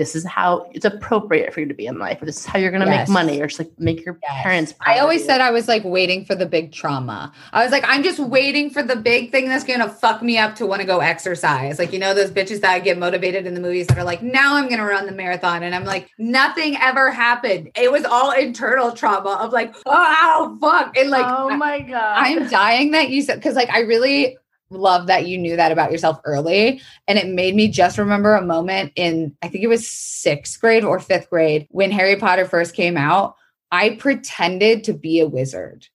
this 0.00 0.16
is 0.16 0.24
how 0.24 0.66
it's 0.72 0.86
appropriate 0.86 1.52
for 1.52 1.60
you 1.60 1.66
to 1.66 1.74
be 1.74 1.84
in 1.84 1.98
life, 1.98 2.22
or 2.22 2.24
this 2.24 2.38
is 2.38 2.46
how 2.46 2.58
you're 2.58 2.70
gonna 2.70 2.86
Yes. 2.86 3.06
make 3.06 3.12
money, 3.12 3.38
or 3.38 3.48
just 3.48 3.60
like 3.60 3.70
make 3.78 4.02
your 4.02 4.18
Yes. 4.22 4.42
parents. 4.42 4.72
proud 4.72 4.96
I 4.96 4.98
always 5.00 5.22
said 5.22 5.42
I 5.42 5.50
was 5.50 5.68
like 5.68 5.82
waiting 5.84 6.24
for 6.24 6.34
the 6.34 6.46
big 6.46 6.72
trauma. 6.72 7.30
I 7.52 7.62
was 7.62 7.70
like, 7.70 7.84
I'm 7.86 8.02
just 8.02 8.18
waiting 8.18 8.70
for 8.70 8.82
the 8.82 8.96
big 8.96 9.30
thing 9.30 9.46
that's 9.50 9.62
gonna 9.62 9.90
fuck 9.90 10.22
me 10.22 10.38
up 10.38 10.54
to 10.54 10.64
want 10.64 10.80
to 10.80 10.86
go 10.86 11.00
exercise. 11.00 11.78
Like, 11.78 11.92
you 11.92 11.98
know, 11.98 12.14
those 12.14 12.30
bitches 12.30 12.62
that 12.62 12.82
get 12.82 12.96
motivated 12.96 13.46
in 13.46 13.52
the 13.52 13.60
movies 13.60 13.88
that 13.88 13.98
are 13.98 14.04
like, 14.04 14.22
now 14.22 14.56
I'm 14.56 14.70
gonna 14.70 14.86
run 14.86 15.04
the 15.04 15.12
marathon. 15.12 15.62
And 15.64 15.74
I'm 15.74 15.84
like, 15.84 16.08
nothing 16.18 16.78
ever 16.80 17.10
happened. 17.10 17.68
It 17.76 17.92
was 17.92 18.06
all 18.06 18.30
internal 18.30 18.92
trauma 18.92 19.32
of 19.42 19.52
like, 19.52 19.74
oh 19.84 20.56
fuck. 20.62 20.96
And 20.96 21.10
like 21.10 21.26
oh 21.28 21.54
my 21.58 21.80
god, 21.80 22.14
I'm 22.16 22.48
dying 22.48 22.92
that 22.92 23.10
you 23.10 23.20
said 23.20 23.34
because 23.36 23.54
like 23.54 23.68
I 23.68 23.80
really 23.80 24.38
love 24.70 25.08
that 25.08 25.26
you 25.26 25.36
knew 25.36 25.56
that 25.56 25.72
about 25.72 25.92
yourself 25.92 26.20
early. 26.24 26.80
And 27.08 27.18
it 27.18 27.28
made 27.28 27.54
me 27.54 27.68
just 27.68 27.98
remember 27.98 28.34
a 28.34 28.44
moment 28.44 28.92
in 28.96 29.36
I 29.42 29.48
think 29.48 29.64
it 29.64 29.68
was 29.68 29.88
sixth 29.88 30.60
grade 30.60 30.84
or 30.84 31.00
fifth 31.00 31.28
grade 31.30 31.66
when 31.70 31.90
Harry 31.90 32.16
Potter 32.16 32.46
first 32.46 32.74
came 32.74 32.96
out. 32.96 33.34
I 33.72 33.96
pretended 33.96 34.84
to 34.84 34.92
be 34.92 35.20
a 35.20 35.28
wizard 35.28 35.86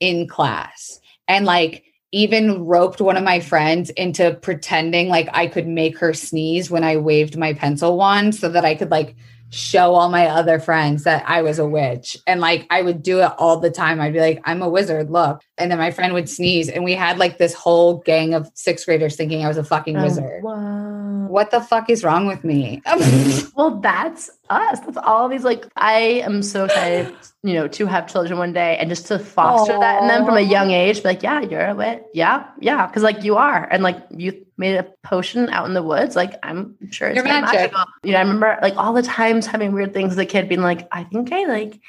in 0.00 0.28
class 0.28 1.00
and 1.28 1.46
like 1.46 1.84
even 2.12 2.64
roped 2.64 3.00
one 3.00 3.16
of 3.16 3.24
my 3.24 3.40
friends 3.40 3.90
into 3.90 4.34
pretending 4.40 5.08
like 5.08 5.28
I 5.32 5.48
could 5.48 5.66
make 5.66 5.98
her 5.98 6.12
sneeze 6.14 6.70
when 6.70 6.84
I 6.84 6.96
waved 6.96 7.36
my 7.36 7.54
pencil 7.54 7.96
wand 7.96 8.36
so 8.36 8.48
that 8.50 8.64
I 8.64 8.76
could 8.76 8.90
like 8.90 9.16
show 9.54 9.94
all 9.94 10.08
my 10.10 10.26
other 10.26 10.58
friends 10.58 11.04
that 11.04 11.24
I 11.26 11.42
was 11.42 11.58
a 11.58 11.66
witch. 11.66 12.16
And 12.26 12.40
like 12.40 12.66
I 12.70 12.82
would 12.82 13.02
do 13.02 13.20
it 13.20 13.32
all 13.38 13.58
the 13.60 13.70
time. 13.70 14.00
I'd 14.00 14.12
be 14.12 14.20
like, 14.20 14.40
I'm 14.44 14.62
a 14.62 14.68
wizard, 14.68 15.10
look. 15.10 15.42
And 15.56 15.70
then 15.70 15.78
my 15.78 15.90
friend 15.90 16.12
would 16.14 16.28
sneeze. 16.28 16.68
And 16.68 16.82
we 16.84 16.94
had 16.94 17.18
like 17.18 17.38
this 17.38 17.54
whole 17.54 17.98
gang 17.98 18.34
of 18.34 18.50
sixth 18.54 18.86
graders 18.86 19.16
thinking 19.16 19.44
I 19.44 19.48
was 19.48 19.56
a 19.56 19.64
fucking 19.64 19.96
Oh, 19.96 20.02
wizard. 20.02 20.42
wow. 20.42 21.03
What 21.34 21.50
the 21.50 21.60
fuck 21.60 21.90
is 21.90 22.04
wrong 22.04 22.28
with 22.28 22.44
me? 22.44 22.80
Well, 23.56 23.80
that's 23.80 24.30
us. 24.50 24.78
That's 24.80 24.96
all 24.96 25.28
these 25.28 25.42
like 25.42 25.66
I 25.76 26.22
am 26.26 26.42
so 26.42 26.64
excited, 26.64 27.14
you 27.42 27.54
know, 27.54 27.66
to 27.68 27.86
have 27.86 28.06
children 28.06 28.38
one 28.38 28.52
day 28.52 28.76
and 28.78 28.88
just 28.88 29.06
to 29.08 29.18
foster 29.18 29.76
that 29.78 30.02
in 30.02 30.08
them 30.08 30.24
from 30.24 30.36
a 30.36 30.40
young 30.40 30.70
age. 30.70 30.98
Be 31.02 31.08
like, 31.08 31.22
yeah, 31.24 31.40
you're 31.40 31.66
a 31.66 31.74
wit. 31.74 32.06
Yeah, 32.14 32.46
yeah. 32.60 32.88
Cause 32.88 33.02
like 33.02 33.24
you 33.24 33.36
are. 33.36 33.68
And 33.68 33.82
like 33.82 33.98
you 34.10 34.46
made 34.56 34.76
a 34.76 34.84
potion 35.02 35.48
out 35.50 35.66
in 35.66 35.74
the 35.74 35.82
woods. 35.82 36.14
Like 36.14 36.34
I'm 36.44 36.76
sure 36.90 37.08
it's 37.08 37.22
magic. 37.24 37.72
magical. 37.72 37.84
You 38.04 38.12
know, 38.12 38.18
I 38.18 38.22
remember 38.22 38.58
like 38.62 38.76
all 38.76 38.92
the 38.92 39.02
times 39.02 39.46
having 39.46 39.72
weird 39.72 39.92
things 39.92 40.12
as 40.12 40.18
a 40.18 40.26
kid 40.26 40.48
being 40.48 40.62
like, 40.62 40.86
I 40.92 41.02
think 41.02 41.32
I 41.32 41.46
like 41.46 41.80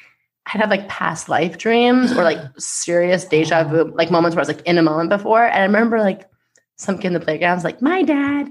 I'd 0.46 0.60
have 0.60 0.70
like 0.70 0.88
past 0.88 1.28
life 1.28 1.56
dreams 1.56 2.10
or 2.12 2.24
like 2.24 2.38
serious 2.58 3.24
deja 3.24 3.62
vu, 3.62 3.92
like 3.94 4.10
moments 4.10 4.34
where 4.34 4.40
I 4.40 4.46
was 4.46 4.56
like 4.56 4.66
in 4.66 4.76
a 4.78 4.82
moment 4.82 5.10
before. 5.10 5.44
And 5.44 5.62
I 5.62 5.66
remember 5.66 6.00
like 6.00 6.28
some 6.76 6.96
kid 6.98 7.08
in 7.08 7.12
the 7.12 7.20
playground 7.20 7.56
was 7.56 7.64
like, 7.64 7.80
my 7.80 8.02
dad 8.02 8.48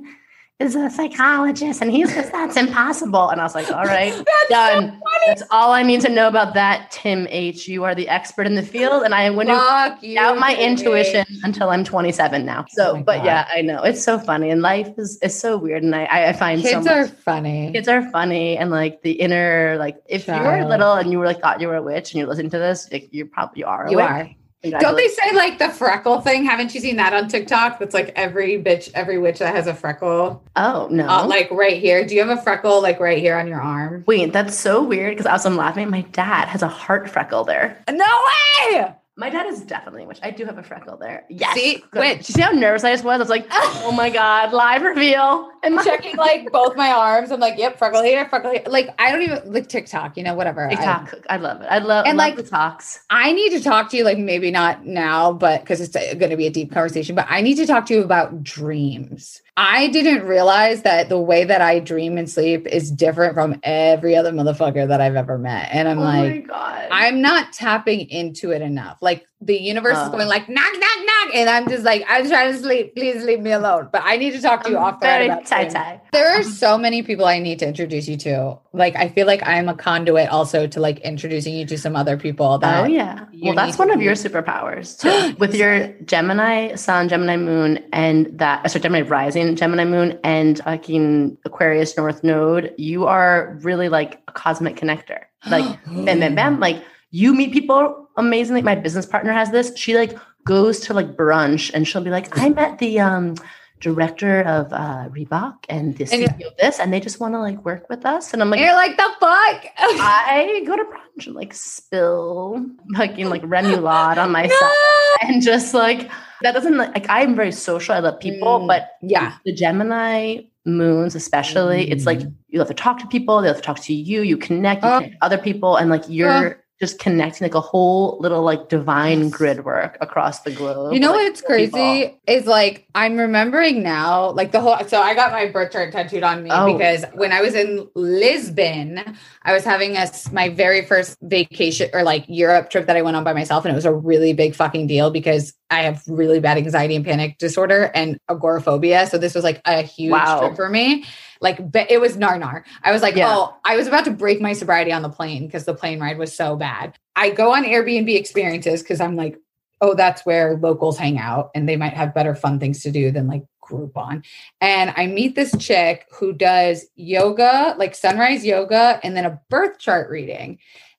is 0.59 0.73
a 0.73 0.89
psychologist 0.89 1.81
and 1.81 1.91
he 1.91 2.05
says 2.07 2.31
that's 2.31 2.55
impossible. 2.55 3.29
And 3.29 3.41
I 3.41 3.43
was 3.43 3.53
like, 3.55 3.69
all 3.71 3.83
right, 3.83 4.13
done. 4.49 5.01
That's 5.27 5.43
all 5.51 5.73
I 5.73 5.83
need 5.83 5.99
to 6.01 6.09
know 6.09 6.29
about 6.29 6.53
that, 6.53 6.91
Tim 6.91 7.27
H. 7.29 7.67
You 7.67 7.83
are 7.83 7.93
the 7.93 8.07
expert 8.07 8.47
in 8.47 8.55
the 8.55 8.61
field. 8.63 9.03
And 9.03 9.13
I 9.13 9.29
went 9.31 9.49
fuck 9.49 10.01
you. 10.01 10.17
out 10.17 10.37
my 10.39 10.51
Jimmy. 10.55 10.65
intuition 10.67 11.25
until 11.43 11.71
I'm 11.71 11.83
27 11.83 12.45
now. 12.45 12.63
So, 12.69 12.91
Oh 12.97 13.03
but 13.03 13.17
God. 13.17 13.25
yeah, 13.25 13.47
I 13.53 13.61
know 13.63 13.83
it's 13.83 14.01
so 14.01 14.17
funny 14.17 14.49
and 14.49 14.61
life 14.61 14.87
is, 14.97 15.19
is 15.21 15.37
so 15.37 15.57
weird. 15.57 15.83
And 15.83 15.93
I, 15.93 16.29
I 16.29 16.33
find 16.33 16.61
so 16.61 16.69
Kids 16.69 16.85
much 16.85 16.93
are 16.95 17.07
funny. 17.07 17.71
kids 17.73 17.89
are 17.89 18.09
funny 18.11 18.57
and 18.57 18.71
like 18.71 19.01
the 19.01 19.11
inner 19.11 19.75
like 19.77 19.97
if 20.07 20.25
you 20.27 20.33
were 20.35 20.63
little 20.65 20.93
and 20.93 21.11
you 21.11 21.19
were 21.19 21.25
like 21.25 21.41
thought 21.41 21.59
you 21.59 21.67
were 21.67 21.75
a 21.75 21.83
witch 21.83 22.13
and 22.13 22.19
you're 22.19 22.29
listening 22.29 22.51
to 22.51 22.59
this 22.59 22.89
like, 22.93 23.09
you 23.11 23.25
probably 23.25 23.59
you 23.59 23.65
are 23.65 23.85
a 23.87 23.91
you 23.91 23.97
witch. 23.97 24.05
are. 24.05 24.29
Don't 24.71 24.95
they 24.95 25.07
say 25.07 25.33
like 25.33 25.57
the 25.59 25.69
freckle 25.69 26.21
thing? 26.21 26.45
Haven't 26.45 26.73
you 26.73 26.81
seen 26.81 26.95
that 26.97 27.13
on 27.13 27.27
TikTok? 27.27 27.79
That's 27.79 27.93
like 27.93 28.11
every 28.15 28.61
bitch, 28.61 28.91
every 28.93 29.17
witch 29.17 29.39
that 29.39 29.55
has 29.55 29.67
a 29.67 29.73
freckle, 29.73 30.43
oh 30.55 30.87
no 30.91 31.07
uh, 31.07 31.25
like 31.27 31.49
right 31.51 31.81
here. 31.81 32.05
Do 32.05 32.15
you 32.15 32.25
have 32.25 32.37
a 32.37 32.41
freckle 32.41 32.81
like 32.81 32.99
right 32.99 33.19
here 33.19 33.37
on 33.37 33.47
your 33.47 33.61
arm? 33.61 34.03
wait 34.07 34.33
that's 34.33 34.57
so 34.57 34.83
weird 34.83 35.13
because 35.13 35.25
I 35.25 35.33
was 35.33 35.45
I'm 35.45 35.55
laughing 35.55 35.89
my 35.89 36.01
dad 36.01 36.47
has 36.47 36.61
a 36.61 36.67
heart 36.67 37.09
freckle 37.09 37.43
there 37.43 37.81
No 37.89 38.21
way! 38.69 38.93
My 39.17 39.29
dad 39.29 39.45
is 39.47 39.61
definitely 39.61 40.05
witch 40.05 40.19
I 40.21 40.31
do 40.31 40.45
have 40.45 40.57
a 40.57 40.63
freckle 40.63 40.97
there 40.97 41.25
yes 41.29 41.53
See? 41.53 41.83
Good. 41.91 41.99
Witch. 41.99 42.29
You 42.29 42.33
see 42.33 42.41
how 42.41 42.51
nervous 42.51 42.83
I 42.83 42.91
just 42.91 43.03
was 43.03 43.15
I 43.15 43.17
was 43.17 43.29
like 43.29 43.47
oh 43.51 43.93
my 43.95 44.09
god 44.09 44.51
live 44.53 44.81
reveal 44.81 45.51
I'm 45.65 45.83
checking 45.83 46.15
like 46.15 46.51
both 46.51 46.75
my 46.75 46.91
arms. 46.91 47.31
I'm 47.31 47.39
like, 47.39 47.57
yep, 47.57 47.77
freckle 47.77 48.03
here, 48.03 48.27
freckle 48.29 48.51
here. 48.51 48.63
Like 48.67 48.93
I 48.99 49.11
don't 49.11 49.23
even 49.23 49.51
like 49.51 49.67
TikTok, 49.67 50.15
you 50.15 50.23
know, 50.23 50.35
whatever. 50.35 50.67
I- 50.67 50.75
TikTok 50.75 51.15
I, 51.29 51.37
love 51.37 51.61
it 51.61 51.67
I 51.69 51.79
love 51.79 52.05
And, 52.05 52.17
love 52.17 52.27
like, 52.27 52.35
the 52.35 52.43
talks 52.43 52.99
I 53.09 53.31
need 53.31 53.49
to 53.51 53.61
talk 53.61 53.89
to 53.89 53.97
you, 53.97 54.03
like 54.03 54.17
maybe 54.17 54.51
not 54.51 54.85
now, 54.85 55.33
but 55.33 55.61
because 55.61 55.81
it's 55.81 55.95
going 55.95 56.29
to 56.29 56.37
be 56.37 56.47
a 56.47 56.51
deep 56.51 56.71
conversation, 56.71 57.15
but 57.15 57.25
I 57.29 57.41
need 57.41 57.55
to 57.55 57.65
talk 57.65 57.85
to 57.87 57.95
you 57.95 58.03
about 58.03 58.43
dreams. 58.43 59.41
I 59.57 59.87
didn't 59.87 60.27
realize 60.27 60.81
that 60.81 61.07
the 61.07 61.19
way 61.19 61.45
that 61.45 61.61
I 61.61 61.79
dream 61.79 62.17
and 62.17 62.29
sleep 62.29 62.67
is 62.67 62.91
different 62.91 63.35
from 63.35 63.59
every 63.63 64.15
other 64.15 64.31
motherfucker 64.33 64.85
that 64.87 64.99
I've 64.99 65.15
ever 65.15 65.37
met. 65.37 65.69
And 65.71 65.87
I'm 65.87 65.99
oh 65.99 66.03
my 66.03 66.21
like, 66.27 66.47
god 66.47 66.87
I'm 66.91 67.21
not 67.21 67.53
tapping 67.53 68.09
into 68.09 68.51
it 68.51 68.61
enough. 68.61 68.97
Like 69.01 69.25
the 69.41 69.55
universe 69.55 69.97
is 69.97 70.07
Oh. 70.07 70.11
going 70.11 70.27
like 70.27 70.49
knock, 70.49 70.73
knock, 70.73 70.97
knock. 71.04 71.04
And 71.35 71.49
I'm 71.49 71.67
just 71.67 71.83
like, 71.83 72.05
I'm 72.07 72.27
trying 72.27 72.53
to 72.53 72.57
sleep. 72.57 72.95
Please 72.95 73.23
leave 73.25 73.41
me 73.41 73.51
alone. 73.51 73.89
But 73.91 74.03
I 74.05 74.15
need 74.15 74.31
to 74.31 74.41
talk 74.41 74.63
to 74.63 74.69
you 74.69 74.77
I'm 74.77 74.83
off 74.83 74.99
the 75.01 75.05
very 75.05 75.25
about 75.25 75.45
tie 75.45 75.67
tie 75.67 76.01
There 76.13 76.29
are 76.29 76.39
uh-huh. 76.39 76.49
so 76.49 76.77
many 76.77 77.03
people 77.03 77.25
I 77.25 77.39
need 77.39 77.59
to 77.59 77.67
introduce 77.67 78.07
you 78.07 78.15
to. 78.17 78.57
Like, 78.71 78.95
I 78.95 79.09
feel 79.09 79.27
like 79.27 79.45
I'm 79.45 79.67
a 79.67 79.75
conduit 79.75 80.29
also 80.29 80.65
to 80.65 80.79
like 80.79 80.99
introducing 80.99 81.53
you 81.53 81.65
to 81.65 81.77
some 81.77 81.95
other 81.95 82.15
people 82.15 82.45
oh, 82.45 82.57
that 82.59 82.85
Oh 82.85 82.87
yeah. 82.87 83.25
Well, 83.41 83.53
that's 83.53 83.77
one 83.77 83.91
of 83.91 84.01
your 84.01 84.13
superpowers 84.13 84.97
too. 84.97 85.35
With 85.39 85.55
your 85.55 85.89
Gemini 86.05 86.75
Sun, 86.75 87.09
Gemini 87.09 87.35
Moon, 87.37 87.83
and 87.91 88.27
that 88.39 88.71
sorry, 88.71 88.81
Gemini 88.81 89.07
Rising, 89.07 89.55
Gemini 89.57 89.83
Moon, 89.85 90.17
and 90.23 90.59
fucking 90.59 91.37
Aquarius 91.45 91.97
North 91.97 92.23
Node, 92.23 92.73
you 92.77 93.07
are 93.07 93.57
really 93.61 93.89
like 93.89 94.21
a 94.27 94.31
cosmic 94.31 94.77
connector. 94.77 95.19
Like 95.49 95.65
bam, 95.85 96.19
bam, 96.19 96.35
bam. 96.35 96.59
Like 96.59 96.81
you 97.11 97.33
meet 97.33 97.51
people 97.51 98.09
amazingly. 98.17 98.61
My 98.61 98.75
business 98.75 99.05
partner 99.05 99.33
has 99.33 99.51
this. 99.51 99.75
She 99.75 99.95
like 99.95 100.17
goes 100.45 100.79
to 100.81 100.93
like 100.93 101.15
brunch 101.17 101.71
and 101.73 101.87
she'll 101.87 102.03
be 102.03 102.09
like, 102.11 102.37
I 102.39 102.49
met 102.49 102.77
the 102.79 102.99
um 102.99 103.35
director 103.81 104.41
of 104.43 104.71
uh 104.71 105.09
Reebok 105.09 105.57
and 105.69 105.95
the 105.97 106.03
And 106.05 106.23
CEO 106.31 106.47
of 106.47 106.57
this, 106.57 106.79
and 106.79 106.93
they 106.93 106.99
just 106.99 107.19
want 107.19 107.33
to 107.33 107.39
like 107.39 107.63
work 107.65 107.89
with 107.89 108.05
us. 108.05 108.31
And 108.33 108.41
I'm 108.41 108.49
like, 108.49 108.59
you're 108.61 108.73
like, 108.73 108.95
the 108.95 109.09
fuck? 109.19 109.65
I 109.77 110.63
go 110.65 110.75
to 110.75 110.83
brunch 110.83 111.27
and 111.27 111.35
like 111.35 111.53
spill 111.53 112.65
fucking 112.95 113.29
like 113.29 113.43
remoulade 113.43 114.17
on 114.17 114.31
my 114.31 114.43
No. 114.47 114.55
side 114.55 115.29
and 115.29 115.41
just 115.41 115.73
like 115.73 116.09
that 116.41 116.53
doesn't 116.53 116.77
like, 116.77 117.05
I'm 117.09 117.35
very 117.35 117.51
social. 117.51 117.95
I 117.95 117.99
love 117.99 118.19
people, 118.19 118.59
Mm, 118.61 118.67
but 118.67 118.91
yeah. 119.01 119.33
the 119.45 119.53
Gemini 119.53 120.41
moons, 120.65 121.15
especially, 121.15 121.89
it's 121.91 122.05
like 122.05 122.19
Mm. 122.19 122.33
you 122.49 122.59
have 122.59 122.67
to 122.69 122.73
talk 122.73 122.99
to 122.99 123.07
people, 123.07 123.41
they 123.41 123.47
have 123.47 123.57
to 123.57 123.61
talk 123.63 123.79
to 123.81 123.93
you, 123.93 124.21
you 124.21 124.37
connect, 124.37 124.83
you 124.83 124.89
Oh. 124.89 124.99
connect 124.99 125.15
other 125.21 125.37
people, 125.37 125.75
and 125.77 125.89
like 125.89 126.03
you're 126.07 126.61
just 126.79 126.99
connecting 126.99 127.45
like 127.45 127.55
a 127.55 127.61
whole 127.61 128.17
little 128.19 128.41
like 128.41 128.67
divine 128.67 129.29
grid 129.29 129.63
work 129.63 129.97
across 130.01 130.41
the 130.41 130.51
globe. 130.51 130.93
You 130.93 130.99
know 130.99 131.11
like, 131.11 131.19
what's 131.27 131.41
crazy 131.41 131.71
people. 131.71 132.19
is 132.27 132.45
like 132.45 132.85
I'm 132.93 133.17
remembering 133.17 133.81
now, 133.81 134.31
like 134.31 134.51
the 134.51 134.59
whole. 134.59 134.77
So 134.87 135.01
I 135.01 135.13
got 135.15 135.31
my 135.31 135.45
birth 135.47 135.71
chart 135.71 135.93
tattooed 135.93 136.23
on 136.23 136.43
me 136.43 136.49
Oh. 136.51 136.65
because 136.77 137.05
when 137.13 137.31
I 137.31 137.41
was 137.41 137.55
in 137.55 137.87
Lisbon, 137.95 138.99
I 139.43 139.53
was 139.53 139.63
having 139.63 139.95
a 139.95 140.09
my 140.33 140.49
very 140.49 140.85
first 140.85 141.17
vacation 141.21 141.89
or 141.93 142.03
like 142.03 142.25
Europe 142.27 142.69
trip 142.69 142.87
that 142.87 142.97
I 142.97 143.01
went 143.01 143.15
on 143.15 143.23
by 143.23 143.33
myself, 143.33 143.63
and 143.63 143.71
it 143.71 143.75
was 143.75 143.85
a 143.85 143.93
really 143.93 144.33
big 144.33 144.53
fucking 144.53 144.87
deal 144.87 145.11
because 145.11 145.53
I 145.69 145.83
have 145.83 146.03
really 146.07 146.39
bad 146.41 146.57
anxiety 146.57 146.95
and 146.95 147.05
panic 147.05 147.37
disorder 147.37 147.89
and 147.95 148.19
agoraphobia. 148.29 149.07
So 149.07 149.17
this 149.17 149.33
was 149.33 149.43
like 149.43 149.61
a 149.65 149.81
huge 149.81 150.11
Wow. 150.11 150.39
trip 150.39 150.55
for 150.55 150.69
me. 150.69 151.05
Like, 151.45 151.71
but 151.71 151.91
it 151.91 152.01
was 152.01 152.17
narnar. 152.17 152.63
I 152.83 152.91
was 152.91 153.03
like, 153.03 153.15
Yeah. 153.15 153.29
oh, 153.29 153.55
I 153.63 153.77
was 153.77 153.85
about 153.85 154.05
to 154.05 154.11
break 154.11 154.41
my 154.41 154.53
sobriety 154.53 154.91
on 154.91 155.03
the 155.03 155.09
plane 155.09 155.45
because 155.45 155.63
the 155.63 155.75
plane 155.75 155.99
ride 155.99 156.17
was 156.17 156.35
so 156.35 156.55
bad. 156.55 156.97
I 157.15 157.29
go 157.29 157.53
on 157.53 157.63
Airbnb 157.63 158.13
experiences 158.17 158.81
because 158.81 158.99
I'm 158.99 159.15
like, 159.15 159.39
oh, 159.79 159.93
that's 159.93 160.25
where 160.25 160.57
locals 160.57 160.97
hang 160.97 161.19
out 161.19 161.51
and 161.53 161.69
they 161.69 161.75
might 161.77 161.93
have 161.93 162.15
better 162.15 162.33
fun 162.33 162.59
things 162.59 162.81
to 162.81 162.91
do 162.91 163.11
than 163.11 163.27
like 163.27 163.43
Groupon. 163.63 164.25
And 164.59 164.91
I 164.97 165.05
meet 165.05 165.35
this 165.35 165.55
chick 165.59 166.07
who 166.11 166.33
does 166.33 166.87
yoga, 166.95 167.75
like 167.77 167.93
sunrise 167.93 168.43
yoga, 168.43 168.99
and 169.03 169.15
then 169.15 169.25
a 169.25 169.39
birth 169.49 169.77
chart 169.77 170.09
reading. 170.09 170.57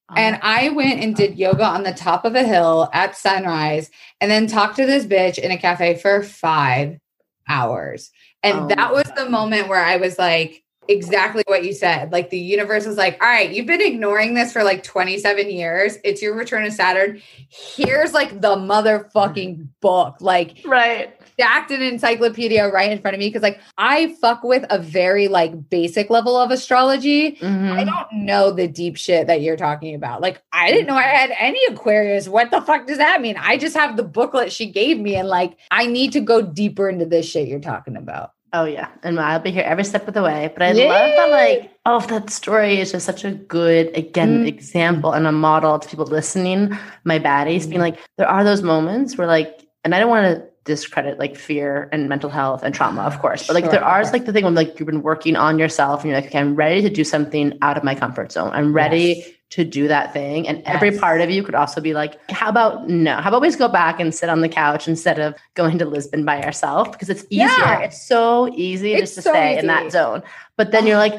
Oh 0.08 0.14
and 0.16 0.38
I 0.42 0.68
went 0.68 1.02
and 1.02 1.16
did 1.16 1.36
yoga 1.36 1.64
on 1.64 1.82
the 1.82 1.92
top 1.92 2.24
of 2.24 2.36
a 2.36 2.44
hill 2.44 2.88
at 2.92 3.16
sunrise 3.16 3.90
and 4.20 4.30
then 4.30 4.46
talked 4.46 4.76
to 4.76 4.86
this 4.86 5.06
bitch 5.06 5.38
in 5.38 5.50
a 5.50 5.58
cafe 5.58 5.96
for 5.96 6.22
five 6.22 7.00
hours. 7.48 8.12
And 8.46 8.58
Oh 8.58 8.68
that 8.68 8.92
was 8.92 9.10
the 9.16 9.28
moment 9.28 9.68
where 9.68 9.84
I 9.84 9.96
was 9.96 10.18
like, 10.18 10.62
exactly 10.88 11.42
what 11.46 11.64
you 11.64 11.72
said. 11.72 12.12
Like 12.12 12.30
the 12.30 12.38
universe 12.38 12.86
was 12.86 12.96
like, 12.96 13.20
all 13.22 13.28
right, 13.28 13.50
you've 13.50 13.66
been 13.66 13.80
ignoring 13.80 14.34
this 14.34 14.52
for 14.52 14.62
like 14.62 14.82
27 14.82 15.50
years. 15.50 15.98
It's 16.04 16.22
your 16.22 16.34
return 16.36 16.64
to 16.64 16.70
Saturn. 16.70 17.20
Here's 17.48 18.12
like 18.12 18.40
the 18.40 18.56
motherfucking 18.56 19.68
book. 19.80 20.16
Like, 20.20 20.58
right. 20.64 21.12
Stacked 21.32 21.70
an 21.70 21.82
encyclopedia 21.82 22.66
right 22.68 22.90
in 22.90 22.98
front 22.98 23.14
of 23.14 23.18
me 23.18 23.28
because, 23.28 23.42
like, 23.42 23.60
I 23.76 24.16
fuck 24.22 24.42
with 24.42 24.64
a 24.70 24.78
very 24.78 25.28
like 25.28 25.68
basic 25.68 26.08
level 26.08 26.34
of 26.36 26.50
astrology. 26.50 27.32
Mhm. 27.32 27.72
I 27.72 27.84
don't 27.84 28.24
know 28.24 28.52
the 28.52 28.66
deep 28.66 28.96
shit 28.96 29.26
that 29.26 29.42
you're 29.42 29.56
talking 29.56 29.94
about. 29.94 30.22
Like, 30.22 30.40
I 30.52 30.70
didn't 30.70 30.86
know 30.86 30.94
I 30.94 31.02
had 31.02 31.34
any 31.38 31.60
Aquarius. 31.68 32.26
What 32.26 32.50
the 32.50 32.62
fuck 32.62 32.86
does 32.86 32.96
that 32.96 33.20
mean? 33.20 33.36
I 33.38 33.58
just 33.58 33.76
have 33.76 33.98
the 33.98 34.02
booklet 34.02 34.50
she 34.50 34.70
gave 34.70 34.98
me, 34.98 35.16
and 35.16 35.28
like, 35.28 35.58
I 35.70 35.86
need 35.86 36.12
to 36.12 36.20
go 36.20 36.40
deeper 36.40 36.88
into 36.88 37.04
this 37.04 37.28
shit 37.28 37.48
you're 37.48 37.60
talking 37.60 37.96
about. 37.96 38.30
Oh 38.56 38.64
yeah, 38.64 38.88
and 39.02 39.20
I'll 39.20 39.38
be 39.38 39.50
here 39.50 39.64
every 39.66 39.84
step 39.84 40.08
of 40.08 40.14
the 40.14 40.22
way. 40.22 40.50
But 40.52 40.62
I 40.62 40.72
love 40.72 41.10
that, 41.16 41.30
like, 41.30 41.70
oh, 41.84 42.00
that 42.00 42.30
story 42.30 42.80
is 42.80 42.90
just 42.92 43.04
such 43.04 43.22
a 43.24 43.32
good, 43.32 43.94
again, 43.94 44.44
Mm. 44.44 44.48
example 44.48 45.12
and 45.12 45.26
a 45.26 45.32
model 45.32 45.78
to 45.78 45.86
people 45.86 46.06
listening. 46.06 46.72
My 47.04 47.18
baddies 47.18 47.66
Mm. 47.66 47.70
being 47.70 47.80
like, 47.82 47.98
there 48.16 48.28
are 48.28 48.44
those 48.44 48.62
moments 48.62 49.18
where, 49.18 49.26
like, 49.26 49.60
and 49.84 49.94
I 49.94 50.00
don't 50.00 50.08
want 50.08 50.26
to 50.26 50.42
discredit 50.64 51.18
like 51.20 51.36
fear 51.36 51.88
and 51.92 52.08
mental 52.08 52.30
health 52.30 52.62
and 52.64 52.74
trauma, 52.74 53.02
of 53.02 53.20
course, 53.20 53.46
but 53.46 53.54
like 53.54 53.64
Sure, 53.64 53.72
there 53.72 53.84
are 53.84 54.02
like 54.10 54.24
the 54.24 54.32
thing 54.32 54.44
when 54.44 54.54
like 54.56 54.80
you've 54.80 54.86
been 54.88 55.02
working 55.02 55.36
on 55.36 55.58
yourself 55.60 56.00
and 56.02 56.10
you're 56.10 56.18
like, 56.20 56.28
okay, 56.30 56.40
I'm 56.40 56.56
ready 56.56 56.80
to 56.82 56.90
do 56.90 57.04
something 57.04 57.56
out 57.62 57.76
of 57.76 57.84
my 57.84 57.94
comfort 57.94 58.32
zone. 58.32 58.50
I'm 58.52 58.72
ready 58.72 59.22
Yes. 59.22 59.28
To 59.50 59.64
do 59.64 59.86
that 59.88 60.12
thing. 60.12 60.48
And 60.48 60.62
every 60.64 60.98
part 60.98 61.20
of 61.20 61.30
you 61.30 61.42
could 61.42 61.54
also 61.54 61.80
be 61.80 61.94
like, 61.94 62.18
how 62.30 62.48
about 62.48 62.88
no? 62.88 63.16
How 63.16 63.28
about 63.28 63.42
we 63.42 63.48
just 63.48 63.58
go 63.58 63.68
back 63.68 64.00
and 64.00 64.14
sit 64.14 64.28
on 64.28 64.40
the 64.40 64.48
couch 64.48 64.88
instead 64.88 65.18
of 65.18 65.34
going 65.54 65.78
to 65.78 65.86
Lisbon 65.86 66.24
by 66.24 66.42
ourselves? 66.42 66.90
Because 66.90 67.08
it's 67.08 67.24
easier. 67.30 67.46
Yeah. 67.46 67.80
It's 67.80 68.02
so 68.02 68.52
easy 68.54 68.94
It's 68.94 69.14
just 69.14 69.14
to 69.14 69.22
so 69.22 69.30
stay 69.30 69.58
in 69.58 69.66
that 69.68 69.92
zone. 69.92 70.22
But 70.56 70.72
then 70.72 70.86
you're 70.86 70.96
like, 70.96 71.14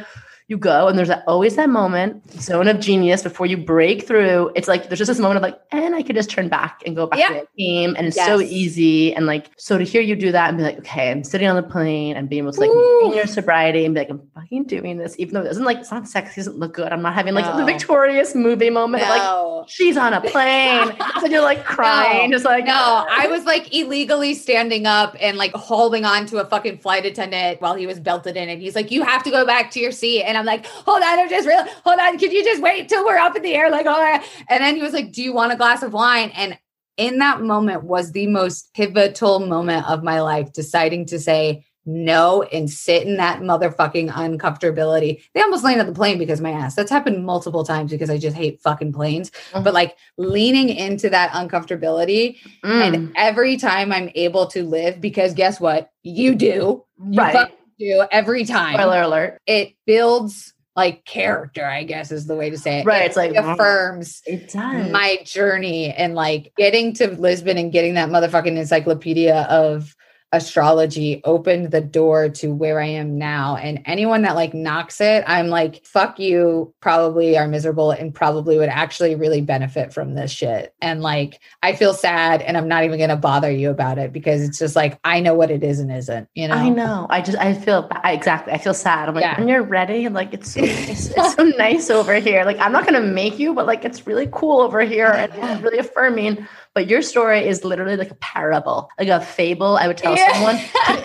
you 0.49 0.57
go 0.57 0.87
and 0.87 0.97
there's 0.97 1.09
that, 1.09 1.25
always 1.27 1.57
that 1.57 1.69
moment, 1.69 2.31
zone 2.39 2.69
of 2.69 2.79
genius 2.79 3.21
before 3.21 3.45
you 3.45 3.57
break 3.57 4.07
through. 4.07 4.49
It's 4.55 4.69
like 4.69 4.87
there's 4.87 4.97
just 4.97 5.09
this 5.09 5.19
moment 5.19 5.35
of 5.37 5.43
like, 5.43 5.59
and 5.71 5.93
I 5.93 6.01
could 6.01 6.15
just 6.15 6.29
turn 6.29 6.47
back 6.47 6.81
and 6.85 6.95
go 6.95 7.05
back 7.05 7.19
Yeah. 7.19 7.27
to 7.29 7.33
the 7.41 7.47
team. 7.57 7.95
And 7.97 8.07
it's 8.07 8.15
so 8.15 8.39
easy. 8.39 9.13
And 9.13 9.25
like, 9.25 9.49
so 9.57 9.77
to 9.77 9.83
hear 9.83 10.01
you 10.01 10.15
do 10.15 10.31
that 10.31 10.47
and 10.47 10.57
be 10.57 10.63
like, 10.63 10.77
okay, 10.79 11.11
I'm 11.11 11.25
sitting 11.25 11.49
on 11.49 11.57
the 11.57 11.63
plane 11.63 12.15
and 12.15 12.29
being 12.29 12.43
able 12.43 12.53
to 12.53 12.61
like 12.61 12.69
maintain 12.69 13.17
your 13.17 13.27
sobriety 13.27 13.83
and 13.83 13.93
be 13.93 13.99
like, 13.99 14.09
I'm 14.09 14.21
fucking 14.35 14.63
doing 14.67 14.97
this, 14.97 15.15
even 15.19 15.33
though 15.33 15.41
it 15.41 15.45
doesn't 15.47 15.65
like 15.65 15.79
it's 15.79 15.91
not 15.91 16.07
sexy, 16.07 16.39
it 16.39 16.45
doesn't 16.45 16.57
look 16.57 16.73
good. 16.73 16.93
I'm 16.93 17.01
not 17.01 17.13
having 17.13 17.33
like 17.33 17.57
the 17.57 17.65
victorious 17.65 18.33
movie 18.33 18.69
moment 18.69 19.03
of 19.03 19.09
like 19.09 19.21
No. 19.21 19.65
she's 19.67 19.97
on 19.97 20.13
a 20.13 20.21
plane. 20.21 20.95
so 21.19 21.25
you're 21.25 21.41
like 21.41 21.65
crying, 21.65 22.31
just 22.31 22.45
like 22.45 22.65
No, 22.65 23.05
I 23.09 23.27
was 23.27 23.43
like 23.43 23.73
illegally 23.75 24.33
standing 24.33 24.85
up 24.85 25.13
and 25.19 25.37
like 25.37 25.51
holding 25.51 26.05
on 26.05 26.25
to 26.27 26.37
a 26.37 26.45
fucking 26.45 26.77
flight 26.77 27.05
attendant 27.05 27.59
while 27.59 27.75
he 27.75 27.85
was 27.85 27.99
belted 27.99 28.37
in. 28.37 28.47
And 28.47 28.61
he's 28.61 28.75
like, 28.75 28.91
You 28.91 29.03
have 29.03 29.23
to 29.23 29.29
go 29.29 29.45
back 29.45 29.71
to 29.71 29.81
your 29.81 29.91
seat. 29.91 30.23
And 30.23 30.36
I'm 30.37 30.45
like, 30.45 30.65
Hold 30.65 31.01
on, 31.01 31.19
I'm 31.19 31.29
just 31.29 31.47
real. 31.47 31.65
Hold 31.83 31.99
on. 31.99 32.17
Could 32.17 32.31
you 32.31 32.43
just 32.43 32.61
wait 32.61 32.89
till 32.89 33.05
we're 33.05 33.17
up 33.17 33.35
in 33.35 33.41
the 33.41 33.53
air? 33.53 33.69
Like, 33.69 33.85
all 33.85 33.99
right. 33.99 34.23
And 34.49 34.63
then 34.63 34.75
he 34.75 34.81
was 34.81 34.93
like, 34.93 35.11
Do 35.11 35.21
you 35.21 35.33
want 35.33 35.53
a 35.53 35.55
glass 35.55 35.83
of 35.83 35.93
wine? 35.93 36.31
And 36.35 36.57
in 36.97 37.19
that 37.19 37.41
moment 37.41 37.83
was 37.83 38.11
the 38.11 38.27
most 38.27 38.73
pivotal 38.73 39.39
moment 39.39 39.87
of 39.89 40.03
my 40.03 40.21
life, 40.21 40.51
deciding 40.51 41.05
to 41.07 41.19
say 41.19 41.63
no 41.87 42.43
and 42.43 42.69
sit 42.69 43.07
in 43.07 43.15
that 43.15 43.39
motherfucking 43.39 44.11
uncomfortability. 44.11 45.21
They 45.33 45.41
almost 45.41 45.63
landed 45.63 45.87
the 45.87 45.93
plane 45.93 46.17
because 46.17 46.41
my 46.41 46.51
ass. 46.51 46.75
That's 46.75 46.91
happened 46.91 47.25
multiple 47.25 47.63
times 47.63 47.91
because 47.91 48.09
I 48.09 48.17
just 48.17 48.35
hate 48.35 48.59
fucking 48.61 48.91
planes. 48.91 49.31
But 49.53 49.73
like 49.73 49.95
leaning 50.17 50.69
into 50.69 51.09
that 51.09 51.31
uncomfortability 51.31 52.37
Mm, 52.63 52.81
and 52.81 53.13
every 53.15 53.55
time 53.55 53.93
I'm 53.93 54.11
able 54.13 54.47
to 54.47 54.63
live, 54.63 54.99
because 54.99 55.33
guess 55.33 55.59
what? 55.59 55.89
You 56.03 56.35
do. 56.35 56.83
You 57.09 57.21
right. 57.21 57.51
Do 57.79 58.05
every 58.11 58.45
time. 58.45 58.75
Spoiler 58.75 59.01
alert. 59.01 59.41
It 59.47 59.73
builds 59.85 60.53
like 60.75 61.03
character, 61.05 61.65
I 61.65 61.83
guess 61.83 62.11
is 62.11 62.27
the 62.27 62.35
way 62.35 62.51
to 62.51 62.57
say 62.57 62.79
it. 62.79 62.85
Right, 62.85 63.01
It 63.01 63.05
it's 63.07 63.17
like- 63.17 63.33
affirms 63.35 64.21
It 64.27 64.51
does. 64.51 64.91
my 64.91 65.17
journey 65.23 65.91
and 65.91 66.13
like 66.13 66.53
getting 66.55 66.93
to 66.93 67.07
Lisbon 67.07 67.57
and 67.57 67.71
getting 67.71 67.95
that 67.95 68.09
motherfucking 68.09 68.55
encyclopedia 68.57 69.41
of 69.49 69.95
astrology 70.33 71.21
opened 71.23 71.71
the 71.71 71.79
door 71.79 72.27
to 72.27 72.53
where 72.53 72.81
I 72.81 72.87
am 72.87 73.17
now. 73.17 73.55
And 73.55 73.81
anyone 73.85 74.23
that 74.23 74.35
like 74.35 74.53
knocks 74.53 74.99
it, 74.99 75.23
I'm 75.25 75.47
like, 75.47 75.85
fuck 75.85 76.19
you, 76.19 76.73
probably 76.81 77.37
are 77.37 77.47
miserable 77.47 77.91
and 77.91 78.13
probably 78.13 78.57
would 78.57 78.67
actually 78.69 79.15
really 79.15 79.39
benefit 79.39 79.93
from 79.93 80.15
this 80.15 80.29
shit. 80.31 80.73
And 80.81 81.01
like, 81.01 81.39
I 81.63 81.75
feel 81.75 81.93
sad 81.93 82.41
and 82.41 82.57
I'm 82.57 82.67
not 82.67 82.83
even 82.83 82.97
going 82.97 83.09
to 83.09 83.15
bother 83.15 83.49
you 83.49 83.69
about 83.69 83.97
it 83.97 84.11
because 84.11 84.41
it's 84.41 84.59
just 84.59 84.75
like, 84.75 84.99
I 85.05 85.21
know 85.21 85.33
what 85.33 85.49
it 85.49 85.63
is 85.63 85.79
and 85.79 85.91
isn't, 85.91 86.27
you 86.35 86.47
know? 86.47 86.55
I 86.55 86.69
know. 86.69 87.07
I 87.09 87.21
just 87.21 87.37
I 87.37 87.53
feel 87.53 87.87
I, 87.91 88.11
exactly. 88.11 88.51
I 88.51 88.57
feel 88.57 88.73
sad. 88.73 89.07
I'm 89.07 89.15
like, 89.15 89.23
Yeah. 89.23 89.39
when 89.39 89.47
you're 89.47 89.63
ready, 89.63 90.09
like 90.09 90.33
it's 90.33 90.51
so 90.53 90.59
it's, 90.63 91.09
it's 91.09 91.35
so 91.35 91.43
nice 91.43 91.89
over 91.89 92.15
here. 92.15 92.43
Like 92.43 92.59
I'm 92.59 92.73
not 92.73 92.85
gonna 92.85 92.99
make 93.01 93.39
you, 93.39 93.53
but 93.53 93.65
like 93.65 93.85
it's 93.85 94.05
really 94.05 94.27
cool 94.31 94.59
over 94.59 94.81
here 94.81 95.07
and 95.07 95.31
it's 95.33 95.61
really 95.61 95.77
affirming. 95.77 96.45
But 96.77 96.87
your 96.91 97.01
story 97.01 97.39
is 97.47 97.63
literally 97.65 97.97
like 97.97 98.11
a 98.11 98.15
parable, 98.15 98.91
like 98.99 99.07
a 99.07 99.19
fable. 99.19 99.77
I 99.77 99.87
would 99.87 99.97
tell 99.97 100.15
Yeah. 100.15 100.31
someone 100.33 100.57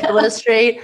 to 0.02 0.06
illustrate. 0.10 0.82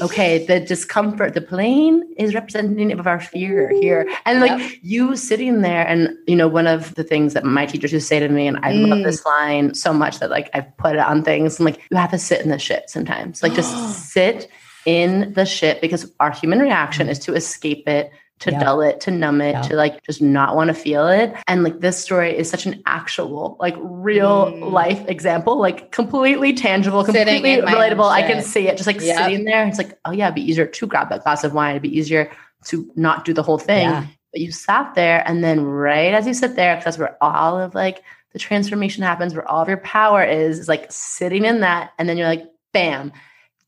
Okay, 0.00 0.46
the 0.46 0.60
discomfort, 0.60 1.34
the 1.34 1.40
plane 1.40 2.04
is 2.16 2.34
representative 2.36 3.00
of 3.00 3.08
our 3.08 3.18
fear 3.18 3.68
here. 3.80 4.08
And 4.26 4.38
like 4.40 4.78
you 4.80 5.16
sitting 5.16 5.62
there, 5.62 5.84
and 5.84 6.10
you 6.28 6.36
know, 6.36 6.46
one 6.46 6.68
of 6.68 6.94
the 6.94 7.02
things 7.02 7.34
that 7.34 7.42
my 7.44 7.66
teachers 7.66 7.92
used 7.92 8.04
to 8.04 8.06
say 8.06 8.20
to 8.20 8.28
me, 8.28 8.46
and 8.46 8.58
I 8.62 8.70
love 8.70 9.00
Mm. 9.00 9.02
this 9.04 9.26
line 9.26 9.74
so 9.74 9.92
much 9.92 10.20
that 10.20 10.30
like 10.30 10.50
I've 10.54 10.70
put 10.76 10.92
it 10.94 11.00
on 11.00 11.24
things. 11.24 11.58
I'm 11.58 11.64
like, 11.66 11.80
you 11.90 11.96
have 11.96 12.12
to 12.12 12.18
sit 12.18 12.40
in 12.40 12.50
the 12.50 12.60
shit 12.60 12.88
sometimes. 12.88 13.42
Like 13.42 13.54
just 13.54 13.72
sit 14.12 14.48
in 14.86 15.32
the 15.32 15.46
shit 15.46 15.80
because 15.80 16.12
our 16.20 16.30
human 16.30 16.60
reaction 16.60 17.08
is 17.08 17.18
to 17.26 17.34
escape 17.34 17.88
it, 17.88 18.12
to 18.40 18.50
dull 18.52 18.80
it, 18.80 19.00
to 19.02 19.10
numb 19.10 19.40
it, 19.40 19.62
to 19.64 19.74
like 19.74 20.02
just 20.04 20.22
not 20.22 20.54
want 20.54 20.68
to 20.68 20.74
feel 20.74 21.08
it. 21.08 21.34
And 21.46 21.64
like 21.64 21.80
this 21.80 21.98
story 21.98 22.36
is 22.36 22.48
such 22.48 22.66
an 22.66 22.82
actual, 22.86 23.56
like 23.60 23.74
real 23.80 24.52
Mm. 24.52 24.70
life 24.72 25.04
example, 25.08 25.58
like 25.58 25.90
completely 25.92 26.52
tangible, 26.52 27.04
Sitting 27.04 27.22
completely 27.26 27.54
in 27.54 27.64
my 27.64 27.72
own 27.74 27.80
relatable. 27.80 28.08
I 28.10 28.22
can 28.22 28.42
see 28.42 28.68
it 28.68 28.76
just 28.76 28.86
like 28.86 29.00
Yep. 29.00 29.16
sitting 29.16 29.44
there. 29.44 29.66
It's 29.66 29.78
like, 29.78 29.98
oh 30.04 30.12
yeah, 30.12 30.26
it'd 30.26 30.36
be 30.36 30.48
easier 30.48 30.66
to 30.66 30.86
grab 30.86 31.08
that 31.10 31.24
glass 31.24 31.42
of 31.44 31.52
wine. 31.54 31.72
It'd 31.72 31.82
be 31.82 31.96
easier 31.96 32.30
to 32.66 32.90
not 32.96 33.24
do 33.24 33.32
the 33.32 33.42
whole 33.42 33.58
thing. 33.58 33.88
Yeah. 33.88 34.04
But 34.32 34.40
you 34.42 34.52
sat 34.52 34.94
there, 34.94 35.22
and 35.26 35.42
then 35.42 35.64
right 35.64 36.12
as 36.12 36.26
you 36.26 36.34
sit 36.34 36.54
there, 36.54 36.74
because 36.76 36.84
that's 36.84 36.98
where 36.98 37.16
all 37.22 37.58
of 37.58 37.74
like 37.74 38.02
the 38.34 38.38
transformation 38.38 39.02
happens, 39.02 39.34
where 39.34 39.48
all 39.50 39.62
of 39.62 39.68
your 39.68 39.78
power 39.78 40.22
is, 40.22 40.58
is 40.58 40.68
like 40.68 40.86
sitting 40.90 41.44
in 41.44 41.60
that, 41.60 41.92
and 41.98 42.08
then 42.08 42.18
you're 42.18 42.28
like, 42.28 42.44
bam, 42.74 43.10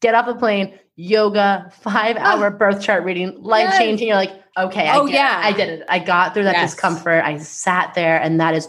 get 0.00 0.14
off 0.14 0.26
the 0.26 0.34
plane, 0.34 0.78
yoga, 0.96 1.70
five 1.80 2.16
hour 2.16 2.50
birth 2.50 2.82
chart 2.82 3.04
reading, 3.04 3.36
life 3.42 3.68
Yes. 3.70 3.78
changing. 3.78 4.08
You're 4.08 4.16
like, 4.16 4.42
okay, 4.58 4.88
I 4.88 4.96
Oh, 4.98 5.06
yeah. 5.06 5.40
I 5.42 5.52
did 5.52 5.68
it. 5.68 5.84
I 5.88 5.98
got 5.98 6.34
through 6.34 6.44
that 6.44 6.56
Yes. 6.56 6.72
discomfort. 6.72 7.24
I 7.24 7.38
sat 7.38 7.94
there, 7.94 8.20
and 8.20 8.40
that 8.40 8.54
is 8.54 8.68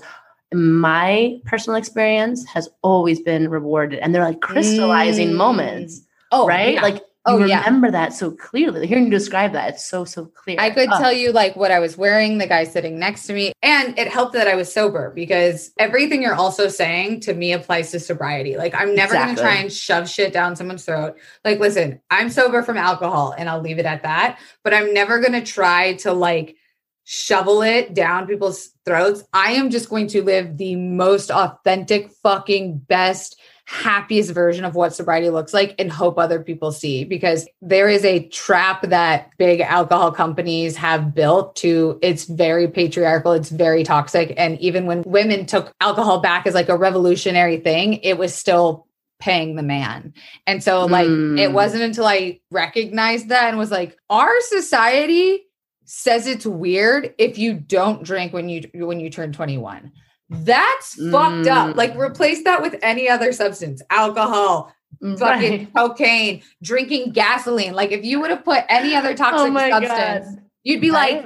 my 0.54 1.40
personal 1.46 1.78
experience 1.78 2.46
has 2.46 2.70
always 2.82 3.22
been 3.22 3.50
rewarded. 3.50 4.00
And 4.00 4.14
they're 4.14 4.24
like 4.26 4.42
crystallizing 4.42 5.30
Mm. 5.32 5.36
moments, 5.38 6.02
Oh, 6.32 6.46
right? 6.46 6.74
yeah. 6.76 6.82
Like 6.82 7.02
Oh, 7.26 7.38
you 7.38 7.48
yeah. 7.48 7.64
remember 7.64 7.92
that 7.92 8.14
so 8.14 8.32
clearly. 8.32 8.88
Hearing 8.88 9.06
you 9.06 9.12
describe 9.12 9.52
that, 9.54 9.76
it's 9.76 9.86
so, 9.86 10.06
so 10.06 10.26
clear. 10.26 10.58
I 10.60 10.72
could 10.72 10.90
Oh, 10.92 10.98
tell 10.98 11.14
you 11.14 11.32
like 11.32 11.56
what 11.56 11.70
I 11.70 11.78
was 11.80 11.96
wearing, 11.96 12.40
the 12.40 12.48
guy 12.48 12.64
sitting 12.64 12.98
next 12.98 13.28
to 13.28 13.34
me, 13.34 13.54
and 13.62 13.98
it 14.00 14.08
helped 14.08 14.34
that 14.34 14.48
I 14.48 14.56
was 14.56 14.74
sober 14.74 15.12
because 15.14 15.72
everything 15.78 16.24
you're 16.24 16.34
also 16.34 16.68
saying 16.68 17.20
to 17.22 17.36
me 17.36 17.54
applies 17.54 17.92
to 17.92 18.00
sobriety. 18.00 18.58
Like 18.58 18.74
I'm 18.74 18.96
never 18.96 19.14
going 19.14 19.36
to 19.36 19.42
try 19.42 19.56
and 19.56 19.72
shove 19.72 20.10
shit 20.10 20.34
down 20.34 20.56
someone's 20.56 20.84
throat. 20.84 21.16
Like 21.46 21.60
listen, 21.60 22.02
I'm 22.10 22.32
sober 22.32 22.64
from 22.64 22.78
alcohol 22.78 23.36
and 23.38 23.48
I'll 23.48 23.62
leave 23.62 23.78
it 23.78 23.86
at 23.86 24.02
that, 24.02 24.40
but 24.64 24.74
I'm 24.74 24.92
never 24.92 25.20
going 25.20 25.34
to 25.34 25.44
try 25.44 25.94
to 25.98 26.14
like 26.14 26.56
shovel 27.04 27.62
it 27.62 27.94
down 27.94 28.26
people's 28.26 28.70
throats. 28.86 29.24
I 29.34 29.52
am 29.52 29.70
just 29.70 29.90
going 29.90 30.08
to 30.08 30.24
live 30.24 30.58
the 30.58 30.76
most 30.76 31.30
authentic 31.30 32.10
fucking 32.24 32.80
best 32.80 33.40
happiest 33.72 34.32
version 34.34 34.66
of 34.66 34.76
what 34.76 34.94
sobriety 34.94 35.30
looks 35.30 35.54
like 35.54 35.74
and 35.80 35.90
hope 35.90 36.20
other 36.20 36.42
people 36.44 36.74
see 36.74 37.06
because 37.06 37.48
there 37.62 37.88
is 37.88 38.04
a 38.04 38.28
trap 38.28 38.82
that 38.82 39.32
big 39.38 39.62
alcohol 39.62 40.12
companies 40.12 40.76
have 40.76 41.16
built 41.16 41.56
to 41.56 41.98
it's 42.02 42.26
very 42.26 42.68
patriarchal 42.68 43.32
it's 43.32 43.50
very 43.50 43.84
toxic. 43.84 44.34
And 44.36 44.60
even 44.60 44.88
when 44.88 45.04
women 45.06 45.46
took 45.46 45.74
alcohol 45.80 46.20
back 46.20 46.46
as 46.46 46.54
like 46.54 46.68
a 46.68 46.76
revolutionary 46.76 47.58
thing 47.58 47.94
it 48.04 48.18
was 48.18 48.36
still 48.36 48.88
paying 49.20 49.56
the 49.56 49.64
man. 49.64 50.14
And 50.46 50.62
so 50.62 50.86
like 50.86 51.08
Mm. 51.08 51.40
it 51.40 51.54
wasn't 51.54 51.84
until 51.84 52.06
i 52.06 52.40
recognized 52.52 53.30
that 53.30 53.48
and 53.50 53.58
was 53.58 53.72
like 53.72 53.98
our 54.10 54.34
society 54.42 55.44
says 55.86 56.28
it's 56.28 56.46
weird 56.46 57.14
if 57.18 57.38
you 57.38 57.54
don't 57.54 58.04
drink 58.04 58.34
when 58.34 58.50
you 58.50 58.70
when 58.74 59.00
you 59.00 59.10
turn 59.10 59.32
21 59.32 59.92
that's 60.32 60.96
fucked 61.12 61.48
up 61.48 61.74
Mm. 61.74 61.76
like 61.76 61.96
replace 61.96 62.44
that 62.46 62.62
with 62.62 62.76
any 62.82 63.10
other 63.10 63.32
substance 63.34 63.82
alcohol 63.90 64.74
fucking 65.18 65.52
right. 65.52 65.74
cocaine 65.76 66.42
drinking 66.64 67.12
gasoline 67.12 67.74
like 67.74 67.92
if 67.92 68.04
you 68.06 68.20
would 68.22 68.30
have 68.30 68.44
put 68.46 68.64
any 68.70 68.96
other 68.96 69.14
toxic 69.14 69.52
Oh 69.52 69.70
substance 69.70 70.36
God. 70.36 70.44
you'd 70.64 70.80
be 70.82 70.92
like 70.92 71.26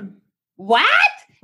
what 0.55 0.85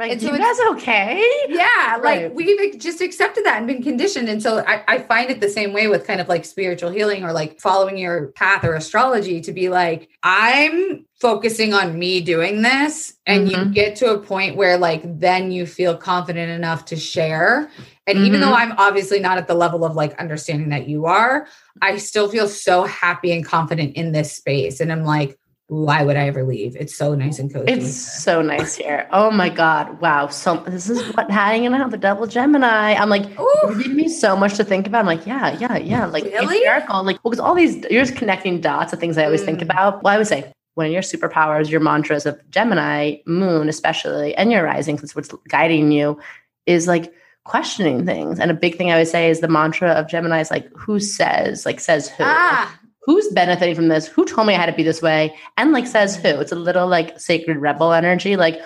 Like, 0.02 0.14
And 0.14 0.22
you 0.24 0.30
so 0.30 0.38
guys 0.38 0.56
okay? 0.72 1.24
Yeah, 1.48 2.00
like 2.02 2.04
Right. 2.04 2.34
we've 2.34 2.80
just 2.80 3.02
accepted 3.02 3.46
that 3.46 3.58
and 3.60 3.68
been 3.68 3.84
conditioned. 3.84 4.30
And 4.30 4.42
so 4.42 4.64
I, 4.68 4.84
I 4.88 4.98
find 4.98 5.30
it 5.30 5.42
the 5.42 5.50
same 5.50 5.74
way 5.74 5.88
with 5.88 6.08
kind 6.08 6.20
of 6.20 6.28
like 6.28 6.44
spiritual 6.44 6.90
healing 6.90 7.24
or 7.24 7.32
like 7.34 7.60
following 7.62 8.00
your 8.00 8.30
path 8.30 8.64
or 8.64 8.74
astrology 8.74 9.42
to 9.42 9.52
be 9.52 9.70
like, 9.70 10.10
I'm 10.24 11.06
focusing 11.20 11.76
on 11.76 12.00
me 12.00 12.20
doing 12.20 12.64
this. 12.64 13.14
And 13.28 13.52
you 13.52 13.58
Mhm. 13.58 13.74
get 13.76 13.96
to 13.98 14.12
a 14.12 14.18
point 14.18 14.56
where 14.56 14.76
like 14.76 15.04
then 15.20 15.52
you 15.52 15.68
feel 15.68 15.96
confident 15.96 16.50
enough 16.50 16.86
to 16.86 16.96
share. 16.96 17.70
And 18.08 18.18
even 18.18 18.40
Mhm. 18.40 18.44
though 18.46 18.54
I'm 18.56 18.72
obviously 18.80 19.20
not 19.20 19.38
at 19.38 19.48
the 19.48 19.54
level 19.54 19.86
of 19.86 19.96
like 19.96 20.20
understanding 20.20 20.70
that 20.70 20.88
you 20.90 21.06
are, 21.06 21.46
I 21.80 21.98
still 21.98 22.28
feel 22.28 22.48
so 22.48 22.86
happy 22.86 23.32
and 23.32 23.46
confident 23.46 23.96
in 23.96 24.14
this 24.14 24.32
space. 24.32 24.80
And 24.80 24.92
I'm 24.92 25.04
like, 25.06 25.38
why 25.72 26.04
would 26.04 26.18
I 26.18 26.28
ever 26.28 26.44
leave? 26.44 26.76
It's 26.76 26.94
so 26.94 27.16
nice 27.16 27.40
and 27.40 27.52
cozy. 27.52 27.72
It's 27.72 27.96
so 27.96 28.42
nice 28.42 28.76
here. 28.76 29.08
Oh 29.14 29.32
my 29.32 29.48
God. 29.48 30.02
Wow. 30.02 30.28
So 30.28 30.58
this 30.68 30.90
is 30.90 31.02
what 31.16 31.32
hanging 31.32 31.74
out 31.74 31.92
the 31.92 31.98
double 31.98 32.28
Gemini. 32.28 32.94
I'm 32.94 33.08
like, 33.08 33.24
Ooh. 33.40 33.50
you're 33.64 33.78
giving 33.78 33.96
me 33.96 34.10
so 34.10 34.36
much 34.36 34.56
to 34.58 34.66
think 34.66 34.86
about. 34.86 35.00
I'm 35.00 35.06
like, 35.06 35.26
yeah, 35.26 35.58
yeah, 35.60 35.78
yeah. 35.78 36.06
Like 36.08 36.26
Really? 36.26 36.56
patriarchal. 36.58 37.06
Like, 37.06 37.24
well, 37.24 37.32
because 37.32 37.40
all 37.40 37.56
these 37.56 37.78
you're 37.90 38.04
just 38.04 38.18
connecting 38.18 38.60
dots 38.60 38.92
of 38.92 39.00
things 39.00 39.18
I 39.18 39.24
always 39.24 39.44
think 39.44 39.60
Mm. 39.60 39.64
about. 39.64 40.04
Well, 40.04 40.14
I 40.14 40.18
would 40.18 40.28
say 40.28 40.52
one 40.74 40.88
of 40.88 40.92
your 40.92 41.02
superpowers, 41.04 41.70
your 41.70 41.80
mantras 41.80 42.26
of 42.26 42.38
Gemini, 42.50 43.20
moon, 43.26 43.70
especially, 43.70 44.36
and 44.36 44.52
your 44.52 44.64
rising, 44.66 44.98
because 44.98 45.16
what's 45.16 45.30
guiding 45.48 45.94
you 45.94 46.20
is 46.66 46.86
like 46.86 47.14
questioning 47.46 48.06
things. 48.06 48.42
And 48.42 48.52
a 48.52 48.54
big 48.54 48.76
thing 48.78 48.92
I 48.92 48.98
would 48.98 49.08
say 49.08 49.30
is 49.30 49.40
the 49.40 49.48
mantra 49.48 49.92
of 49.92 50.10
Gemini 50.10 50.42
is 50.42 50.52
like, 50.52 50.68
who 50.76 51.00
says, 51.00 51.66
like 51.66 51.80
says 51.80 52.10
who? 52.10 52.26
ah, 52.26 52.78
who's 53.04 53.28
benefiting 53.30 53.76
from 53.76 53.88
this? 53.88 54.08
Who 54.08 54.26
told 54.26 54.48
me 54.48 54.54
I 54.54 54.58
had 54.58 54.68
to 54.68 54.74
be 54.74 54.84
this 54.84 55.02
way? 55.02 55.36
And 55.58 55.72
like 55.72 55.88
says 55.88 56.16
who? 56.16 56.28
It's 56.40 56.52
a 56.52 56.56
little 56.56 56.88
like 56.88 57.20
sacred 57.20 57.58
rebel 57.58 57.94
energy. 57.94 58.36
Like 58.36 58.60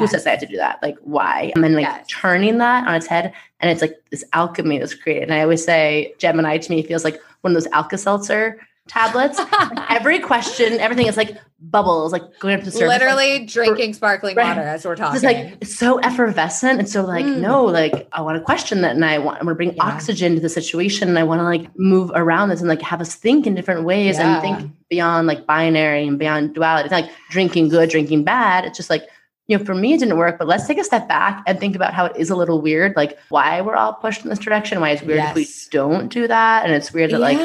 who 0.00 0.06
says 0.08 0.26
I 0.26 0.30
have 0.30 0.40
to 0.40 0.46
do 0.46 0.56
that? 0.56 0.82
Like 0.82 0.96
why? 1.02 1.52
And 1.54 1.64
then 1.64 1.74
like 1.74 1.84
Yes. 1.86 2.06
turning 2.08 2.58
that 2.58 2.86
on 2.86 2.94
its 2.94 3.06
head, 3.06 3.32
and 3.60 3.70
it's 3.70 3.80
like 3.80 3.94
this 4.10 4.24
alchemy 4.32 4.78
that's 4.78 4.94
created. 4.94 5.24
And 5.24 5.34
I 5.34 5.42
always 5.42 5.64
say 5.64 6.14
Gemini 6.18 6.58
to 6.58 6.70
me 6.70 6.82
feels 6.82 7.04
like 7.04 7.20
one 7.40 7.54
of 7.56 7.62
those 7.62 7.70
Alka 7.72 7.96
Seltzer 7.98 8.60
tablets. 8.88 9.40
Every 9.88 10.18
question, 10.18 10.74
everything 10.80 11.06
is 11.06 11.16
like 11.16 11.36
bubbles, 11.60 12.12
like 12.12 12.22
going 12.38 12.54
up 12.54 12.60
to 12.60 12.66
the 12.66 12.70
surface. 12.70 12.88
like, 12.88 13.00
Literally 13.00 13.44
drinking 13.46 13.92
sparkling 13.94 14.36
Right. 14.36 14.46
water 14.56 14.60
as 14.60 14.84
we're 14.84 14.94
talking. 14.94 15.16
it's 15.16 15.24
like 15.24 15.56
it's 15.60 15.74
so 15.76 15.98
effervescent 15.98 16.78
and 16.78 16.88
so 16.88 17.02
like 17.04 17.24
Mm. 17.26 17.38
no 17.40 17.64
like 17.64 18.06
i 18.12 18.20
want 18.20 18.38
to 18.38 18.44
question 18.44 18.82
that 18.82 18.92
and 18.94 19.04
i 19.04 19.18
want 19.18 19.40
i 19.40 19.44
want 19.44 19.48
to 19.50 19.54
bring 19.56 19.74
Yeah. 19.74 19.82
oxygen 19.82 20.36
to 20.36 20.40
the 20.40 20.48
situation 20.48 21.08
and 21.08 21.18
i 21.18 21.24
want 21.24 21.40
to 21.40 21.44
like 21.44 21.68
move 21.76 22.12
around 22.14 22.50
this 22.50 22.60
and 22.60 22.68
like 22.68 22.80
have 22.82 23.00
us 23.00 23.16
think 23.16 23.44
in 23.46 23.56
different 23.56 23.82
ways 23.84 24.18
Yeah. 24.18 24.34
and 24.34 24.42
think 24.60 24.72
beyond 24.88 25.26
like 25.26 25.46
binary 25.46 26.06
and 26.06 26.16
beyond 26.16 26.54
duality 26.54 26.84
it's 26.86 26.92
not 26.92 27.02
like 27.02 27.10
drinking 27.30 27.70
good 27.70 27.90
drinking 27.90 28.22
bad 28.22 28.64
it's 28.64 28.76
just 28.76 28.88
like 28.88 29.08
you 29.48 29.56
know 29.56 29.64
for 29.64 29.74
me 29.74 29.94
it 29.94 29.98
didn't 29.98 30.18
work 30.18 30.38
but 30.38 30.46
let's 30.46 30.66
take 30.66 30.78
a 30.78 30.84
step 30.84 31.08
back 31.08 31.42
and 31.46 31.58
think 31.58 31.74
about 31.74 31.92
how 31.92 32.04
it 32.04 32.16
is 32.16 32.30
a 32.30 32.36
little 32.36 32.60
weird 32.60 32.94
like 32.96 33.18
why 33.30 33.60
we're 33.60 33.74
all 33.74 33.94
pushed 33.94 34.22
in 34.22 34.28
this 34.28 34.38
direction 34.38 34.80
why 34.80 34.90
it's 34.90 35.02
weird 35.02 35.20
if 35.20 35.34
we 35.34 35.48
don't 35.70 36.08
do 36.12 36.28
that 36.28 36.64
and 36.64 36.74
it's 36.74 36.92
weird 36.92 37.10
that 37.10 37.18
like 37.18 37.38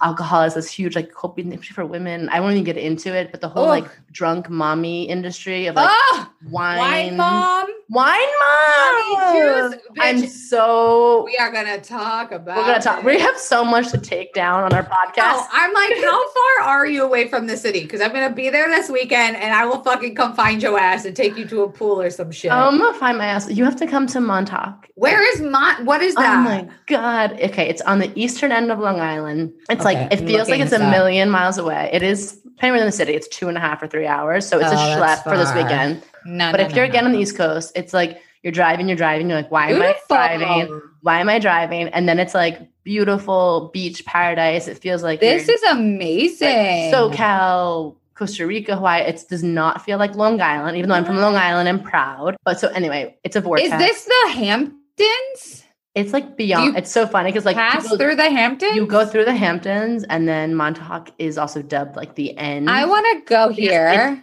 alcohol 0.00 0.42
is 0.42 0.54
this 0.54 0.70
huge 0.70 0.96
like 0.96 1.12
coping 1.12 1.52
issue 1.52 1.74
for 1.74 1.84
women. 1.84 2.28
I 2.30 2.40
won't 2.40 2.52
even 2.52 2.64
get 2.64 2.76
into 2.76 3.14
it 3.14 3.32
but 3.32 3.40
the 3.40 3.48
whole 3.48 3.66
like 3.66 3.86
drunk 4.12 4.48
mommy 4.48 5.08
industry 5.08 5.66
of 5.66 5.76
like 5.76 5.88
oh, 5.90 6.30
wine 6.48 6.78
wine 6.78 7.16
mom. 7.16 7.66
Wine 7.92 8.20
mom. 8.38 9.74
I'm 9.98 10.26
so. 10.28 11.24
We 11.24 11.36
are 11.38 11.50
gonna 11.50 11.80
talk 11.80 12.30
about. 12.30 12.56
We're 12.58 12.64
gonna 12.66 12.80
talk. 12.80 13.00
it. 13.00 13.04
We 13.04 13.18
have 13.18 13.36
so 13.36 13.64
much 13.64 13.90
to 13.90 13.98
take 13.98 14.32
down 14.32 14.62
on 14.62 14.72
our 14.72 14.84
podcast. 14.84 15.12
Oh, 15.18 15.48
I'm 15.50 15.72
like, 15.74 15.94
how 16.04 16.28
far 16.32 16.68
are 16.68 16.86
you 16.86 17.02
away 17.04 17.26
from 17.28 17.48
the 17.48 17.56
city? 17.56 17.80
Because 17.82 18.00
I'm 18.00 18.12
gonna 18.12 18.32
be 18.32 18.48
there 18.48 18.68
this 18.68 18.88
weekend, 18.90 19.36
and 19.38 19.52
I 19.52 19.66
will 19.66 19.82
fucking 19.82 20.14
come 20.14 20.34
find 20.34 20.62
your 20.62 20.78
ass 20.78 21.04
and 21.04 21.16
take 21.16 21.36
you 21.36 21.44
to 21.48 21.62
a 21.62 21.68
pool 21.68 22.00
or 22.00 22.10
some 22.10 22.30
shit. 22.30 22.52
I'm 22.52 22.78
gonna 22.78 22.96
find 22.96 23.18
my 23.18 23.26
ass. 23.26 23.50
You 23.50 23.64
have 23.64 23.76
to 23.76 23.86
come 23.88 24.06
to 24.08 24.20
Montauk. 24.20 24.86
Where 24.94 25.20
is 25.34 25.40
my? 25.40 25.76
What 25.82 26.00
is 26.00 26.14
that? 26.14 26.38
Oh 26.38 26.42
my 26.42 26.68
god. 26.86 27.32
Okay, 27.42 27.68
it's 27.68 27.82
on 27.82 27.98
the 27.98 28.12
eastern 28.14 28.52
end 28.52 28.70
of 28.70 28.78
Long 28.78 29.00
Island. 29.00 29.52
It's 29.68 29.84
Okay, 29.84 29.96
like 29.96 30.12
it 30.12 30.20
I'm 30.20 30.26
feels 30.28 30.48
like 30.48 30.60
it's 30.60 30.72
a 30.72 30.80
up. 30.80 30.90
million 30.92 31.28
miles 31.28 31.58
away. 31.58 31.90
It 31.92 32.04
is 32.04 32.36
depending 32.36 32.80
on 32.82 32.86
the 32.86 32.92
city. 32.92 33.14
It's 33.14 33.26
two 33.26 33.48
and 33.48 33.56
a 33.56 33.60
half 33.60 33.82
or 33.82 33.88
three 33.88 34.06
hours. 34.06 34.46
So 34.46 34.58
it's 34.60 34.68
Oh, 34.70 34.72
a 34.72 34.96
schlep 34.96 35.22
for 35.24 35.36
this 35.36 35.52
weekend. 35.54 36.04
No, 36.24 36.50
But 36.50 36.60
no, 36.60 36.66
if 36.66 36.74
you're 36.74 36.86
no. 36.86 36.90
again 36.90 37.04
on 37.06 37.12
the 37.12 37.18
East 37.18 37.36
Coast, 37.36 37.72
it's 37.74 37.92
like 37.92 38.20
you're 38.42 38.52
driving, 38.52 38.88
you're 38.88 38.96
driving. 38.96 39.28
You're 39.28 39.38
like, 39.38 39.50
why 39.50 39.70
am 39.70 39.82
I 39.82 39.94
driving? 40.08 40.80
Why 41.02 41.20
am 41.20 41.28
I 41.28 41.38
driving? 41.38 41.88
And 41.88 42.08
then 42.08 42.18
it's 42.18 42.34
like 42.34 42.58
beautiful 42.84 43.70
beach 43.72 44.04
paradise. 44.06 44.66
It 44.68 44.78
feels 44.78 45.02
like 45.02 45.20
This 45.20 45.48
is 45.48 45.62
amazing. 45.64 46.92
SoCal, 46.92 47.96
Costa 48.14 48.46
Rica, 48.46 48.76
Hawaii. 48.76 49.02
It 49.02 49.24
does 49.28 49.42
not 49.42 49.82
feel 49.84 49.98
like 49.98 50.14
Long 50.14 50.40
Island, 50.40 50.76
even 50.76 50.88
though 50.88 50.94
I'm 50.96 51.04
from 51.04 51.16
Long 51.18 51.36
Island 51.36 51.68
and 51.68 51.82
proud. 51.84 52.36
But 52.44 52.58
so 52.60 52.68
anyway, 52.68 53.16
it's 53.24 53.36
a 53.36 53.40
vortex. 53.40 53.70
Is 53.72 53.78
this 53.78 54.04
the 54.04 54.30
Hamptons? 54.32 55.64
It's 55.94 56.12
like 56.12 56.36
beyond. 56.36 56.76
It's 56.76 56.90
so 56.90 57.06
funny 57.06 57.30
because 57.30 57.44
like 57.44 57.56
Pass 57.56 57.82
people- 57.82 57.98
through 57.98 58.14
the 58.16 58.30
Hamptons. 58.30 58.76
you 58.76 58.86
go 58.86 59.04
through 59.04 59.24
the 59.24 59.34
Hamptons, 59.34 60.04
and 60.04 60.28
then 60.28 60.54
Montauk 60.54 61.10
is 61.18 61.36
also 61.36 61.62
dubbed 61.62 61.96
like 61.96 62.14
the 62.14 62.36
end. 62.38 62.70
I 62.70 62.84
want 62.84 63.06
to 63.12 63.28
go 63.28 63.48
here. 63.48 63.88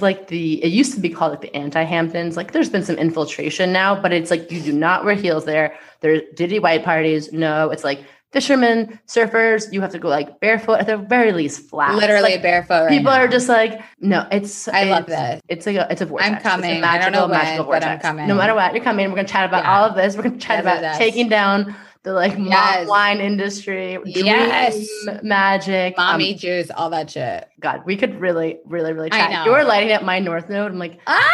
like 0.00 0.28
the 0.28 0.62
it 0.62 0.68
used 0.68 0.94
to 0.94 1.00
be 1.00 1.08
called 1.08 1.32
like 1.32 1.40
the 1.40 1.54
anti-Hamptons. 1.56 2.36
Like 2.36 2.52
there's 2.52 2.68
been 2.68 2.84
some 2.84 2.96
infiltration 2.96 3.72
now, 3.72 4.00
but 4.00 4.12
it's 4.12 4.30
like 4.30 4.50
you 4.50 4.60
do 4.60 4.72
not 4.72 5.04
wear 5.04 5.14
heels 5.14 5.44
there. 5.44 5.76
There's 6.00 6.22
diddy 6.34 6.58
white 6.58 6.84
parties. 6.84 7.32
No, 7.32 7.70
it's 7.70 7.84
like 7.84 8.04
fishermen, 8.32 8.98
surfers. 9.06 9.72
You 9.72 9.80
have 9.80 9.92
to 9.92 9.98
go 9.98 10.08
like 10.08 10.40
barefoot 10.40 10.80
at 10.80 10.86
the 10.86 10.96
very 10.98 11.32
least 11.32 11.68
flat. 11.70 11.94
Literally 11.94 12.32
Like, 12.32 12.42
barefoot. 12.42 12.84
Right 12.86 12.90
people 12.90 13.12
now. 13.12 13.20
are 13.20 13.28
just 13.28 13.48
like 13.48 13.80
no. 14.00 14.26
It's 14.30 14.68
I 14.68 14.84
love 14.84 15.04
it's- 15.04 15.18
that. 15.18 15.40
It's 15.48 15.64
like 15.66 15.76
a 15.76 15.86
it's 15.90 16.02
a 16.02 16.06
vortex. 16.06 16.36
It's 16.36 16.44
a 16.44 16.48
coming. 16.48 16.84
I 16.84 16.98
don't 16.98 17.12
know 17.12 17.26
when, 17.26 17.64
but 17.66 17.84
I'm 17.84 18.00
coming. 18.00 18.26
No 18.28 18.34
matter 18.34 18.54
what, 18.54 18.74
you're 18.74 18.84
coming. 18.84 19.08
We're 19.08 19.16
gonna 19.16 19.28
chat 19.28 19.48
about 19.48 19.64
Yeah. 19.64 19.78
all 19.78 19.88
of 19.88 19.94
this. 19.96 20.16
We're 20.16 20.24
gonna 20.24 20.36
chat 20.38 20.60
about 20.60 20.98
taking 20.98 21.28
down 21.30 21.74
the 22.04 22.12
like 22.12 22.34
Yes. 22.38 22.86
wine 22.86 23.20
industry, 23.20 23.98
dream 24.12 24.26
Yes. 24.26 24.86
magic, 25.22 25.94
um, 25.98 26.04
mommy 26.06 26.34
juice, 26.34 26.70
all 26.76 26.90
that 26.90 27.10
shit. 27.10 27.48
God, 27.60 27.82
we 27.86 27.96
could 27.96 28.20
really, 28.20 28.58
really, 28.66 28.92
really 28.92 29.08
chat. 29.10 29.46
You're 29.46 29.64
lighting 29.64 29.92
up 29.92 30.02
my 30.02 30.18
north 30.18 30.48
node. 30.50 30.70
I'm 30.70 30.78
like, 30.78 31.00
Ah, 31.06 31.26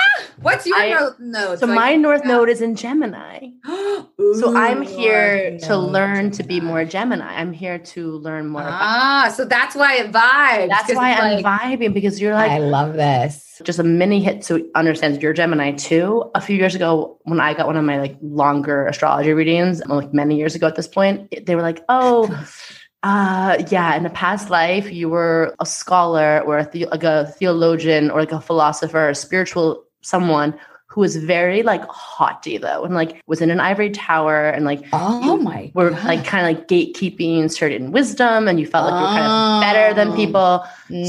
what's 0.42 0.66
your 0.66 0.76
I- 0.78 0.90
note? 0.90 1.14
note? 1.18 1.58
so 1.58 1.68
I 1.70 1.74
my 1.74 1.96
north 1.96 2.24
node 2.24 2.48
is 2.48 2.60
in 2.62 2.74
Gemini. 2.76 3.48
So 4.38 4.54
I'm 4.56 4.82
here 4.82 5.58
to 5.60 5.76
learn 5.76 6.30
to 6.32 6.42
be 6.42 6.60
more 6.60 6.84
Gemini. 6.84 7.24
I'm 7.40 7.52
here 7.52 7.78
to 7.78 8.12
learn 8.18 8.46
more. 8.48 8.60
about 8.60 8.74
Ah, 8.80 9.32
so 9.34 9.44
that's 9.46 9.74
why 9.74 9.96
it 9.96 10.12
vibes. 10.12 10.68
That's 10.68 10.94
why 10.94 11.12
I'm 11.14 11.42
like, 11.42 11.44
vibing 11.44 11.94
because 11.94 12.20
you're 12.20 12.34
like 12.34 12.50
I 12.50 12.58
love 12.58 12.92
this. 12.94 13.60
just 13.64 13.78
a 13.78 13.82
mini 13.82 14.20
hit 14.22 14.44
so 14.44 14.60
understand 14.74 15.22
you're 15.22 15.32
Gemini 15.32 15.72
too. 15.72 16.30
A 16.34 16.40
few 16.40 16.54
years 16.56 16.74
ago, 16.74 17.18
when 17.24 17.40
I 17.40 17.54
got 17.54 17.66
one 17.66 17.76
of 17.76 17.84
my 17.84 17.98
like 17.98 18.16
longer 18.22 18.86
astrology 18.86 19.32
readings, 19.32 19.82
like 19.86 20.12
many 20.12 20.36
years 20.36 20.54
ago 20.54 20.59
at 20.66 20.76
this 20.76 20.88
point, 20.88 21.32
they 21.46 21.54
were 21.54 21.62
like, 21.62 21.82
"Oh, 21.88 22.28
uh, 23.02 23.56
yeah, 23.70 23.94
in 23.96 24.04
a 24.06 24.10
past 24.10 24.50
life, 24.50 24.90
you 24.92 25.08
were 25.08 25.54
a 25.60 25.66
scholar 25.66 26.42
or 26.46 26.58
a 26.58 26.68
the- 26.70 26.86
like 26.86 27.04
a 27.04 27.26
theologian 27.38 28.10
or 28.10 28.20
like 28.20 28.32
a 28.32 28.40
philosopher, 28.40 29.08
a 29.08 29.14
spiritual 29.14 29.84
someone." 30.02 30.54
Who 30.94 31.02
was 31.02 31.14
very 31.14 31.62
like 31.62 31.84
haughty 31.86 32.58
though, 32.58 32.82
and 32.82 32.96
like 32.96 33.22
was 33.28 33.40
in 33.40 33.52
an 33.52 33.60
ivory 33.60 33.90
tower, 33.90 34.48
and 34.48 34.64
like 34.64 34.82
Oh 34.92 35.36
my 35.36 35.70
were 35.72 35.90
God. 35.90 36.04
like 36.04 36.24
kind 36.26 36.42
of 36.44 36.50
like 36.58 36.66
gatekeeping 36.66 37.48
certain 37.48 37.92
wisdom, 37.92 38.48
and 38.48 38.58
you 38.58 38.66
felt 38.66 38.90
like 38.90 38.98
you 38.98 39.06
were 39.06 39.14
kind 39.20 39.30
of 39.30 39.62
better 39.62 39.94
than 39.94 40.08
Oh. 40.08 40.16
people 40.16 40.64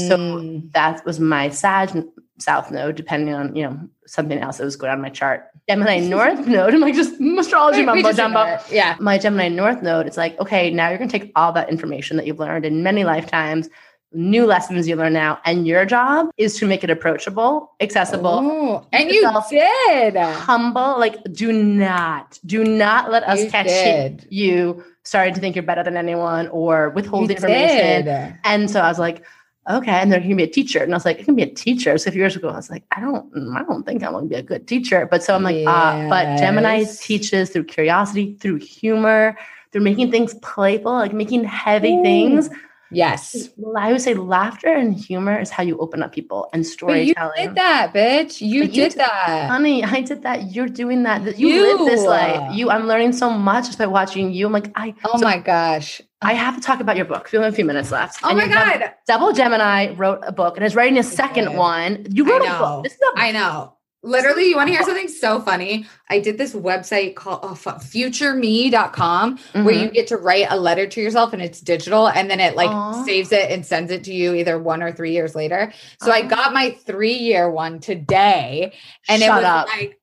so 0.06 0.16
Mm. 0.18 0.70
that 0.72 1.04
was 1.04 1.18
my 1.18 1.48
Sag 1.48 1.90
South 2.38 2.70
node, 2.70 2.96
depending 2.96 3.34
on 3.34 3.54
you 3.54 3.62
know 3.64 3.78
something 4.06 4.38
else 4.38 4.58
that 4.58 4.64
was 4.64 4.76
going 4.76 4.92
on 4.92 5.00
my 5.00 5.10
chart. 5.10 5.48
Gemini 5.68 5.98
North 6.08 6.46
node, 6.46 6.74
I'm 6.74 6.80
like 6.80 6.94
just 6.94 7.14
astrology 7.20 7.78
We- 7.78 7.82
we 7.82 7.86
mumbo 7.86 8.02
just 8.08 8.16
jumbo. 8.16 8.58
Yeah. 8.70 8.96
My 9.00 9.18
Gemini 9.18 9.48
North 9.48 9.82
node, 9.82 10.06
it's 10.06 10.16
like 10.16 10.38
okay, 10.40 10.70
now 10.70 10.88
you're 10.88 10.98
gonna 10.98 11.10
take 11.10 11.30
all 11.36 11.52
that 11.52 11.68
information 11.70 12.16
that 12.16 12.26
you've 12.26 12.38
learned 12.40 12.64
in 12.64 12.82
many 12.82 13.04
lifetimes, 13.04 13.68
new 14.12 14.44
lessons 14.44 14.88
you 14.88 14.96
learn 14.96 15.12
now, 15.12 15.38
and 15.44 15.66
your 15.66 15.84
job 15.86 16.30
is 16.36 16.56
to 16.58 16.66
make 16.66 16.82
it 16.82 16.90
approachable, 16.90 17.70
accessible, 17.80 18.40
Oh, 18.42 18.86
and 18.92 19.10
you 19.10 19.22
did. 19.50 20.16
humble. 20.16 20.98
Like, 20.98 21.16
do 21.32 21.52
not, 21.52 22.38
do 22.44 22.64
not 22.64 23.10
let 23.10 23.22
us 23.24 23.40
You 23.44 23.50
catch 23.50 23.66
did. 23.68 24.26
you 24.30 24.82
starting 25.04 25.34
to 25.34 25.40
think 25.40 25.54
you're 25.56 25.62
better 25.62 25.82
than 25.82 25.96
anyone 25.96 26.48
or 26.48 26.90
withhold 26.90 27.28
You 27.30 27.36
information. 27.36 28.04
did. 28.04 28.34
And 28.44 28.70
so 28.70 28.80
I 28.80 28.88
was 28.88 28.98
like, 28.98 29.24
okay, 29.68 29.92
and 29.92 30.10
they're 30.10 30.20
gonna 30.20 30.36
be 30.36 30.42
a 30.42 30.48
teacher. 30.48 30.82
And 30.82 30.92
I 30.92 30.96
was 30.96 31.04
like, 31.04 31.20
it 31.20 31.24
can 31.24 31.34
be 31.34 31.42
a 31.42 31.52
teacher. 31.52 31.96
So 31.98 32.08
a 32.08 32.12
few 32.12 32.20
years 32.20 32.36
ago, 32.36 32.48
I 32.48 32.56
was 32.56 32.70
like, 32.70 32.84
I 32.90 33.00
don't, 33.00 33.54
I 33.56 33.62
don't 33.62 33.84
think 33.84 34.02
I'm 34.02 34.12
gonna 34.12 34.26
be 34.26 34.34
a 34.34 34.42
good 34.42 34.66
teacher. 34.66 35.06
But 35.10 35.22
so 35.22 35.34
I'm 35.34 35.42
like, 35.42 35.64
ah, 35.66 36.06
but 36.08 36.38
Gemini 36.38 36.84
teaches 37.00 37.50
through 37.50 37.64
curiosity, 37.64 38.36
through 38.40 38.56
humor, 38.56 39.36
through 39.72 39.82
making 39.82 40.10
things 40.10 40.34
playful, 40.42 40.92
like 40.92 41.12
making 41.12 41.44
heavy 41.44 41.96
Ooh. 41.96 42.02
things. 42.02 42.50
Yes. 42.92 43.48
Well, 43.56 43.76
I 43.82 43.92
would 43.92 44.00
say 44.00 44.14
laughter 44.14 44.68
and 44.72 44.94
humor 44.94 45.40
is 45.40 45.50
how 45.50 45.62
you 45.62 45.78
open 45.78 46.02
up 46.02 46.12
people 46.12 46.48
and 46.52 46.64
But 46.80 47.06
you 47.06 47.14
did 47.36 47.54
that, 47.54 47.92
bitch. 47.94 48.40
You 48.40 48.62
But 48.62 48.74
you 48.74 48.82
did 48.82 48.88
did- 48.90 48.98
that. 48.98 49.48
Honey, 49.50 49.82
I 49.84 50.02
did 50.02 50.22
that. 50.22 50.54
You're 50.54 50.68
doing 50.68 51.02
that. 51.04 51.38
You, 51.38 51.48
You. 51.48 51.76
live 51.78 51.86
this 51.90 52.04
life. 52.04 52.54
You, 52.54 52.70
I'm 52.70 52.86
learning 52.86 53.12
so 53.12 53.30
much 53.30 53.66
just 53.66 53.78
by 53.78 53.86
watching 53.86 54.32
you. 54.32 54.46
I'm 54.46 54.52
like, 54.52 54.70
I, 54.74 54.94
Oh 55.04 55.18
so 55.18 55.24
my 55.24 55.38
gosh. 55.38 56.00
I 56.20 56.34
have 56.34 56.54
to 56.54 56.60
talk 56.60 56.80
about 56.80 56.96
your 56.96 57.04
book. 57.06 57.30
We 57.32 57.38
have 57.38 57.52
a 57.52 57.56
few 57.56 57.64
minutes 57.64 57.90
left. 57.90 58.20
Oh 58.22 58.28
And 58.28 58.38
my 58.38 58.46
God. 58.48 58.92
Double 59.08 59.32
Gemini 59.32 59.92
wrote 59.94 60.20
a 60.24 60.30
book 60.32 60.56
and 60.56 60.64
is 60.64 60.76
writing 60.76 60.98
a 60.98 61.02
second 61.02 61.56
one. 61.56 62.06
You 62.10 62.24
wrote 62.24 62.42
a 62.42 62.58
book. 62.58 62.84
This 62.84 62.92
is 62.92 63.00
a 63.00 63.18
I 63.18 63.32
know. 63.32 63.74
Literally, 64.04 64.48
you 64.48 64.56
want 64.56 64.66
to 64.68 64.74
hear 64.74 64.82
something 64.82 65.06
so 65.06 65.40
funny? 65.40 65.86
I 66.10 66.18
did 66.18 66.36
this 66.36 66.54
website 66.54 67.14
called 67.14 67.40
oh, 67.44 67.54
futureme.com 67.54 69.38
mm-hmm. 69.38 69.64
where 69.64 69.74
you 69.74 69.90
get 69.90 70.08
to 70.08 70.16
write 70.16 70.48
a 70.50 70.56
letter 70.56 70.88
to 70.88 71.00
yourself 71.00 71.32
and 71.32 71.40
it's 71.40 71.60
digital 71.60 72.08
and 72.08 72.28
then 72.28 72.40
it 72.40 72.56
like 72.56 72.70
Aww. 72.70 73.04
saves 73.04 73.30
it 73.30 73.50
and 73.50 73.64
sends 73.64 73.92
it 73.92 74.02
to 74.04 74.12
you 74.12 74.34
either 74.34 74.58
one 74.58 74.82
or 74.82 74.90
three 74.90 75.12
years 75.12 75.36
later. 75.36 75.72
So 76.00 76.10
Aww. 76.10 76.14
I 76.14 76.22
got 76.22 76.52
my 76.52 76.72
three 76.84 77.14
year 77.14 77.48
one 77.48 77.78
today 77.78 78.72
and 79.08 79.22
Shut 79.22 79.30
it 79.30 79.36
was 79.36 79.44
up. 79.44 79.68
like, 79.68 80.00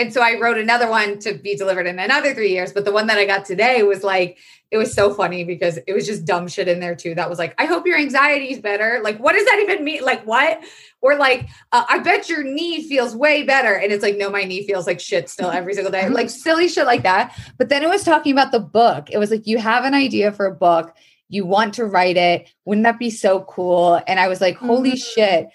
and 0.00 0.14
so 0.14 0.22
I 0.22 0.40
wrote 0.40 0.56
another 0.56 0.88
one 0.88 1.18
to 1.20 1.34
be 1.34 1.56
delivered 1.56 1.86
in 1.86 1.98
another 1.98 2.32
three 2.32 2.50
years. 2.50 2.72
But 2.72 2.86
the 2.86 2.92
one 2.92 3.06
that 3.08 3.18
I 3.18 3.26
got 3.26 3.44
today 3.44 3.82
was 3.82 4.02
like, 4.02 4.38
it 4.70 4.78
was 4.78 4.94
so 4.94 5.12
funny 5.12 5.44
because 5.44 5.78
it 5.86 5.92
was 5.92 6.06
just 6.06 6.24
dumb 6.24 6.48
shit 6.48 6.68
in 6.68 6.80
there 6.80 6.94
too. 6.94 7.14
That 7.14 7.28
was 7.28 7.38
like, 7.38 7.54
I 7.58 7.66
hope 7.66 7.86
your 7.86 7.98
anxiety 7.98 8.50
is 8.50 8.60
better. 8.60 9.00
Like, 9.04 9.18
what 9.18 9.34
does 9.34 9.44
that 9.44 9.58
even 9.60 9.84
mean? 9.84 10.02
Like, 10.02 10.24
what? 10.24 10.62
Or 11.02 11.16
like, 11.16 11.48
uh, 11.72 11.84
I 11.86 11.98
bet 11.98 12.30
your 12.30 12.42
knee 12.42 12.88
feels 12.88 13.14
way 13.14 13.42
better. 13.42 13.74
And 13.74 13.92
it's 13.92 14.02
like, 14.02 14.16
no, 14.16 14.30
my 14.30 14.44
knee 14.44 14.66
feels 14.66 14.86
like 14.86 15.00
shit 15.00 15.28
still 15.28 15.50
every 15.50 15.74
single 15.74 15.92
day. 15.92 16.08
Like 16.08 16.30
silly 16.30 16.68
shit 16.68 16.86
like 16.86 17.02
that. 17.02 17.38
But 17.58 17.68
then 17.68 17.82
it 17.82 17.90
was 17.90 18.02
talking 18.02 18.32
about 18.32 18.52
the 18.52 18.60
book. 18.60 19.10
It 19.10 19.18
was 19.18 19.30
like, 19.30 19.46
you 19.46 19.58
have 19.58 19.84
an 19.84 19.92
idea 19.92 20.32
for 20.32 20.46
a 20.46 20.54
book, 20.54 20.94
you 21.28 21.44
want 21.44 21.74
to 21.74 21.84
write 21.84 22.16
it. 22.16 22.48
Wouldn't 22.64 22.84
that 22.84 22.98
be 22.98 23.10
so 23.10 23.42
cool? 23.42 24.00
And 24.06 24.18
I 24.18 24.28
was 24.28 24.40
like, 24.40 24.56
holy 24.56 24.92
mm-hmm. 24.92 25.20
shit. 25.20 25.48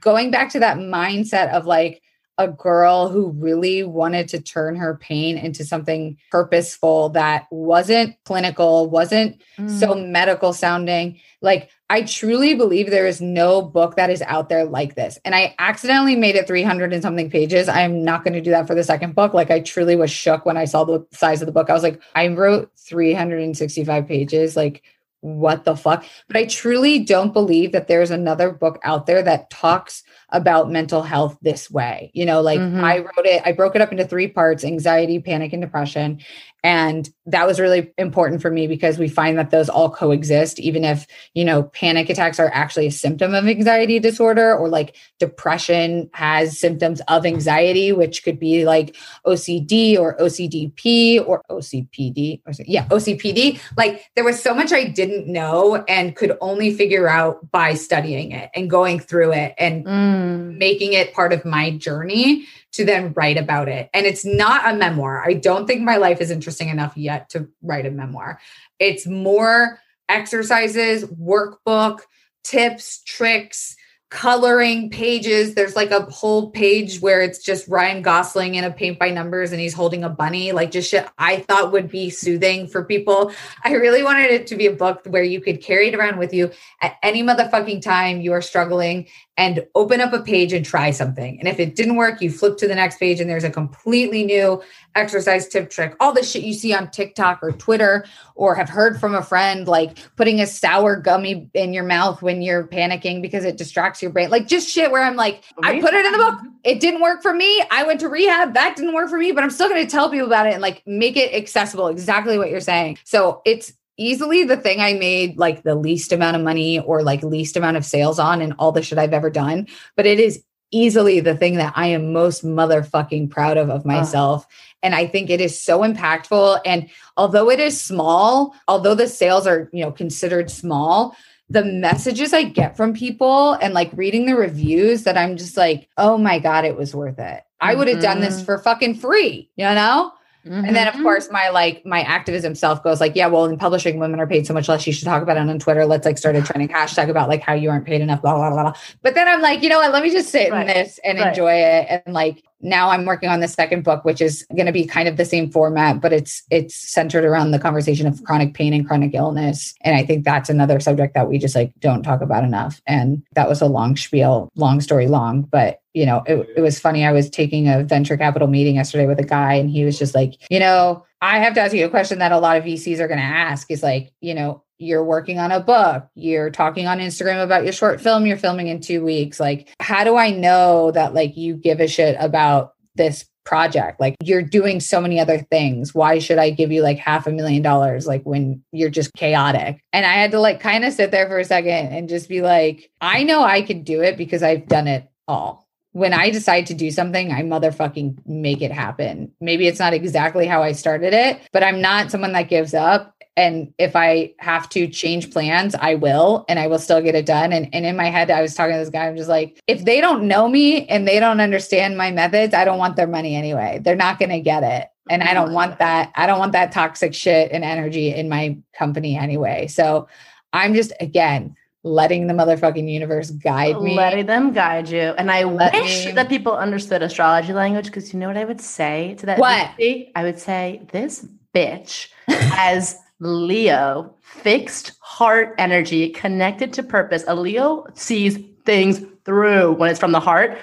Going 0.00 0.30
back 0.30 0.50
to 0.52 0.60
that 0.60 0.78
mindset 0.78 1.52
of 1.52 1.66
like, 1.66 2.02
a 2.38 2.48
girl 2.48 3.08
who 3.08 3.30
really 3.30 3.82
wanted 3.82 4.28
to 4.28 4.40
turn 4.40 4.74
her 4.76 4.96
pain 4.96 5.36
into 5.36 5.64
something 5.64 6.16
purposeful 6.30 7.10
that 7.10 7.46
wasn't 7.50 8.16
clinical, 8.24 8.88
wasn't 8.88 9.40
mm. 9.58 9.70
so 9.70 9.94
medical 9.94 10.52
sounding. 10.52 11.20
Like, 11.42 11.70
I 11.90 12.02
truly 12.02 12.54
believe 12.54 12.88
there 12.88 13.06
is 13.06 13.20
no 13.20 13.60
book 13.60 13.96
that 13.96 14.08
is 14.08 14.22
out 14.22 14.48
there 14.48 14.64
like 14.64 14.94
this. 14.94 15.18
And 15.26 15.34
I 15.34 15.54
accidentally 15.58 16.16
made 16.16 16.36
it 16.36 16.46
300 16.46 16.92
and 16.94 17.02
something 17.02 17.30
pages. 17.30 17.68
I'm 17.68 18.02
not 18.02 18.24
going 18.24 18.34
to 18.34 18.40
do 18.40 18.50
that 18.50 18.66
for 18.66 18.74
the 18.74 18.84
second 18.84 19.14
book. 19.14 19.34
Like, 19.34 19.50
I 19.50 19.60
truly 19.60 19.94
was 19.94 20.10
shook 20.10 20.46
when 20.46 20.56
I 20.56 20.64
saw 20.64 20.84
the 20.84 21.06
size 21.12 21.42
of 21.42 21.46
the 21.46 21.52
book. 21.52 21.68
I 21.68 21.74
was 21.74 21.82
like, 21.82 22.00
I 22.14 22.28
wrote 22.28 22.70
365 22.78 24.08
pages. 24.08 24.56
Like, 24.56 24.82
what 25.20 25.64
the 25.64 25.76
fuck? 25.76 26.04
But 26.26 26.36
I 26.36 26.46
truly 26.46 26.98
don't 26.98 27.32
believe 27.32 27.72
that 27.72 27.88
there's 27.88 28.10
another 28.10 28.50
book 28.50 28.80
out 28.82 29.06
there 29.06 29.22
that 29.22 29.50
talks 29.50 30.02
about 30.32 30.70
mental 30.70 31.02
health 31.02 31.36
this 31.42 31.70
way. 31.70 32.10
You 32.14 32.26
know, 32.26 32.40
like 32.40 32.58
mm-hmm. 32.58 32.82
I 32.82 32.98
wrote 32.98 33.26
it, 33.26 33.42
I 33.44 33.52
broke 33.52 33.76
it 33.76 33.82
up 33.82 33.92
into 33.92 34.06
three 34.06 34.28
parts 34.28 34.64
anxiety, 34.64 35.20
panic, 35.20 35.52
and 35.52 35.62
depression. 35.62 36.20
And 36.64 37.10
that 37.26 37.46
was 37.46 37.58
really 37.58 37.92
important 37.98 38.40
for 38.40 38.50
me 38.50 38.68
because 38.68 38.98
we 38.98 39.08
find 39.08 39.36
that 39.38 39.50
those 39.50 39.68
all 39.68 39.90
coexist, 39.90 40.60
even 40.60 40.84
if, 40.84 41.06
you 41.34 41.44
know, 41.44 41.64
panic 41.64 42.08
attacks 42.08 42.38
are 42.38 42.50
actually 42.54 42.86
a 42.86 42.92
symptom 42.92 43.34
of 43.34 43.48
anxiety 43.48 43.98
disorder 43.98 44.54
or 44.54 44.68
like 44.68 44.96
depression 45.18 46.08
has 46.14 46.58
symptoms 46.58 47.00
of 47.08 47.26
anxiety, 47.26 47.90
which 47.90 48.22
could 48.22 48.38
be 48.38 48.64
like 48.64 48.96
OCD 49.26 49.98
or 49.98 50.16
OCDP 50.18 51.26
or 51.26 51.42
OCPD 51.50 52.40
or 52.46 52.52
yeah, 52.64 52.86
OCPD. 52.86 53.60
Like 53.76 54.08
there 54.14 54.24
was 54.24 54.40
so 54.40 54.54
much 54.54 54.72
I 54.72 54.84
didn't 54.84 55.26
know 55.26 55.82
and 55.88 56.14
could 56.14 56.36
only 56.40 56.72
figure 56.72 57.08
out 57.08 57.50
by 57.50 57.74
studying 57.74 58.30
it 58.30 58.50
and 58.54 58.70
going 58.70 59.00
through 59.00 59.32
it 59.32 59.54
and 59.58 59.84
mm. 59.84 60.58
making 60.58 60.92
it 60.92 61.12
part 61.12 61.32
of 61.32 61.44
my 61.44 61.70
journey 61.76 62.46
to 62.72 62.86
then 62.86 63.12
write 63.12 63.36
about 63.36 63.68
it. 63.68 63.90
And 63.92 64.06
it's 64.06 64.24
not 64.24 64.72
a 64.72 64.76
memoir. 64.76 65.22
I 65.22 65.34
don't 65.34 65.66
think 65.66 65.82
my 65.82 65.98
life 65.98 66.20
is 66.22 66.30
interesting 66.30 66.51
enough 66.68 66.96
yet 66.96 67.30
to 67.30 67.48
write 67.62 67.86
a 67.86 67.90
memoir. 67.90 68.40
It's 68.78 69.06
more 69.06 69.78
exercises, 70.08 71.04
workbook, 71.04 72.00
tips, 72.44 73.02
tricks, 73.04 73.76
coloring 74.12 74.90
pages. 74.90 75.54
There's 75.54 75.74
like 75.74 75.90
a 75.90 76.02
whole 76.02 76.50
page 76.50 77.00
where 77.00 77.22
it's 77.22 77.42
just 77.42 77.66
Ryan 77.66 78.02
Gosling 78.02 78.56
in 78.56 78.64
a 78.64 78.70
paint 78.70 78.98
by 78.98 79.08
numbers 79.08 79.52
and 79.52 79.60
he's 79.60 79.72
holding 79.72 80.04
a 80.04 80.10
bunny, 80.10 80.52
like 80.52 80.70
just 80.70 80.90
shit 80.90 81.08
I 81.16 81.38
thought 81.38 81.72
would 81.72 81.88
be 81.88 82.10
soothing 82.10 82.66
for 82.66 82.84
people. 82.84 83.32
I 83.64 83.72
really 83.72 84.02
wanted 84.02 84.30
it 84.30 84.48
to 84.48 84.56
be 84.56 84.66
a 84.66 84.72
book 84.72 85.00
where 85.06 85.22
you 85.22 85.40
could 85.40 85.62
carry 85.62 85.88
it 85.88 85.94
around 85.94 86.18
with 86.18 86.34
you 86.34 86.50
at 86.82 86.96
any 87.02 87.22
motherfucking 87.22 87.80
time 87.80 88.20
you 88.20 88.32
are 88.32 88.42
struggling 88.42 89.06
and 89.38 89.64
open 89.74 90.00
up 90.00 90.12
a 90.12 90.20
page 90.20 90.52
and 90.52 90.64
try 90.64 90.90
something. 90.90 91.38
And 91.38 91.48
if 91.48 91.58
it 91.58 91.74
didn't 91.74 91.96
work, 91.96 92.20
you 92.20 92.30
flip 92.30 92.58
to 92.58 92.68
the 92.68 92.74
next 92.74 92.98
page 92.98 93.18
and 93.18 93.30
there's 93.30 93.44
a 93.44 93.50
completely 93.50 94.24
new 94.24 94.62
exercise 94.94 95.48
tip 95.48 95.70
trick. 95.70 95.96
All 96.00 96.12
the 96.12 96.22
shit 96.22 96.42
you 96.42 96.52
see 96.52 96.74
on 96.74 96.90
TikTok 96.90 97.42
or 97.42 97.52
Twitter 97.52 98.04
or 98.34 98.54
have 98.54 98.68
heard 98.68 99.00
from 99.00 99.14
a 99.14 99.22
friend, 99.22 99.66
like 99.66 99.96
putting 100.16 100.40
a 100.40 100.46
sour 100.46 100.96
gummy 100.96 101.48
in 101.54 101.72
your 101.72 101.84
mouth 101.84 102.20
when 102.20 102.42
you're 102.42 102.66
panicking 102.66 103.22
because 103.22 103.44
it 103.44 103.56
distracts 103.56 104.02
your 104.02 104.10
brain. 104.10 104.28
Like 104.28 104.48
just 104.48 104.68
shit 104.68 104.90
where 104.90 105.02
I'm 105.02 105.16
like, 105.16 105.42
I 105.62 105.80
put 105.80 105.94
it 105.94 106.04
in 106.04 106.12
the 106.12 106.18
book. 106.18 106.40
It 106.64 106.80
didn't 106.80 107.00
work 107.00 107.22
for 107.22 107.32
me. 107.32 107.62
I 107.70 107.84
went 107.84 108.00
to 108.00 108.08
rehab. 108.08 108.52
That 108.52 108.76
didn't 108.76 108.94
work 108.94 109.08
for 109.08 109.18
me, 109.18 109.32
but 109.32 109.42
I'm 109.42 109.50
still 109.50 109.68
going 109.68 109.82
to 109.82 109.90
tell 109.90 110.10
people 110.10 110.26
about 110.26 110.46
it 110.46 110.52
and 110.52 110.60
like 110.60 110.82
make 110.86 111.16
it 111.16 111.32
accessible. 111.32 111.88
Exactly 111.88 112.36
what 112.36 112.50
you're 112.50 112.60
saying. 112.60 112.98
So 113.04 113.40
it's 113.46 113.72
easily 114.02 114.44
the 114.44 114.56
thing 114.56 114.80
I 114.80 114.94
made 114.94 115.38
like 115.38 115.62
the 115.62 115.74
least 115.74 116.12
amount 116.12 116.36
of 116.36 116.42
money 116.42 116.80
or 116.80 117.02
like 117.02 117.22
least 117.22 117.56
amount 117.56 117.76
of 117.76 117.84
sales 117.84 118.18
on 118.18 118.42
and 118.42 118.54
all 118.58 118.72
the 118.72 118.82
shit 118.82 118.98
I've 118.98 119.12
ever 119.12 119.30
done. 119.30 119.68
But 119.96 120.06
it 120.06 120.18
is 120.18 120.42
easily 120.72 121.20
the 121.20 121.36
thing 121.36 121.56
that 121.56 121.72
I 121.76 121.88
am 121.88 122.12
most 122.12 122.44
motherfucking 122.44 123.30
proud 123.30 123.58
of 123.58 123.70
of 123.70 123.84
myself. 123.84 124.46
And 124.82 124.94
I 124.94 125.06
think 125.06 125.30
it 125.30 125.40
is 125.40 125.62
so 125.62 125.80
impactful. 125.80 126.60
And 126.64 126.88
although 127.16 127.50
it 127.50 127.60
is 127.60 127.80
small, 127.80 128.54
although 128.66 128.94
the 128.94 129.06
sales 129.06 129.46
are, 129.46 129.68
you 129.72 129.84
know, 129.84 129.92
considered 129.92 130.50
small, 130.50 131.14
the 131.48 131.64
messages 131.64 132.32
I 132.32 132.44
get 132.44 132.76
from 132.76 132.94
people 132.94 133.52
and 133.52 133.74
like 133.74 133.90
reading 133.92 134.24
the 134.24 134.34
reviews 134.34 135.04
that 135.04 135.18
I'm 135.18 135.36
just 135.36 135.56
like, 135.56 135.88
oh 135.98 136.16
my 136.16 136.38
God, 136.38 136.64
it 136.64 136.76
was 136.76 136.94
worth 136.94 137.18
it. 137.18 137.42
I 137.60 137.74
would 137.74 137.88
have 137.88 137.98
mm-hmm. 137.98 138.04
done 138.04 138.20
this 138.20 138.36
mm-hmm. 138.36 138.46
for 138.46 138.58
fucking 138.58 138.94
free, 138.96 139.50
you 139.56 139.64
know? 139.64 140.12
Mm-hmm. 140.46 140.64
And 140.64 140.76
then 140.76 140.88
of 140.88 140.94
mm-hmm. 140.94 141.02
course 141.04 141.30
my 141.30 141.50
like 141.50 141.84
my 141.86 142.02
activism 142.02 142.54
self 142.54 142.82
goes 142.82 143.00
like, 143.00 143.14
yeah, 143.14 143.26
well 143.28 143.44
in 143.44 143.56
publishing 143.56 143.98
women 143.98 144.18
are 144.20 144.26
paid 144.26 144.46
so 144.46 144.54
much 144.54 144.68
less. 144.68 144.86
You 144.86 144.92
should 144.92 145.04
talk 145.04 145.22
about 145.22 145.36
it 145.36 145.40
on 145.40 145.58
Twitter. 145.58 145.86
Let's 145.86 146.04
like 146.04 146.18
start 146.18 146.36
a 146.36 146.42
trending 146.42 146.68
hashtag 146.68 147.08
about 147.08 147.28
like 147.28 147.42
how 147.42 147.54
you 147.54 147.70
aren't 147.70 147.86
paid 147.86 148.00
enough, 148.00 148.22
blah, 148.22 148.34
blah, 148.34 148.50
blah, 148.50 148.62
blah. 148.62 148.72
But 149.02 149.14
then 149.14 149.28
I'm 149.28 149.40
like, 149.40 149.62
you 149.62 149.68
know 149.68 149.78
what, 149.78 149.92
let 149.92 150.02
me 150.02 150.10
just 150.10 150.30
sit 150.30 150.50
right. 150.50 150.62
in 150.62 150.66
this 150.66 150.98
and 151.04 151.18
right. 151.18 151.28
enjoy 151.28 151.52
it. 151.52 152.02
And 152.04 152.14
like 152.14 152.42
now 152.62 152.90
I'm 152.90 153.04
working 153.04 153.28
on 153.28 153.40
the 153.40 153.48
second 153.48 153.82
book, 153.84 154.04
which 154.04 154.20
is 154.20 154.46
going 154.54 154.66
to 154.66 154.72
be 154.72 154.86
kind 154.86 155.08
of 155.08 155.16
the 155.16 155.24
same 155.24 155.50
format, 155.50 156.00
but 156.00 156.12
it's 156.12 156.42
it's 156.50 156.74
centered 156.74 157.24
around 157.24 157.50
the 157.50 157.58
conversation 157.58 158.06
of 158.06 158.22
chronic 158.24 158.54
pain 158.54 158.72
and 158.72 158.86
chronic 158.86 159.14
illness. 159.14 159.74
And 159.82 159.96
I 159.96 160.04
think 160.04 160.24
that's 160.24 160.48
another 160.48 160.80
subject 160.80 161.14
that 161.14 161.28
we 161.28 161.38
just 161.38 161.54
like 161.54 161.72
don't 161.80 162.02
talk 162.02 162.20
about 162.20 162.44
enough. 162.44 162.80
And 162.86 163.22
that 163.34 163.48
was 163.48 163.60
a 163.60 163.66
long 163.66 163.96
spiel, 163.96 164.50
long 164.54 164.80
story 164.80 165.08
long, 165.08 165.42
but 165.42 165.81
you 165.94 166.06
know, 166.06 166.22
it, 166.26 166.48
it 166.56 166.60
was 166.60 166.80
funny. 166.80 167.04
I 167.04 167.12
was 167.12 167.28
taking 167.28 167.68
a 167.68 167.82
venture 167.84 168.16
capital 168.16 168.48
meeting 168.48 168.76
yesterday 168.76 169.06
with 169.06 169.20
a 169.20 169.24
guy, 169.24 169.54
and 169.54 169.70
he 169.70 169.84
was 169.84 169.98
just 169.98 170.14
like, 170.14 170.34
you 170.50 170.58
know, 170.58 171.04
I 171.20 171.38
have 171.38 171.54
to 171.54 171.60
ask 171.60 171.74
you 171.74 171.84
a 171.84 171.90
question 171.90 172.18
that 172.18 172.32
a 172.32 172.38
lot 172.38 172.56
of 172.56 172.64
VCs 172.64 172.98
are 172.98 173.08
going 173.08 173.20
to 173.20 173.24
ask 173.24 173.70
is 173.70 173.82
like, 173.82 174.12
you 174.20 174.34
know, 174.34 174.62
you're 174.78 175.04
working 175.04 175.38
on 175.38 175.52
a 175.52 175.60
book, 175.60 176.08
you're 176.14 176.50
talking 176.50 176.86
on 176.86 176.98
Instagram 176.98 177.42
about 177.42 177.62
your 177.62 177.72
short 177.72 178.00
film 178.00 178.26
you're 178.26 178.36
filming 178.36 178.66
in 178.66 178.80
two 178.80 179.04
weeks. 179.04 179.38
Like, 179.38 179.68
how 179.78 180.02
do 180.02 180.16
I 180.16 180.30
know 180.30 180.90
that 180.90 181.14
like 181.14 181.36
you 181.36 181.54
give 181.54 181.78
a 181.78 181.86
shit 181.86 182.16
about 182.18 182.72
this 182.96 183.24
project? 183.44 184.00
Like, 184.00 184.16
you're 184.22 184.42
doing 184.42 184.80
so 184.80 185.00
many 185.00 185.20
other 185.20 185.38
things. 185.38 185.94
Why 185.94 186.18
should 186.18 186.38
I 186.38 186.50
give 186.50 186.72
you 186.72 186.82
like 186.82 186.98
half 186.98 187.28
a 187.28 187.30
million 187.30 187.62
dollars 187.62 188.06
like 188.06 188.24
when 188.24 188.64
you're 188.72 188.90
just 188.90 189.12
chaotic? 189.14 189.80
And 189.92 190.04
I 190.04 190.14
had 190.14 190.32
to 190.32 190.40
like 190.40 190.58
kind 190.58 190.84
of 190.84 190.92
sit 190.92 191.12
there 191.12 191.28
for 191.28 191.38
a 191.38 191.44
second 191.44 191.92
and 191.92 192.08
just 192.08 192.28
be 192.28 192.40
like, 192.40 192.90
I 193.00 193.22
know 193.22 193.44
I 193.44 193.62
could 193.62 193.84
do 193.84 194.00
it 194.00 194.16
because 194.16 194.42
I've 194.42 194.66
done 194.66 194.88
it 194.88 195.08
all 195.28 195.62
when 195.92 196.12
I 196.12 196.30
decide 196.30 196.66
to 196.66 196.74
do 196.74 196.90
something, 196.90 197.32
I 197.32 197.42
motherfucking 197.42 198.26
make 198.26 198.62
it 198.62 198.72
happen. 198.72 199.30
Maybe 199.40 199.66
it's 199.66 199.78
not 199.78 199.92
exactly 199.92 200.46
how 200.46 200.62
I 200.62 200.72
started 200.72 201.12
it, 201.12 201.40
but 201.52 201.62
I'm 201.62 201.80
not 201.80 202.10
someone 202.10 202.32
that 202.32 202.48
gives 202.48 202.74
up. 202.74 203.14
And 203.36 203.72
if 203.78 203.96
I 203.96 204.34
have 204.38 204.68
to 204.70 204.86
change 204.86 205.30
plans, 205.30 205.74
I 205.74 205.94
will, 205.94 206.44
and 206.48 206.58
I 206.58 206.66
will 206.66 206.78
still 206.78 207.00
get 207.00 207.14
it 207.14 207.24
done. 207.24 207.52
And, 207.52 207.74
and 207.74 207.86
in 207.86 207.96
my 207.96 208.10
head, 208.10 208.30
I 208.30 208.42
was 208.42 208.54
talking 208.54 208.74
to 208.74 208.78
this 208.78 208.90
guy. 208.90 209.06
I'm 209.06 209.16
just 209.16 209.28
like, 209.28 209.58
if 209.66 209.84
they 209.84 210.02
don't 210.02 210.28
know 210.28 210.48
me 210.48 210.86
and 210.86 211.08
they 211.08 211.18
don't 211.18 211.40
understand 211.40 211.96
my 211.96 212.10
methods, 212.10 212.52
I 212.52 212.64
don't 212.64 212.78
want 212.78 212.96
their 212.96 213.06
money 213.06 213.34
anyway. 213.34 213.80
They're 213.82 213.96
not 213.96 214.18
going 214.18 214.30
to 214.30 214.40
get 214.40 214.62
it. 214.62 214.88
And 215.10 215.22
I 215.22 215.34
don't 215.34 215.52
want 215.52 215.78
that. 215.78 216.12
I 216.14 216.26
don't 216.26 216.38
want 216.38 216.52
that 216.52 216.72
toxic 216.72 217.14
shit 217.14 217.52
and 217.52 217.64
energy 217.64 218.14
in 218.14 218.28
my 218.28 218.58
company 218.78 219.16
anyway. 219.16 219.66
So 219.66 220.08
I'm 220.52 220.74
just, 220.74 220.92
again, 221.00 221.56
letting 221.84 222.28
the 222.28 222.34
motherfucking 222.34 222.88
universe 222.88 223.30
guide 223.30 223.80
me. 223.80 223.96
Letting 223.96 224.26
them 224.26 224.52
guide 224.52 224.88
you. 224.88 225.14
And 225.18 225.30
I 225.30 225.44
Let 225.44 225.72
wish 225.72 226.06
me... 226.06 226.12
that 226.12 226.28
people 226.28 226.56
understood 226.56 227.02
astrology 227.02 227.52
language 227.52 227.86
because 227.86 228.12
you 228.12 228.20
know 228.20 228.28
what 228.28 228.36
I 228.36 228.44
would 228.44 228.60
say 228.60 229.16
to 229.18 229.26
that? 229.26 229.38
What? 229.38 229.70
I 229.80 230.22
would 230.22 230.38
say, 230.38 230.82
this 230.92 231.26
bitch 231.54 232.08
has 232.28 232.96
Leo, 233.18 234.14
fixed 234.20 234.92
heart 235.00 235.54
energy, 235.58 236.10
connected 236.10 236.72
to 236.74 236.82
purpose. 236.82 237.24
A 237.26 237.34
Leo 237.34 237.86
sees 237.94 238.38
things 238.64 239.04
through 239.24 239.72
when 239.72 239.90
it's 239.90 240.00
from 240.00 240.12
the 240.12 240.20
heart. 240.20 240.58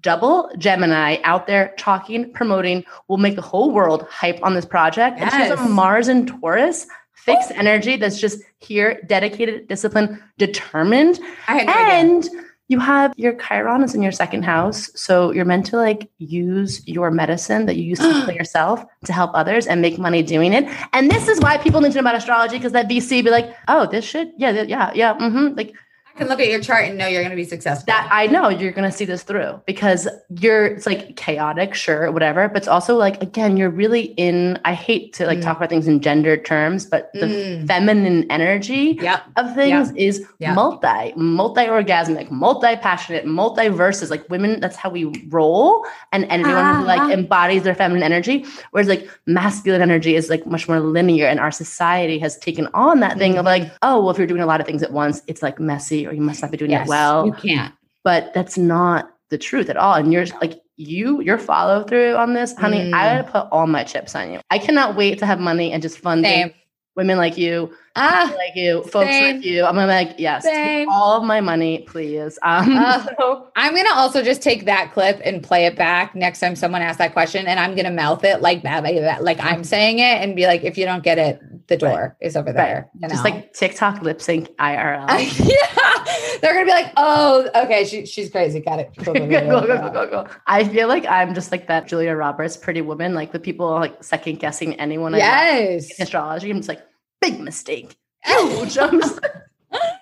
Double 0.00 0.50
Gemini 0.58 1.16
out 1.24 1.46
there 1.46 1.74
talking, 1.78 2.32
promoting, 2.32 2.84
will 3.08 3.16
make 3.16 3.34
the 3.34 3.42
whole 3.42 3.72
world 3.72 4.06
hype 4.08 4.38
on 4.42 4.54
this 4.54 4.64
project. 4.64 5.18
Yes. 5.18 5.32
And 5.32 5.42
she's 5.42 5.52
a 5.52 5.68
Mars 5.68 6.06
and 6.06 6.28
Taurus 6.28 6.86
fixed 7.26 7.50
energy 7.50 7.96
that's 7.96 8.18
just 8.18 8.40
here, 8.58 9.02
dedicated, 9.06 9.68
disciplined, 9.68 10.22
determined. 10.38 11.20
I 11.48 11.58
had 11.58 11.66
no 11.66 11.72
and 11.72 12.24
idea. 12.24 12.44
you 12.68 12.78
have 12.78 13.12
your 13.16 13.34
Chiron 13.34 13.82
is 13.82 13.94
in 13.94 14.02
your 14.02 14.12
second 14.12 14.44
house. 14.44 14.90
So 14.94 15.32
you're 15.32 15.44
meant 15.44 15.66
to 15.66 15.76
like 15.76 16.08
use 16.18 16.86
your 16.86 17.10
medicine 17.10 17.66
that 17.66 17.76
you 17.76 17.82
use 17.82 17.98
to 17.98 18.12
heal 18.12 18.30
yourself 18.40 18.84
to 19.04 19.12
help 19.12 19.32
others 19.34 19.66
and 19.66 19.82
make 19.82 19.98
money 19.98 20.22
doing 20.22 20.52
it. 20.52 20.64
And 20.92 21.10
this 21.10 21.28
is 21.28 21.40
why 21.40 21.58
people 21.58 21.80
need 21.80 21.92
to 21.92 21.96
know 21.96 22.08
about 22.08 22.14
astrology 22.14 22.56
because 22.56 22.72
that 22.72 22.88
VC 22.88 23.22
be 23.22 23.30
like, 23.30 23.54
oh, 23.68 23.86
this 23.86 24.04
shit. 24.04 24.32
Yeah, 24.38 24.62
yeah, 24.62 24.92
yeah. 24.94 25.14
Mm-hmm. 25.18 25.56
Like 25.56 25.74
can 26.16 26.28
look 26.28 26.40
at 26.40 26.48
your 26.48 26.60
chart 26.60 26.84
and 26.88 26.98
know 26.98 27.06
you're 27.06 27.22
going 27.22 27.30
to 27.30 27.36
be 27.36 27.44
successful. 27.44 27.84
that 27.86 28.08
I 28.10 28.26
know 28.26 28.48
you're 28.48 28.72
going 28.72 28.90
to 28.90 28.96
see 28.96 29.04
this 29.04 29.22
through 29.22 29.60
because 29.66 30.08
you're 30.40 30.66
it's 30.66 30.86
like 30.86 31.16
chaotic, 31.16 31.74
sure, 31.74 32.10
whatever, 32.10 32.48
but 32.48 32.58
it's 32.58 32.68
also 32.68 32.96
like 32.96 33.22
again, 33.22 33.56
you're 33.56 33.70
really 33.70 34.14
in 34.16 34.58
I 34.64 34.74
hate 34.74 35.12
to 35.14 35.26
like 35.26 35.38
Mm. 35.38 35.42
talk 35.42 35.56
about 35.58 35.68
things 35.68 35.86
in 35.86 36.00
gender 36.00 36.36
terms, 36.36 36.86
but 36.86 37.10
the 37.12 37.26
Mm. 37.26 37.66
feminine 37.66 38.26
energy 38.30 38.98
Yep. 39.00 39.22
of 39.36 39.54
things 39.54 39.92
is 39.96 40.24
Yeah. 40.38 40.54
multi, 40.54 41.12
multi-orgasmic, 41.16 42.30
multi-passionate, 42.30 43.26
multi-verses. 43.26 44.10
Like 44.10 44.28
women, 44.30 44.60
that's 44.60 44.76
how 44.76 44.90
we 44.90 45.04
roll. 45.28 45.84
And, 46.12 46.24
and 46.30 46.42
everyone 46.42 46.76
who 46.76 46.82
Ah. 46.82 46.94
like 46.96 47.12
embodies 47.12 47.62
their 47.62 47.74
feminine 47.74 48.02
energy. 48.02 48.44
Whereas 48.70 48.88
like 48.88 49.08
masculine 49.26 49.82
energy 49.82 50.14
is 50.16 50.30
like 50.30 50.46
much 50.46 50.68
more 50.68 50.80
linear. 50.80 51.26
And 51.26 51.40
our 51.40 51.50
society 51.50 52.18
has 52.20 52.36
taken 52.38 52.68
on 52.74 53.00
that 53.00 53.18
thing 53.18 53.32
of 53.38 53.44
Mm-hmm. 53.46 53.62
like, 53.64 53.72
oh, 53.82 54.00
well, 54.00 54.10
if 54.10 54.18
you're 54.18 54.26
doing 54.26 54.40
a 54.42 54.46
lot 54.46 54.60
of 54.60 54.66
things 54.66 54.82
at 54.82 54.92
once, 54.92 55.22
it's 55.26 55.42
like 55.42 55.60
messy 55.60 56.05
or 56.06 56.12
you 56.12 56.20
must 56.22 56.42
not 56.42 56.50
be 56.50 56.56
doing 56.56 56.70
Yes. 56.70 56.86
it 56.86 56.90
well 56.90 57.26
You 57.26 57.32
can't. 57.32 57.74
but 58.04 58.32
that's 58.34 58.56
not 58.58 59.10
the 59.30 59.38
truth 59.38 59.68
at 59.68 59.76
all. 59.76 59.94
And 59.94 60.12
you're 60.12 60.26
like 60.40 60.60
you, 60.76 61.20
your 61.22 61.38
follow 61.38 61.82
through 61.84 62.14
on 62.16 62.34
this, 62.34 62.54
honey. 62.56 62.90
Mm. 62.90 62.94
I 62.94 63.16
would 63.16 63.26
put 63.30 63.48
all 63.50 63.66
my 63.66 63.82
chips 63.84 64.14
on 64.14 64.32
you. 64.32 64.40
I 64.50 64.58
cannot 64.58 64.94
wait 64.96 65.18
to 65.20 65.26
have 65.26 65.40
money 65.40 65.72
and 65.72 65.82
just 65.82 65.98
fund 65.98 66.24
Same. 66.24 66.52
women 66.96 67.16
like 67.18 67.36
you, 67.38 67.72
Ah, 67.96 68.30
like 68.36 68.54
you, 68.54 68.82
folks 68.82 69.08
Same. 69.08 69.36
like 69.36 69.44
you. 69.44 69.64
I'm 69.64 69.74
gonna 69.74 69.86
be 69.86 70.10
like, 70.10 70.16
yes, 70.18 70.44
take 70.44 70.86
all 70.86 71.16
of 71.16 71.24
my 71.24 71.40
money, 71.40 71.78
please. 71.88 72.38
Um, 72.42 72.76
Ugh. 72.76 73.08
so 73.18 73.48
I'm 73.56 73.74
gonna 73.74 73.94
also 73.94 74.22
just 74.22 74.42
take 74.42 74.66
that 74.66 74.92
clip 74.92 75.20
and 75.24 75.42
play 75.42 75.64
it 75.64 75.76
back 75.76 76.14
next 76.14 76.40
time 76.40 76.56
someone 76.56 76.82
asks 76.82 76.98
that 76.98 77.14
question, 77.14 77.46
and 77.46 77.58
I'm 77.58 77.74
gonna 77.74 77.90
mouth 77.90 78.22
it 78.22 78.42
like 78.42 78.62
that, 78.62 78.84
like, 79.24 79.40
I'm 79.42 79.64
saying 79.64 79.98
it, 79.98 80.22
and 80.22 80.36
be 80.36 80.46
like, 80.46 80.62
"If 80.62 80.76
you 80.76 80.84
don't 80.84 81.02
get 81.02 81.18
it, 81.18 81.66
the 81.68 81.78
door 81.78 82.16
is 82.20 82.36
over 82.36 82.52
there." 82.52 82.90
you 83.00 83.08
just 83.08 83.24
know? 83.24 83.30
like 83.30 83.54
TikTok 83.54 84.02
lip 84.02 84.20
sync 84.20 84.48
IRL. 84.58 85.08
yeah, 85.48 86.38
they're 86.42 86.52
gonna 86.52 86.66
be 86.66 86.70
like, 86.72 86.92
"Oh, 86.98 87.48
okay, 87.64 87.86
she, 87.86 88.04
she's 88.04 88.30
crazy. 88.30 88.60
Got 88.60 88.80
it." 88.80 88.90
Cool, 88.98 89.14
Go, 89.14 89.26
go, 89.26 89.66
go, 89.66 89.90
go, 89.90 90.06
go. 90.06 90.26
I 90.46 90.64
feel 90.64 90.88
like 90.88 91.06
I'm 91.06 91.32
just 91.32 91.50
like 91.50 91.66
that 91.68 91.88
Julia 91.88 92.14
Roberts, 92.14 92.58
Pretty 92.58 92.82
Woman, 92.82 93.14
like 93.14 93.32
the 93.32 93.40
people 93.40 93.70
like 93.70 94.04
second 94.04 94.38
guessing 94.38 94.74
anyone. 94.74 95.14
Yes, 95.14 95.98
in 95.98 96.02
astrology. 96.02 96.50
I'm 96.50 96.58
just 96.58 96.68
like 96.68 96.82
big 97.20 97.40
mistake, 97.40 97.96
huge. 98.24 98.78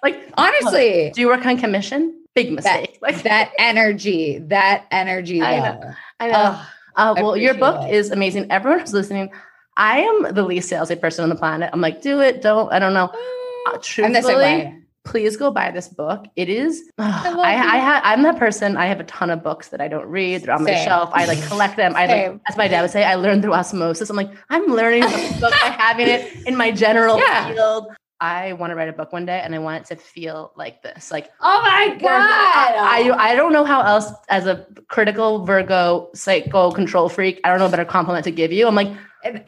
Like 0.03 0.31
honestly, 0.37 1.11
Do 1.15 1.21
you 1.23 1.29
work 1.29 1.45
on 1.47 1.57
commission? 1.57 2.23
Big 2.35 2.49
that 2.49 2.55
mistake. 2.55 2.99
like 3.03 3.23
that 3.23 3.53
energy, 3.59 4.39
that 4.39 4.87
energy. 4.91 5.41
I 5.41 5.59
know. 5.59 5.95
I 6.21 6.29
know. 6.29 6.35
Ugh, 6.35 6.67
uh, 6.97 7.15
well, 7.17 7.37
your 7.37 7.55
book 7.55 7.89
it. 7.89 7.95
is 7.95 8.11
amazing. 8.11 8.51
Everyone 8.51 8.81
who's 8.81 8.93
listening, 8.93 9.33
I 9.77 10.01
am 10.01 10.35
the 10.35 10.43
least 10.43 10.71
salesy 10.71 11.01
person 11.01 11.23
on 11.23 11.31
the 11.31 11.37
planet. 11.37 11.71
I'm 11.73 11.81
like, 11.81 12.03
do 12.03 12.21
it, 12.21 12.43
don't. 12.43 12.73
I 12.73 12.79
don't 12.79 12.95
know. 12.95 13.07
Uh, 13.07 13.71
I'm 13.71 13.73
the 13.73 13.79
truthfully. 13.81 14.84
Please 15.05 15.37
go 15.37 15.51
buy 15.51 15.71
this 15.71 15.89
book. 15.89 16.25
It 16.35 16.49
is. 16.49 16.91
I, 16.99 17.33
I, 17.37 17.77
it. 17.77 17.81
ha, 17.81 18.01
I'm 18.05 18.23
that 18.23 18.39
person. 18.39 18.77
I 18.77 18.87
have 18.87 19.01
a 19.01 19.05
ton 19.05 19.31
of 19.31 19.43
books 19.43 19.69
that 19.69 19.81
I 19.81 19.89
don't 19.89 20.07
read. 20.07 20.43
They're 20.43 20.55
on 20.55 20.65
my 20.65 20.75
shelf. 20.85 21.11
I 21.13 21.27
like 21.27 21.43
collect 21.47 21.77
them. 21.77 21.95
I 21.95 22.07
like, 22.07 22.11
Same. 22.11 22.41
as 22.49 22.57
my 22.57 22.69
dad 22.69 22.83
would 22.83 22.91
say, 22.91 23.05
I 23.05 23.15
learned 23.15 23.43
through 23.43 23.53
osmosis. 23.55 24.09
I'm 24.11 24.17
like, 24.17 24.31
I'm 24.51 24.67
learning 24.67 25.03
from 25.03 25.13
this 25.13 25.41
book 25.41 25.53
by 25.53 25.69
having 25.69 26.09
it 26.09 26.47
in 26.47 26.57
my 26.57 26.71
general 26.71 27.19
Yeah. 27.19 27.53
field. 27.53 27.87
I 28.21 28.53
want 28.55 28.71
to 28.71 28.75
write 28.77 28.89
a 28.89 28.93
book 28.93 29.13
one 29.13 29.27
day, 29.27 29.41
and 29.45 29.55
I 29.55 29.59
want 29.59 29.83
it 29.83 29.89
to 29.89 29.97
feel 30.03 30.53
like 30.57 30.83
this. 30.83 31.11
Like 31.11 31.31
Oh 31.41 31.61
my 31.63 31.97
god! 32.01 32.11
I, 32.11 33.11
I 33.11 33.31
I 33.31 33.35
don't 33.35 33.53
know 33.53 33.65
how 33.65 33.83
else 33.83 34.11
as 34.29 34.47
a 34.47 34.67
critical 34.89 35.45
Virgo 35.45 36.09
psycho 36.15 36.71
control 36.71 37.09
freak. 37.09 37.41
I 37.45 37.51
don't 37.51 37.59
know 37.59 37.67
a 37.67 37.71
better 37.71 37.85
compliment 37.85 38.25
to 38.25 38.31
give 38.31 38.53
you. 38.53 38.67
I'm 38.67 38.75
like, 38.75 38.93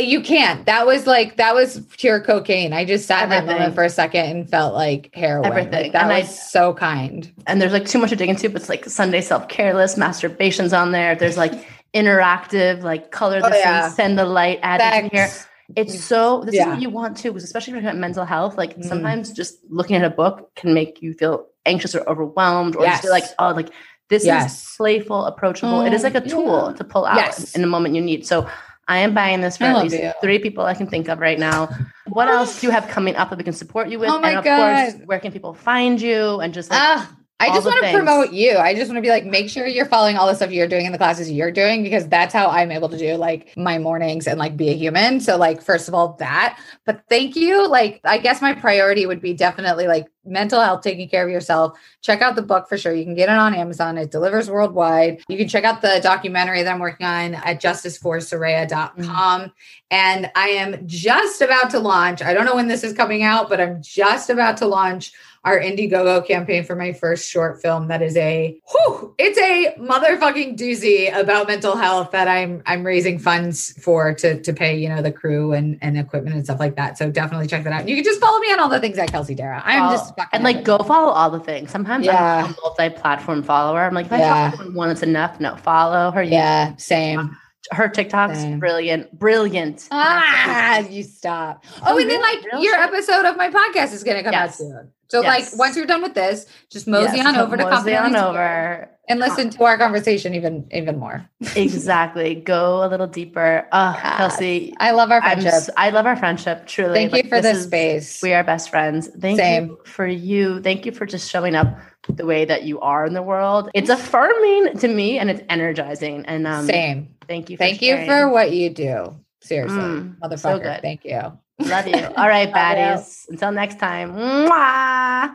You 0.01 0.21
can't. 0.21 0.67
That 0.67 0.85
was 0.87 1.07
like 1.07 1.37
that 1.37 1.55
was 1.55 1.81
pure 1.97 2.21
cocaine. 2.21 2.73
I 2.73 2.85
just 2.85 3.07
sat 3.07 3.23
in 3.25 3.31
that 3.31 3.47
moment 3.47 3.75
for 3.75 3.85
a 3.85 3.89
second 3.91 4.27
and 4.27 4.51
felt 4.51 4.75
like 4.75 5.11
heroin. 5.14 5.47
Everything. 5.47 5.85
Like, 5.85 5.93
that 5.93 6.03
And 6.03 6.12
I- 6.12 6.23
so 6.23 6.75
kind. 6.75 7.33
and 7.47 7.62
there's 7.62 7.73
like 7.73 7.87
too 7.87 7.99
much 7.99 8.11
to 8.11 8.17
dig 8.17 8.29
into. 8.29 8.49
But 8.49 8.62
it's 8.62 8.69
like 8.69 8.85
Sunday 8.87 9.21
self 9.21 9.49
careless, 9.49 9.95
masturbation's 9.95 10.73
on 10.73 10.93
there. 10.93 11.14
There's 11.14 11.37
like 11.37 11.53
interactive, 11.95 12.83
like 12.83 13.11
color 13.11 13.41
Oh, 13.43 13.49
this 13.49 13.59
yeah. 13.64 13.89
send 13.91 14.19
the 14.19 14.25
light 14.25 14.59
add 14.62 15.05
in 15.05 15.11
here. 15.11 15.29
Sex. 15.75 15.95
It's 15.95 16.05
so 16.05 16.43
this 16.45 16.55
is 16.55 16.67
what 16.67 16.81
you 16.81 16.91
want 16.91 17.17
too, 17.17 17.31
because 17.31 17.45
especially 17.45 17.75
when 17.75 17.83
you're 17.83 17.91
talking 17.91 17.99
about 17.99 18.07
mental 18.09 18.25
health. 18.25 18.57
Like 18.57 18.77
Mm. 18.79 18.85
sometimes 18.85 19.33
just 19.33 19.59
looking 19.69 19.97
at 19.97 20.05
a 20.05 20.11
book 20.11 20.55
can 20.55 20.73
make 20.75 21.03
you 21.03 21.12
feel 21.14 21.47
anxious 21.64 21.95
or 21.95 22.09
overwhelmed, 22.09 22.77
or 22.77 22.85
just 22.87 23.03
feel 23.03 23.11
like, 23.11 23.25
oh, 23.39 23.51
like 23.51 23.71
this 24.09 24.25
Yes. 24.25 24.53
is 24.71 24.75
playful, 24.77 25.25
approachable. 25.27 25.81
it 25.81 25.93
is 25.93 26.03
like 26.05 26.14
a 26.14 26.21
Mm, 26.21 26.31
tool 26.31 26.67
yeah. 26.71 26.77
to 26.77 26.85
pull 26.85 27.05
out 27.05 27.17
Yes. 27.17 27.55
in 27.57 27.61
the 27.62 27.67
moment 27.67 27.95
you 27.97 28.01
need. 28.01 28.25
So 28.27 28.47
I 28.87 28.99
am 28.99 29.14
buying 29.14 29.41
this 29.41 29.57
for 29.57 29.64
I 29.64 29.71
at 29.71 29.83
least 29.83 29.97
you. 29.99 30.12
three 30.21 30.39
people 30.39 30.64
I 30.64 30.75
can 30.75 30.87
think 30.87 31.09
of 31.09 31.19
right 31.19 31.39
now. 31.41 31.69
What 32.07 32.29
else 32.29 32.61
do 32.61 32.69
you 32.69 32.71
have 32.73 32.87
coming 32.87 33.17
up 33.17 33.31
that 33.31 33.39
we 33.39 33.43
can 33.43 33.53
support 33.53 33.89
you 33.89 33.99
with? 33.99 34.11
Oh 34.11 34.21
my 34.21 34.29
and 34.31 34.39
of 34.39 34.45
course, 34.45 34.95
God. 34.95 35.03
where 35.07 35.19
can 35.19 35.33
people 35.33 35.55
find 35.55 36.01
you? 36.01 36.39
And 36.41 36.55
just 36.55 36.71
like 36.71 36.81
Ah, 36.81 37.11
I 37.39 37.49
just 37.49 37.66
want 37.66 37.84
to 37.84 37.93
promote 37.93 38.32
you. 38.32 38.57
I 38.57 38.74
just 38.74 38.89
want 38.89 38.97
to 38.97 39.03
be 39.03 39.11
like, 39.11 39.26
make 39.26 39.51
sure 39.51 39.66
you're 39.66 39.84
following 39.84 40.16
all 40.16 40.26
the 40.26 40.34
stuff 40.34 40.51
you're 40.51 40.66
doing 40.66 40.87
in 40.87 40.93
the 40.93 40.99
classes 40.99 41.30
you're 41.30 41.51
doing 41.51 41.82
because 41.82 42.09
that's 42.09 42.32
how 42.32 42.49
I'm 42.49 42.70
able 42.70 42.89
to 42.89 42.97
do 42.97 43.16
like 43.16 43.55
my 43.59 43.78
mornings 43.78 44.26
and 44.26 44.39
like 44.39 44.57
be 44.57 44.70
a 44.70 44.74
human. 44.74 45.20
So, 45.20 45.37
like, 45.37 45.61
first 45.61 45.87
of 45.87 45.93
all, 45.93 46.14
that. 46.14 46.59
But 46.87 47.03
thank 47.11 47.37
you. 47.37 47.68
Like, 47.68 48.01
I 48.05 48.16
guess 48.16 48.41
my 48.41 48.55
priority 48.55 49.05
would 49.05 49.20
be 49.20 49.34
definitely 49.34 49.87
like 49.87 50.07
mental 50.24 50.61
health, 50.61 50.80
taking 50.80 51.11
care 51.11 51.24
of 51.24 51.30
yourself. 51.30 51.78
Check 52.01 52.22
out 52.22 52.37
the 52.37 52.43
book 52.43 52.68
for 52.68 52.78
sure. 52.78 52.95
You 52.95 53.05
can 53.05 53.14
get 53.14 53.28
it 53.28 53.37
on 53.37 53.55
Amazon. 53.55 53.99
It 53.99 54.11
delivers 54.11 54.49
worldwide. 54.51 55.22
You 55.28 55.37
can 55.37 55.47
check 55.47 55.64
out 55.64 55.82
the 55.82 56.01
documentary 56.03 56.62
that 56.62 56.72
I'm 56.72 56.80
working 56.80 57.07
on 57.07 57.34
at 57.34 57.61
justiceforsoraya.com. 57.61 59.53
And 59.91 60.30
I 60.34 60.49
am 60.49 60.87
just 60.87 61.43
about 61.43 61.70
to 61.70 61.78
launch. 61.78 62.22
I 62.22 62.32
don't 62.32 62.47
know 62.47 62.57
when 62.57 62.68
this 62.68 62.82
is 62.82 62.95
coming 62.95 63.22
out, 63.22 63.51
but 63.51 63.61
I'm 63.61 63.82
just 63.82 64.30
about 64.30 64.57
to 64.59 64.66
launch 64.66 65.12
our 65.47 65.61
Indiegogo 65.61 66.26
campaign 66.26 66.64
for 66.64 66.74
my 66.74 66.92
first 66.92 67.30
short 67.30 67.62
film. 67.62 67.86
That 67.86 68.03
is 68.03 68.16
a, 68.16 68.61
whew, 68.68 69.14
it's 69.16 69.38
a 69.38 69.76
motherfucking 69.78 70.59
doozy 70.59 71.16
about 71.16 71.47
mental 71.47 71.76
health 71.76 72.11
that 72.11 72.26
I'm 72.26 72.62
I'm 72.66 72.84
raising 72.84 73.20
funds 73.20 73.72
for 73.80 74.12
to 74.14 74.42
to 74.42 74.53
pay 74.53 74.76
you 74.76 74.88
know 74.88 75.01
the 75.01 75.12
crew 75.12 75.53
and 75.53 75.78
and 75.80 75.97
equipment 75.97 76.34
and 76.34 76.44
stuff 76.44 76.59
like 76.59 76.74
that. 76.76 76.99
So 76.99 77.11
definitely 77.12 77.47
check 77.47 77.62
that 77.62 77.72
out. 77.72 77.88
You 77.88 77.94
can 77.94 78.05
just 78.05 78.20
follow 78.20 78.40
me 78.40 78.49
on 78.49 78.59
all 78.59 78.68
the 78.68 78.80
things 78.80 78.99
at 78.99 79.11
Kelsey 79.11 79.36
Darragh. 79.36 79.62
I'm 79.64 79.92
just 79.92 80.16
fucking 80.16 80.28
and 80.32 80.42
like 80.42 80.64
go 80.64 80.78
follow 80.78 81.12
all 81.12 81.30
the 81.30 81.40
things. 81.40 81.70
Sometimes 81.70 82.05
Yeah. 82.05 82.44
I'm 82.44 82.53
a 82.53 82.57
multi-platform 82.62 83.44
follower. 83.44 83.82
I'm 83.82 83.94
like, 83.94 84.07
if 84.07 84.12
I 84.12 84.51
follow 84.51 84.70
one 84.72 84.88
that's 84.88 85.03
enough, 85.05 85.38
no, 85.38 85.55
follow 85.57 86.11
her. 86.11 86.22
yeah, 86.24 86.74
same. 86.76 87.36
Her 87.73 87.89
TikTok's 87.89 88.39
Same. 88.39 88.59
brilliant, 88.59 89.19
brilliant. 89.19 89.89
Ah, 89.91 90.79
you 90.81 91.03
stop. 91.03 91.64
Oh, 91.79 91.95
Oh, 91.95 91.99
and 91.99 92.09
then 92.11 92.21
like 92.21 92.45
real 92.53 92.62
your 92.62 92.75
shit. 92.75 92.81
episode 92.85 93.25
of 93.25 93.37
my 93.37 93.51
podcast 93.51 93.93
is 93.93 94.05
going 94.05 94.17
to 94.19 94.23
come 94.23 94.35
out 94.35 94.55
soon. 94.55 94.91
So 95.09 95.23
Yes. 95.23 95.53
like 95.53 95.59
once 95.59 95.77
you're 95.77 95.87
done 95.87 96.03
with 96.03 96.14
this, 96.14 96.47
just 96.71 96.87
mosey 96.89 97.17
Yes, 97.19 97.27
on 97.27 97.37
over 97.37 97.57
to 97.57 97.64
mosey 97.64 97.95
on 97.97 98.11
Secure 98.12 98.29
over. 98.29 98.91
And 99.09 99.20
listen 99.20 99.50
to 99.50 99.64
our 99.64 99.78
conversation 99.78 100.34
even 100.34 100.66
even 100.72 100.98
more. 100.98 101.28
exactly. 101.54 102.34
Go 102.34 102.84
a 102.84 102.88
little 102.88 103.07
deeper. 103.07 103.66
Oh. 103.72 103.96
Kelsey, 104.00 104.74
I 104.78 104.90
love 104.92 105.11
our 105.11 105.20
friendship. 105.20 105.54
I 105.76 105.90
love 105.90 106.07
our 106.07 106.16
friendship. 106.16 106.66
Truly. 106.66 106.94
Thank 106.94 107.12
you 107.12 107.16
Like, 107.18 107.28
for 107.28 107.40
this 107.40 107.59
is- 107.59 107.64
space. 107.66 108.22
We 108.22 108.32
are 108.34 108.42
best 108.44 108.70
friends. 108.70 109.09
Thank 109.20 109.38
Same. 109.38 109.66
you 109.68 109.78
for 109.84 110.07
you. 110.07 110.61
Thank 110.61 110.86
you 110.86 110.92
for 110.92 111.07
just 111.07 111.30
showing 111.30 111.54
up 111.54 111.78
the 112.09 112.24
way 112.26 112.44
that 112.44 112.64
you 112.64 112.80
are 112.80 113.04
in 113.07 113.14
the 113.14 113.22
world. 113.22 113.70
It's 113.74 113.90
affirming 113.90 114.78
to 114.78 114.88
me 114.88 115.18
and 115.18 115.30
it's 115.30 115.42
energizing. 115.48 116.24
And 116.26 116.46
um, 116.46 116.66
Same. 116.66 117.14
thank 117.28 117.50
you. 117.50 117.57
For 117.57 117.64
Thank 117.64 117.82
you 117.82 118.04
for 118.07 118.28
what 118.28 118.52
you 118.52 118.70
do. 118.70 119.16
Seriously, 119.42 119.78
Mm, 119.78 120.18
motherfucker. 120.18 120.38
so 120.38 120.59
good. 120.59 120.80
Thank 120.82 121.04
you. 121.04 121.20
Love 121.61 121.86
you. 121.86 121.94
All 122.16 122.28
right, 122.28 122.52
baddies. 122.52 123.28
Until 123.28 123.52
next 123.52 123.78
time. 123.78 124.12
Mwah. 124.12 125.34